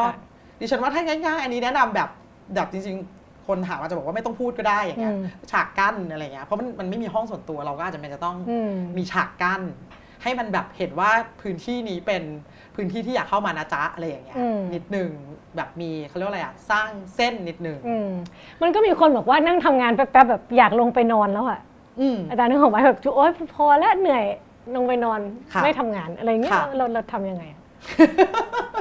[0.61, 2.09] ดิฉันว่าถ้าง่ายๆอันนี้แนะนำแบบ
[2.55, 5.15] แบบจริงๆ คนถามอาจจะบอกว่าไม่ต้องพูดก็ได้อย่างเงี้ย
[5.51, 8.37] ฉากกั้นอะไรเงี้ยเพราะมันมันไม่มีห้องส่วนตัวเราก็อาจจะเป็นจะต้อง
[8.97, 9.63] มีฉากกั้น
[10.23, 11.11] ให้มันแบบเห็นว่า
[11.41, 12.23] พื้นที่นี้เป็น
[12.77, 14.37] พื้นที่ที่อยากเข้ามานะจ๊ะอะไรอย่างเงี้ย
[14.75, 15.11] นิดนึง
[15.57, 17.79] แบบมีเขาเรียกว่าอะไรอะสร้างเส้นนิดนึง
[18.63, 21.61] มันก็มีคนบอกว่านั่งทำงานแป๊บๆแบบอยากลงไปนอนแล้วอะ
[22.31, 24.25] อาจารย์นึกออกไหมแบบโอ๊ยพอแล้วเหนื่อย
[24.77, 25.21] ลงไปนอน
[25.65, 27.45] ไม่ทำงานอะไรเงี้ยเราเราทำยังไง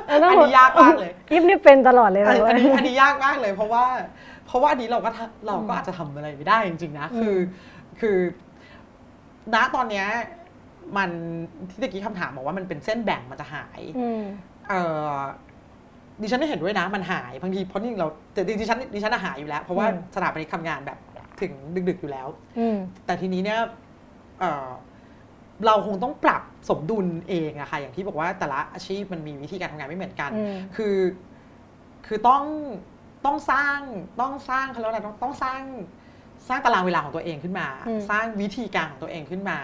[0.10, 3.84] อันนี้ยากมากเลยยิบนี่เป็นตลอดเลยอันนี้อันนี้ยากมากเลย เพราะว่า
[4.46, 5.10] เพราะว่าอันนี้เราก็
[5.48, 7.36] เราก็อาจจะทำอะไรไม่ได้จริงๆนะคือ
[8.00, 8.18] คือ
[9.54, 10.08] ณตอนเนี้ย
[10.98, 11.10] มัน
[11.70, 13.82] ที่ตะกี้คำถามบอกว่ามันเป็นเส้นแบ่งมันจะหาย
[14.70, 14.74] เอ
[15.10, 15.14] อ
[16.22, 19.86] ดิฉันได้เห็นด้วยนะมันหายบางทีเพราะนี่เราแต่ดิฉันดิฉันหายอยู่แล้ว เพราะว่า
[20.16, 20.98] สถาปนิกทำงานแบบ
[21.42, 21.52] ถึง
[21.90, 22.28] ดึก ๆอยู่แล้ว
[23.06, 23.60] แต่ทีนี้เนี่ย
[25.66, 30.32] เราคงต้องปรับ สมดุลเองอะค่ะอย่างที่บอกว่าแต่ละอาชีพมันมีวิธีการทำงานไม่เหมือนกัน
[30.76, 30.98] คือ
[32.08, 32.44] คือต้อง
[33.26, 33.80] ต้องสร้าง
[34.22, 35.62] ต้องสร้างเขาเรียกอะไรต้องต้องสร้าง
[36.48, 37.68] สร้างตารางเวลาของตัวเองขึ้นมา
[38.10, 39.60] สร้างวิธีการของตัวเองขึ้นมา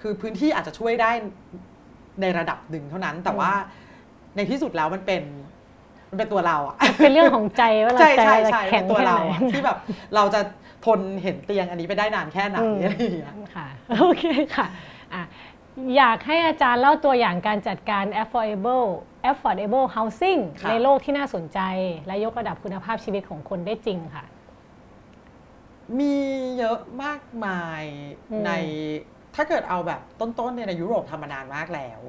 [0.00, 1.10] คือพื้นที่อาจจะช่วยได้
[2.20, 3.52] ในระดับหนึ่งเท่านั้น แต่ว่า
[4.36, 5.22] ในที่สุดแล้วมันเป็น
[6.10, 8.22] มันเป็นตัวเราอะเป็นเรื่องของใจว่าเราใจ
[8.70, 9.16] แข็งตัวเรา
[9.52, 9.78] ที่แบบ
[10.14, 10.40] เราจะ
[10.86, 13.66] ทนเห็นเตียงอันนี้ไปได้นานแค่ไหนอะไรอย่างเงี้ยค่ะ
[14.00, 14.24] โอเค
[14.56, 14.66] ค่ะ
[15.96, 18.88] อยากให้อาจารย์เล่าตัวอย่างการจัดการ affordable
[19.30, 21.58] affordable housing ในโลกที่น่าสนใจ
[22.06, 24.24] และยกระดับคุณภาพชีวิตของคนได้จริงค่ะ
[25.98, 26.16] มี
[26.58, 27.82] เยอะมากมาย
[28.46, 28.50] ใน
[29.34, 32.00] ถ้าเกิดเอาแบบต้นๆในยุโรปทำมานานมากแล้ว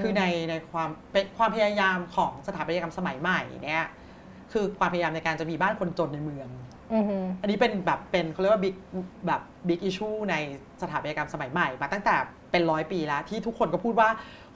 [0.00, 3.84] คือในในความเป็นความพยายามของสถาปัตยกรรมสมัยใหม่เนี่ย
[4.52, 6.48] คือความพยายามในการจะมีบ้านคนจนในเมือง
[7.40, 8.74] อันนี้เป็นแบบเป็นเขาเรียกว่าบิ๊ก
[9.26, 10.34] แบบบิ๊กอิชูใน
[10.82, 12.16] สถาปัตยกรรมสมัยใหม่ มาตั้งแต่
[12.52, 14.08] เป็นร้อยปีแล้ว ที่ทุกคนก็พูดว่า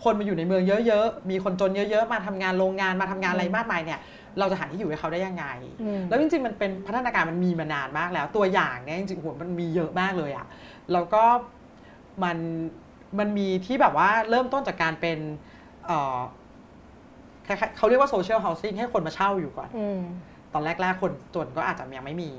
[0.04, 4.00] คนมาอยู่ในเมืองเยอะๆ มีคนจนเยอะๆ มาทำงานโรงงานมาทำงานอะไรมากมายเนี่ย
[4.38, 5.44] เราจะหาที่อยู่ให้เขาได้ยังไง
[6.08, 10.46] แล้วจริงๆ มันเป็นพัฒนาการมันมีมานานมากแล้ว ตัวอย่างเนี่ยจริงๆหัวมันมีเยอะมากเลยอะ
[10.92, 11.22] แล้วก็
[12.24, 12.38] มัน
[13.18, 15.18] มันมีที่แบบว่าเริ่มต้นจากการเป็น
[17.76, 19.68] เขาเรียกว่าโซเชียลเฮาสิ่งให้คนมาเช่าอยู่ก่อน
[20.52, 22.30] ตอนแรกๆ คนจนก็อาจจะยังไม่มี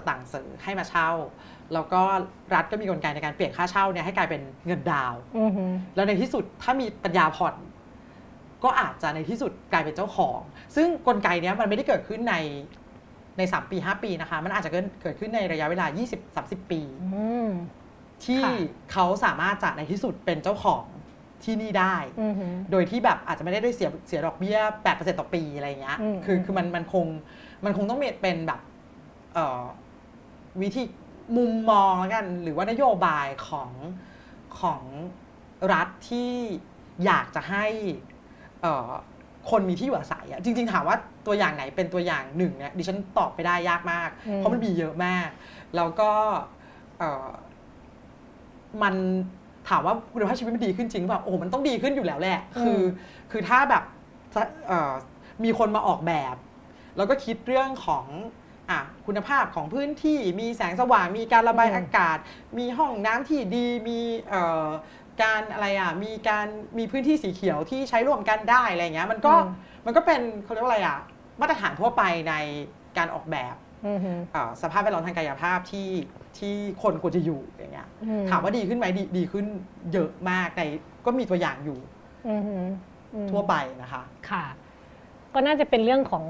[0.00, 1.10] สตังค์ซื้อให้มาเช่า
[1.74, 2.00] แล้วก็
[2.54, 5.14] รัฐก็มีกลไกในการเปลี่ยนค่าเช่าเนี่ยให้กลายเป็นเงินดาว
[5.94, 7.54] แล้วในที่สุดถ้ามีปัญญาผ่อน
[8.64, 10.40] ก็อาจจะในที่สุดกลายเป็นเจ้าของ
[10.76, 12.36] ซึ่งกลไกนี้มันไม่ได้เกิดขึ้นใน
[13.38, 14.70] ในสามปีห้าปีนะคะ มันอาจจะ
[15.02, 15.86] เกิดขึ้นในระยะเวลา
[16.28, 16.80] 20-30 ปี
[18.24, 18.42] ที่
[18.92, 20.84] เขาสามารถจะในที่สุดเป็นเจ้าของ
[21.44, 21.96] ที่นี่ได้
[22.70, 27.06] โดยที่แบบอาจจะไม่ได้ด้วยเสียเสียดอกเบี้ยแปดเปอร์เซ็นต์ต่อปีอะไรเงี้ย คือคือมันมันคง
[27.64, 28.60] มันคงต้องเป็นแบบ
[30.62, 30.82] วิธี
[31.36, 33.70] มุมมองแล้วกัน หรือว่านโยบายของ
[34.60, 34.80] ของ
[35.72, 36.32] รัฐที่
[37.04, 37.66] อยากจะให้
[39.50, 40.96] คนมีที่อยู่อาศัยอะจริง ๆ ถามว่า
[41.26, 45.28] ตัวอย่างไหนเป็นตัวอย่างหนึ่งเนี่ยดิฉันตอบไปได้ยากมาก เพราะมันมีเยอะมาก
[45.76, 46.10] แล้วก็
[48.82, 48.94] มัน
[49.68, 52.80] ถามว่าคุณภาพชีวิตมันดีขึ้นจริงแบบโอ้มันต้องดีขึ้นอยู่แล้วแหละ คือ
[53.30, 53.82] คือถ้าแบบ
[55.44, 56.36] มีคนมาออกแบบ
[56.96, 58.04] แล้วก็คิดเรื่องของ
[58.70, 62.18] อะคุณภาพของพื้นที่มีแสงสว่าง มีการระบายอากาศ
[62.58, 64.00] มีห้องน้ำที่ดีมี
[65.22, 66.46] การอะไรอะมีการ
[66.78, 69.34] มีพื้นที่สีเขียวที่ใช้ร่วมกันได้อะไรเงี้ยมันก็
[69.86, 70.98] มันก็เป็นเขาเรียกว่าอะไรอะ
[71.40, 72.34] มาตรฐานทั่วไปใน
[72.98, 73.54] การออกแบบ
[74.62, 75.88] สภาพแวดล้อมทางกายภาพที่
[76.38, 77.88] ที่คนควรจะอยู่อย่างเงี้ย
[78.30, 79.46] ถามว่าดีขึ้นไหมดีดีขึ้น
[79.92, 80.64] เยอะมากแต่
[81.06, 81.78] ก็มีตัวอย่างอยู่
[83.30, 84.44] ทั่วไปนะคะ ค่ะ
[85.34, 86.24] ก็น่าจะเป็นเรื่องของ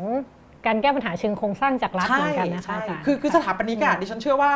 [0.66, 4.50] การแก้ปัญหาเชิงโครงสร้างจากรัฐเหมือนกันนะคะอาจารย์คือคือสถาปนิกอะดิฉันเชื่อว่า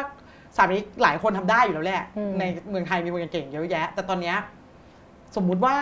[0.55, 2.05] สถาปนิกหลายคนทำได้อยู่แล้วแหละ
[2.39, 4.35] ในเมืองไทยมีคนเก่งเยอะแยะ แต่ตอนนี้
[5.36, 5.74] สมมุติว่า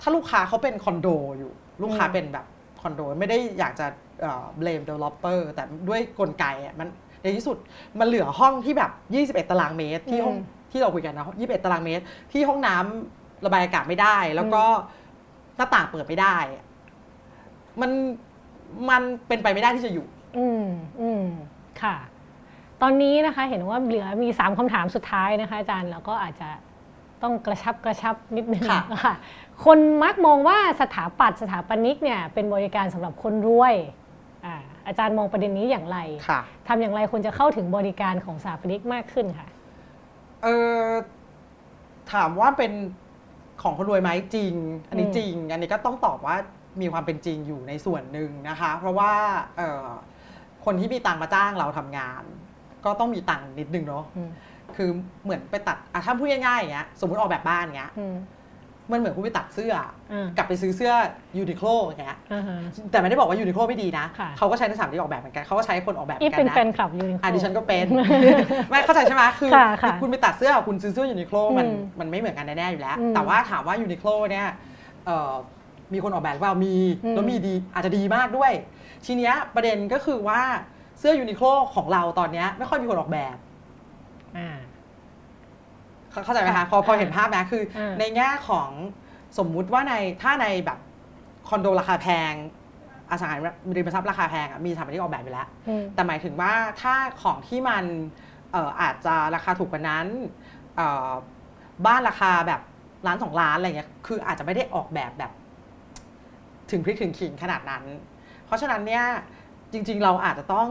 [0.00, 1.08] ถ้าลูกค้าเขาเป็นคอนโด
[1.38, 2.46] อยู่ ลูกค้าเป็นแบบ
[2.80, 3.86] คอนโดไม่ได้อยากจะ
[4.58, 6.88] blame developer แต่ด้วยกลไกอะมัน
[7.22, 7.56] ในที่สุด
[8.00, 8.90] มันเหลือห้องที่แบบ
[9.42, 10.36] 21 ตารางเมตรที่ห้อง
[10.72, 14.62] ที่เราคุยกันนะ21 ตารางเมตร ที่ห้องน้ำระบายอากาศไม่ได้ แล้วก็
[15.56, 16.36] หน้าต่างเปิดไม่ได้
[17.80, 17.90] มัน
[18.90, 20.06] มันเป็นไปไม่ได้ที่จะอยู่
[20.38, 20.64] อืม
[21.00, 21.26] อืม
[21.82, 21.96] ค่ะ
[22.82, 26.48] ตอนนี้นะคะ เห็นว่าเหลือมีสามคำถามสุดท้ายนะคะ อาจารย์แล้วก็อาจจะ
[27.22, 28.64] ต้องกระชับกระชับนิดนึง
[29.04, 29.14] ค่ะ
[29.64, 33.74] คนมักมองว่าสถาปัตย์สถาปนิกเนี่ย เป็นบริการสำหรับคนรวย
[34.44, 34.54] อา
[34.86, 35.98] อาจารย์มองประเด็นนี้อย่างไร
[36.68, 39.48] ทำอย่างไรคนจะเข้าถึงบริการของสถาปนิกมากขึ้นค่ะ
[40.42, 40.46] เอ
[40.84, 40.88] อ
[42.12, 42.72] ถามว่าเป็น
[43.62, 44.54] ของคนรวยไหมจริง
[44.88, 46.36] อันนี้จริง อันนี้ก็ต้องตอบว่า
[46.80, 49.12] มีความเป็นจริงอยู่ในส่วนหนึ่งนะคะ เพราะว่า
[50.64, 52.22] คนที่มีตังมาจ้างเราทำงาน
[52.84, 54.04] ก็ต้องมีตังนิดนึงเนาะ
[54.76, 54.90] คือ
[55.24, 57.92] เหมือนไปตัดถ้าพูดง่ายๆอย่างเงี้ยสมมติออกแบบบ้านเงี้ย
[58.92, 59.74] มันเหมือนคุณไปตัดเสื้อ
[60.36, 60.92] กับไปซื้อเสื้อ
[61.38, 62.18] Uniqlo อย่างเงี้ย
[62.90, 64.06] แต่ไม่ได้บอกว่า Uniqlo ไม่ดีนะ
[64.38, 67.86] เขาก็ใช้ในสถานที่ออกแบบเหมือนกัน เขาก็ใช้คนออกแบบเหมือนกันนะเป็นแฟนคลับ Uniqlo อะดิฉันก็เป็น
[68.70, 69.52] ไม่เข้าใจใช่ไหมคือ
[70.00, 71.66] คุณไปตัดเสื้อคุณซื้อเสื้อ Uniqlo มัน
[72.00, 74.46] มันไม่เหมือนกันแน่ๆอยู่แล้ว แต่ว่าถามว่า Uniqlo เนี่ย
[75.92, 76.74] มีคนออกแบบว่ามี
[77.14, 78.52] แล้วมีดีอาจจะดีมากด้วย
[79.06, 80.42] ทีเนี้ยประเด็นก็คือว่า
[80.98, 83.36] เสื้อ Uniqlo ของเราตอนเนี้ยไม่ค่อยมีคนออกแบบ
[86.24, 87.62] เข้าใจไหมคะพอพอเห็นภาพนะคือ
[87.98, 88.68] ในแง่ของ
[89.38, 90.78] สมมุติว่าในถ้าในแบบ
[91.48, 92.32] คอนโดราคาแพง
[93.10, 93.36] อสังหา
[93.76, 95.48] ริมทรัพย์ราคาแพงมีสถาปนิกออกแบบไปแล้ว
[95.94, 96.52] แต่หมายถึงว่า
[96.82, 97.84] ถ้าของที่มัน
[98.80, 100.06] อาจจะราคาถูกกว่านั้น
[101.86, 102.60] บ้านราคาแบบ
[103.06, 105.32] ล้านสองล้านอะไรเงี้ยคืออาจจะไม่ได้ออกแบบแบบ
[106.70, 107.84] ถึงพริกถึงขิงขนาดนั้น
[108.46, 109.04] เพราะฉะนั้นเนี่ย
[109.72, 110.68] จริง ๆ เราอาจจะต้อง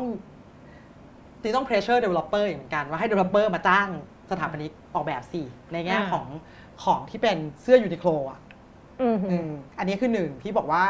[1.42, 3.88] ตีต้อง pressure developer เหมือนกันว่าให้ developer มาจ้าง
[4.32, 5.42] สถาปนิกออกแบบสิ
[5.74, 6.26] ในแง่ของ
[6.84, 8.40] ของที่เป็นเสื้อยูนิโคลอะ
[9.80, 10.84] อันนี้คือหนึ่งที่บอกว่า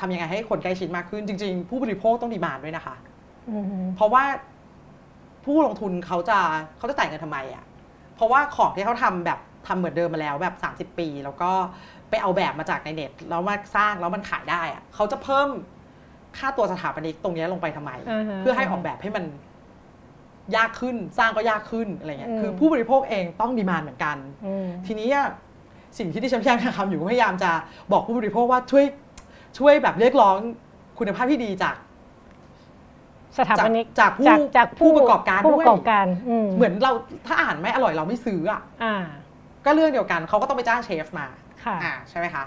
[0.00, 2.96] ทำยังไงให้คนใกล้ชิดมากขึ้น จริง ๆ ผู้บริโภคต้องดีมานด้วยนะคะ
[3.96, 4.24] เพราะว่า
[5.44, 6.38] ผู้ลงทุนเขาจะ
[6.78, 7.64] เขาจะจ่ายเงินทำไมอะ
[8.16, 11.50] เพราะว่าของที่เขาทำแบบทำเหมือนเดิมมาแล้วแบบ 30 ปี แล้วก็
[12.14, 15.48] ไปเอาแบบมาจากในเน็ตแล้วมาสร้างแล้วมันขายได้อะเขาจะเพิ่ม
[16.38, 17.90] ค่าตัวสถาปนิกตรงนี้ลงไปทำไม
[18.40, 19.24] เพื่อให้ออกแบบให้มัน
[20.56, 24.16] ยากขึ้นสร้างก็ยากขึ้นอะไรเงี้ยคือผู้บริโภคเองต้องดีมานเหมือนกัน
[24.86, 25.08] ทีนี้
[25.98, 27.50] สิ่งที่ดิฉันพยายามทำอยู่ก็พยายามจะ
[27.92, 28.84] บอกผู้บริโภคว่าช่วย
[29.58, 30.36] ช่วยแบบเรียกร้อง
[30.98, 31.76] คุณภาพที่ดีจาก
[33.38, 34.26] สถาปนิกจากผู้
[34.56, 36.06] จากผู้ประกอบการด้วยผู้ประกอบการ
[36.56, 36.92] เหมือนเรา
[37.26, 38.62] ถ้าอาหารไม่อร่อยเราไม่ซื้ออะ
[39.64, 41.26] ก็เรื่องเดียวกันเขาก็ต้องไปจ้างเชฟมา
[41.82, 42.44] อ่าใช่ไหมคะ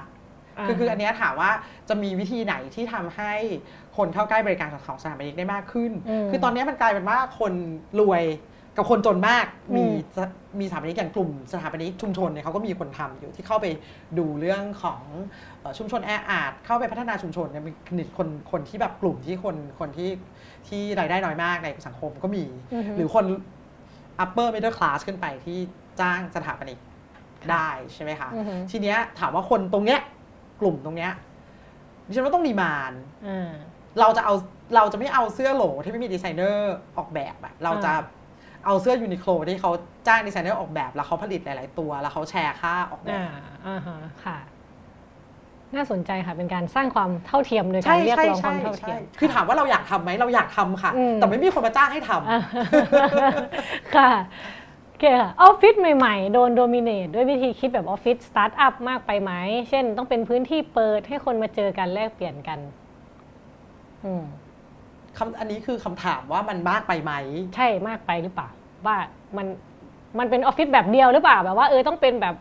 [0.68, 1.52] คือคืออันนี้ถามว่า
[1.89, 3.34] จะมีวิธีไหนที่ทำให้
[3.98, 5.91] คนเข้าใกล้บริการของสถาปนิกได้มากขึ้น
[6.30, 7.53] คือตอนนี้มันกลายเป็นว่าคน
[7.99, 8.23] รวย
[8.77, 9.45] กับคนจนมาก
[9.76, 9.85] มี
[10.60, 13.65] มีสถาปนิกอย่างกลุ่มสถาปนิกชุมชนเนี่ยเขาก็มีคนทำอยู่ที่เข้าไป
[14.18, 15.02] ดูเรื่องของ
[15.77, 17.64] ชุมชนแออัดเข้าไปพัฒนาชุมชนเนี่ย
[17.98, 20.10] มีคนคนที่แบบกลุ่มที่คนคนที่
[20.68, 22.45] ที่รายได้น้อยมากในสังคมก็มี
[22.95, 23.26] หรือคน
[24.23, 25.57] upper middle class ขึ้นไปที่
[25.99, 26.80] จ้างสถาปนิก
[27.52, 28.30] ได้ใช่ไหมคะ
[28.72, 30.00] ทีเนี้ยถามว่าคนตรงเนี้ย
[30.62, 31.12] กลุ่มตรงเนี้ย
[32.08, 32.94] ดิฉันว่าต้องดีมาน
[34.00, 34.34] เราจะเอา
[34.76, 37.94] เราจะไม่เอาเสื้อโหลที่ไม่มีดีไซเนอร์ออกแบบอะเราจะ
[38.66, 39.72] เอาเสื้อ Uniqlo ที่เขา
[40.08, 43.22] จ้างดีไซเนอร์ออกแบบ แล้วเขาผลิตหลาย ๆ ตัว แล้วเขาแชร์ค่าออกแบบ
[43.68, 44.38] อ่าฮะค่ะ
[45.76, 54.10] น่าสนใจค่ะ เป็นการสร้างความเท่าเทียมโดยการเรียกร้องความเท่าเทียม คือถามว่าเราอยากทำไหมเราอยากทำค่ะ แต่ไม่มีคนมาจ้างให้ทำค่ะ
[54.99, 59.32] เคค่ะออฟฟิศใหม่ๆ โดน dominate ด้วยวิธีคิดแบบออฟฟิศสตาร์ทอัพมากไปไหม
[59.69, 62.60] เช่น ต้องเป็นพื้นที่เปิดให้คนมาเจอกันแลกเปลี่ยนกัน
[64.06, 64.24] อืม
[65.18, 67.14] คำอันนี้คือคำถามว่ามันมากไปไหม
[67.56, 68.49] ใช่มากไปหรือเปล่า
[68.86, 68.98] ว่า
[69.38, 69.48] มัน
[70.19, 72.36] มันเป็นออฟฟิศแบบเดียวหรือเปล่า แบบว่าเออต้องเป็นแบบ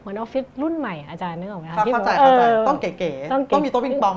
[0.00, 4.14] เหมือนออฟฟิศรุ่นใหม่อาจารย์นึกออกไหมคะเข้าใจเข้าใจต้องเก๋ๆต้องมีโต๊ะปิงปอง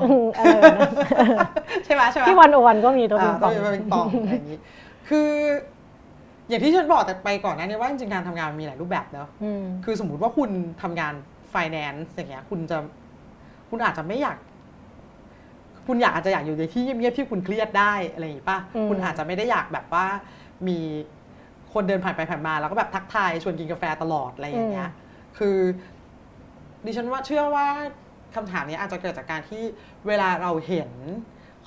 [1.84, 4.58] ใช่ไหมใช่ไหมที่วันโอวันก็มีโต๊ะปิงปองต้องมีโต๊ะปิงปองอย่างนี้
[5.08, 5.28] คือ
[6.48, 9.28] อย่างที่ฉันบอกแต่ไปก่อนนะเนี่ยว่าจริงๆการทำงานมีหลายรูปแบบเนาะ
[9.84, 10.50] คือสมมุติว่าคุณ
[10.82, 11.14] ทำงาน
[11.50, 12.78] ไฟแนนซ์อย่างเงี้ยคุณจะ
[13.70, 14.36] คุณอาจจะไม่อยาก
[15.86, 18.58] คุณอยากอาจจะอยากอยู่ในที่เงียบๆที่คุณเครียดได้อะไรอย่างงี้ป่ะ
[18.88, 20.06] คุณอาจจะไม่ได้อยากแบบว่า
[20.68, 20.78] มี
[21.72, 24.90] คนเดินผ่านไปผ่านมา แล้วก็แบบทักทายชวนกินกาแฟตลอดอะไรอย่างเงี้ย
[25.38, 25.56] คือ
[26.84, 27.66] ดิฉันว่าเชื่อว่า
[28.34, 29.62] คำถามนี้อาจจะเกิดจากการที่
[30.06, 30.90] เวลาเราเห็น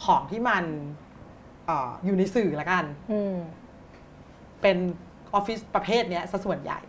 [0.03, 0.63] ของที่มัน
[1.69, 1.71] อ
[2.05, 2.85] อยู่ในสื่อละกัน
[4.61, 4.77] เป็น
[5.33, 6.79] ออฟฟิศประเภทนี้ซะส่วนใหญ่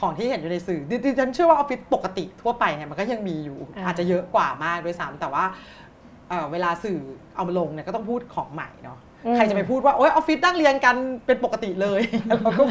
[0.00, 5.44] ของที่เห็นอยู่ในสื่อดิฉันเชื่อว่าออฟฟิศปกติทั่วไปเนี่ยมันก็ยังมีอยู่ อาจจะเยอะกว่ามากด้วยซ้ำแต่ว่า
[6.52, 6.98] เวลาสื่อ
[7.34, 8.98] เอามาลงเนี่ยก็ต้องพูดของใหม่เนาะ
[9.36, 10.96] ใครจะไปพูดว่าโอ๊ยออฟฟิศนั่งเรียนกัน
[11.26, 12.68] เป็นปกติเลยเราก็คง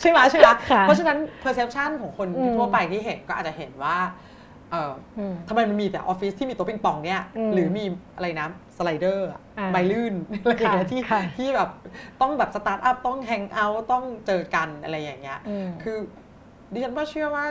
[0.00, 0.48] ใช่ไหมใช่ไหม
[0.82, 3.96] เพราะฉะนั้น perception ของคนทั่วไปที่เห็นก็อาจจะเห็นว่า
[4.72, 4.92] เออ
[5.48, 7.20] ทำไมมันมีแต่ออฟฟิศที่มีโต๊ะปิงปองเนี่ย
[7.54, 7.84] หรือมี
[8.16, 9.28] อะไรนะslider
[9.72, 11.00] ใบลื่นอะไรอย่างเงี้ยที่
[11.36, 11.70] ที่แบบ
[12.20, 15.38] ต้องแบบสตาร์ทอัพต้อง hang out ต้องเจอกันอะไรอย่างเงี้ย
[15.82, 15.96] คือ
[16.72, 17.44] ดิฉันว่าเชื่อว่า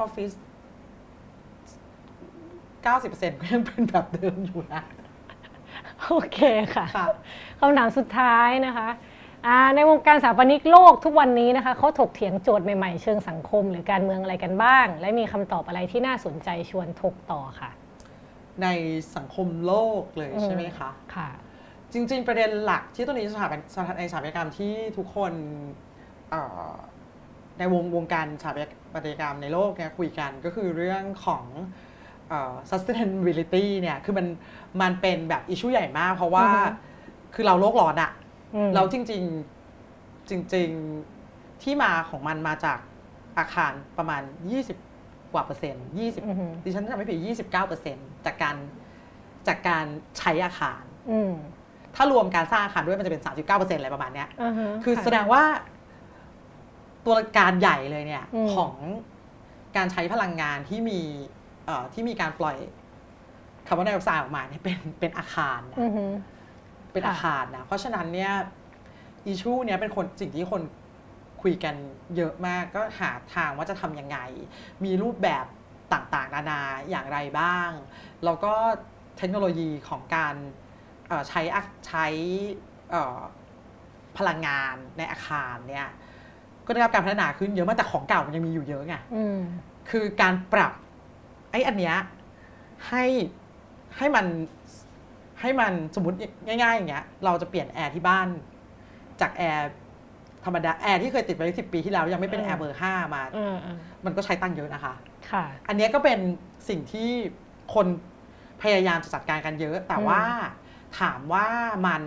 [0.00, 0.30] ออฟฟิศ
[2.86, 4.82] 90%ก็ยังเป็นแบบเดิมอยู่นะ
[6.08, 6.38] โอเค
[6.74, 6.86] ค่ะ
[7.60, 8.88] คำถามสุดท้ายนะคะ
[9.76, 17.70] ในวงการสถาปนิกโลกทุกวันนี้นะคะเขาถกเถียงโจทย์ใหม่ๆ เชิงสังคม หรือการเมืองอะไรกันบ้าง และมีคำตอบอะไรที่น่าสนใจชวนถกต่อค่ะ
[18.62, 18.66] ใน
[19.16, 21.28] สังคมโลกเลยใช่ไหมคะค่ะ
[21.92, 23.60] จริง ๆ ประเด็นหลักที่ตอนนี้สถาบัน
[23.98, 25.32] ในสถาปัตยกรรมที่ทุกคน
[27.58, 28.52] ในวงวงการสถา
[28.94, 31.44] ปัตยกรรมในโลกเนี่ยคุยกันก็คือเรื่องของ
[32.70, 34.26] sustainability เนี่ยคือมัน
[34.80, 36.46] มันเป็นแบบอิชชูใหญ่มาก เพราะว่า
[37.34, 38.12] คือเราโลกร้อนอะ
[38.74, 39.22] เราจริง
[39.76, 40.70] ๆ จริง
[41.16, 42.78] ๆ ที่มาของมันมาจาก
[43.38, 44.22] อาคารประมาณ
[44.76, 46.22] 20 กว่าเปอร์เซ็นต์ยี่สิบ
[46.64, 48.56] ดิฉันทำไม่ผิดยี่สิบเก้าเปอร์เซ็นต์จากการ
[49.48, 49.84] จากการ
[50.18, 50.82] ใช้อาคาร
[51.94, 54.28] ถ้ารวมการสร้างอาคารด้วยมันจะเป็นสามสิบเก้าเปอร์เซ็นต์อะไรประมาณเนี้ย
[54.84, 55.42] คือแสดงว่า
[57.06, 58.74] ตัวการใหญ่เลยเนี่ยของ
[59.76, 61.00] การใช้พลังงานที่มี
[61.92, 62.56] ที่มีการปล่อย
[63.66, 65.78] คาร์บอนไดออกไซด์ออกมาเนี่ยเป็นเป็นอาคารนะ
[66.98, 68.32] เป็นอาคารนะ เพราะฉะนั้นเนี่ย
[69.26, 70.62] อิชูเนี่ยเป็นคนสิ่งที่คน
[71.42, 71.74] คุยกัน
[72.16, 74.18] เยอะมากก็หาทางว่าจะทำยังไง
[74.84, 75.46] มีรูปแบบ
[75.92, 76.60] ต่างๆ นานา
[76.90, 77.70] อย่างไรบ้าง
[78.24, 78.52] แล้วก็
[79.18, 80.34] เทคโนโลยีของการ
[81.28, 81.42] ใช้
[81.86, 82.06] ใช้
[84.18, 85.88] พลังงานในอาคารเนี่ย
[86.66, 88.96] ก็ได้รับการพัฒนาขึ้นเยอะมากแต่ของเก่ามันยังมีอยู่เยอะไง
[89.90, 90.72] คือการปรับ
[91.50, 91.96] ไอ้อันเนี้ย
[92.88, 93.04] ให้
[93.96, 94.26] ให้มัน
[95.40, 96.16] ให้มันสมมติ
[96.46, 98.26] ง่าย ๆ อย่างเงี้ยเราจะเปลี่ยนแอร์ที่บ้าน
[99.20, 99.70] จากแอร์
[100.44, 103.22] ธรรมดาแอร์ที่เคยติดไว้สิบปีที่แล้ว ยังไม่เป็นแอร์เบอร์ห้ามา
[104.04, 104.94] มันก็ใช้ตั้งเยอะนะคะ
[105.30, 106.18] ค่ะ อันนี้ก็เป็น
[106.68, 107.10] สิ่งที่
[107.74, 107.86] คน
[108.62, 110.22] พยายามจะจัดการกันเยอะ แต่ว่า
[111.00, 111.46] ถามว่า
[111.86, 112.02] มัน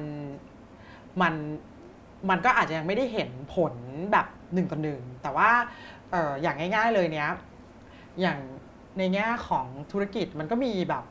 [1.21, 1.33] มัน
[2.29, 3.73] มันก็อาจจะยังไม่ได้เห็นผล
[4.11, 5.49] แบบหนึ่งต่อหนึ่งแต่ว่า
[6.13, 7.29] อออย่างง่าย ๆเลยเนี้ย
[8.21, 8.39] อย่าง
[8.97, 11.03] ในแง่ของธุรกิจมันก็มีแบบ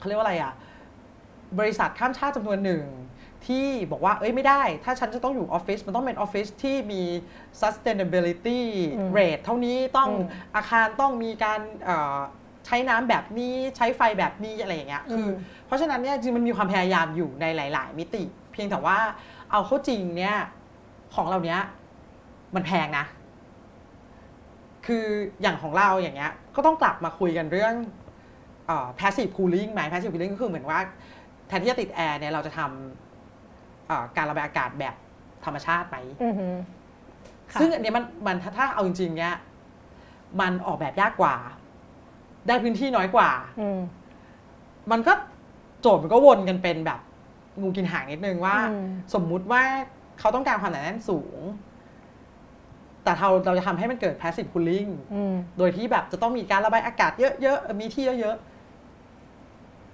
[0.00, 0.52] เขาเรียกว่าอะไรอะ
[1.58, 2.84] บริษัทข้ามชาติจำนวนหนึ่ง
[3.46, 7.02] ที่บอกว่า เอ้ยไม่ได้ ถ้าฉันจะต้องอยู่ออฟฟิศมันต้องเป็นออฟฟิศที่มี
[7.60, 8.60] sustainability
[9.16, 10.10] rate เท่านี้ต้อง
[10.56, 11.60] อาคารต้องมีการ
[12.66, 15.28] ใช้น้ำแบบนี้ใช้ไฟแบบนี้อะไรอย่างเงี้ยคือ
[15.66, 18.22] เพราะฉะนั้นเนี่ยจริงมันมีความพยายามอยู่ในหลาย ๆ มิติ
[18.52, 18.98] เพียงแต่ว่า
[19.50, 20.36] เอาเข้าจริงเนี่ย
[21.14, 21.60] ของเราเนี้ย
[22.54, 23.06] มันแพงนะ
[24.86, 25.04] คือ
[25.42, 27.74] อย่างของเราอย่างเงี้ย ก็ต้องกลับมาคุยกันเรื่อง
[29.00, 30.80] passive cooling ไหม passive cooling ก็คือเหมือนว่า
[31.48, 34.94] แทนที่จะติดแอร์เนี่ยเราจะทำการระบายอากาศแบบ
[35.44, 35.96] ธรรมชาติไหม
[37.60, 39.34] ซึ่งอันนี้มันมันถ้าเอาจริงๆเนี่ย
[40.40, 41.36] มันออกแบบยากกว่า
[42.46, 43.30] ได้พื้นที่น้อยกว่า
[44.90, 45.12] มันก็
[45.80, 47.00] โจทย์มันก็วนกันเป็นแบบ
[47.60, 48.56] งูกินหางนิดนึงว่า
[49.14, 49.62] สมมุติว่า
[50.18, 51.38] เขาต้องการความหนาแน่นสูง
[53.04, 54.90] แต่เราเราจะทำให้มันเกิด passive cooling
[55.58, 58.36] โดยที่แบบจะต้องมีการระบายอากาศเยอะๆ มีที่เยอะ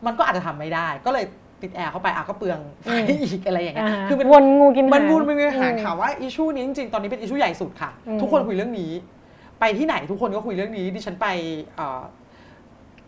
[0.06, 1.24] มันก็อาจจะทำไม่ได้ ก็เลย
[1.62, 2.88] ติดแอร์เข้าไปอะก็เปลืองไฟ
[3.22, 7.90] อีกอะไรอย่างเงี้ยคือมันวนงูกินมันวนมันมีหางข่าวว่าอิชูนี้จริงๆ ตอนนี้เป็นอิชูใหญ่สุดค่ะ
[8.20, 8.92] ทุกคนคุยเรื่องนี้
[9.60, 11.26] ไปที่ไหนทุกคนก็คุยเรื่องนี้ ดิฉันไป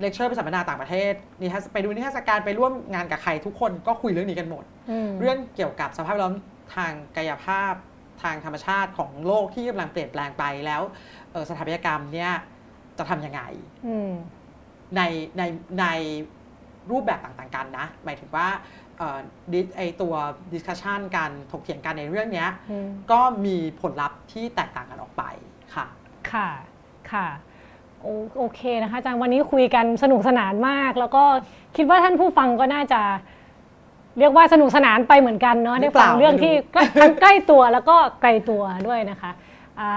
[0.01, 4.65] เลคเชอร์ไปสัมมนาต่างประเทศนี่ไปดูนิทรรศการไปร่วมงานกับใครทุกคนก็คุยเรื่องนี้กันหมด
[5.21, 6.35] เรื่องเกี่ยวกับสภาพแวดล้อม
[6.75, 7.75] ทางกายภาพ
[8.23, 10.83] ทางธรรมชาติของโลกที่กำลังเปลี่ยนแปลงไปแล้ว
[11.49, 12.33] สถาปัตยกรรมเนี่ย
[12.99, 13.41] จะทำยังไง
[14.97, 15.03] ใน
[15.39, 15.43] ใน
[15.81, 15.87] ใน
[16.91, 18.49] รูปแบบต่างๆกันนะ หมายถึงว่า
[19.77, 20.15] ไอตัว
[20.53, 22.47] discussion การถกเถียงกันในเรื่องนี้
[23.13, 25.23] ก็มีผลลัพธ์ที่แตกต่างกันออกไป
[25.75, 25.87] ค่ะ
[26.33, 26.49] ค่ะ
[27.13, 27.27] ค่ะ
[28.37, 31.25] โอเคนะคะอาจารย์วันนี้คุยกันสนุกสนานมาก แล้วก็
[31.77, 33.01] คิดว่าท่านผู้ฟังก็น่าจะ
[34.19, 36.55] เรียกว่าสนุกสนานไปเหมือนกันเนาะได้ฟังเรื่องที่
[37.01, 39.91] ทั้งใกล้ตัวแล้วก็ไกลตัวด้วยนะคะะ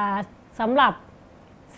[0.60, 0.94] สำหรับ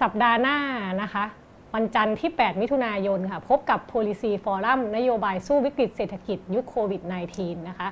[0.02, 0.58] สัปดาห์หน้า
[1.02, 1.26] นะคะ
[1.76, 7.02] วันจันทร์ที่ 8 มิถุนายนค่ะ พบกับ Policy Forum นโยบายสู้วิกฤตเศรษฐกิจยุคโควิด
[7.36, 7.88] -19 นะคะ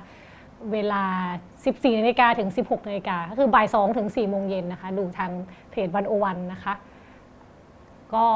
[0.72, 1.04] เวลา
[1.52, 5.30] 14นาฬิกาถึง 16นาฬิกาก็คือบ่าย2ถึง4โมงเย็นนะคะ ดูทาง
[5.70, 6.74] เพจวันโอวันนะคะ
[8.14, 8.26] ก็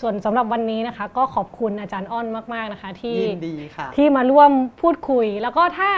[0.00, 4.50] ส่วนสำหรับวันนี้นะคะ ก็ขอบคุณอาจารย์อ้อนมาก ๆ นะคะ ที่ยินดีค่ะที่มาร่วม
[4.80, 5.90] พูดคุยแล้วก็ถ้า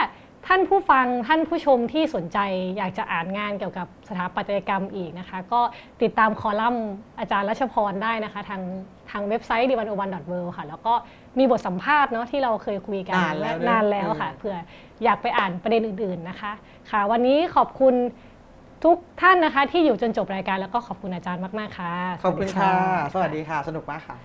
[0.49, 2.39] ท่านผู้ฟังท่านผู้ชมที่สนใจ
[2.77, 5.61] อยากจะอ่านงานเกี่ยวกับสถาปัตยกรรมอีกนะคะ ก็
[6.03, 6.87] ติดตามคอลัมน์
[7.21, 8.63] อาจารย์รัชพรได้นะคะ ทาง
[9.11, 10.09] ทางเว็บไซต์ d 1 0 1 w o r
[10.45, 10.95] l d ค่ะ แล้วก็
[11.39, 14.57] มีบทสัมภาษณ์เนาะที่เราเคยคุยกันนานแล้วนานแล้วค่ะเผื่อ
[15.05, 16.53] อยากไปอ่านประเด็นอื่น ๆนะคะ
[16.91, 17.95] ค่ะ วันนี้ขอบคุณ
[18.85, 21.95] ทุกท่านนะคะที่อยู่จนจบรายการแล้วก็ขอบคุณอาจารย์มาก ๆ ค่ะ
[22.25, 24.17] ขอบคุณสวัสดีค่ะ สวัสดีค่ะ สนุกมากค่ะ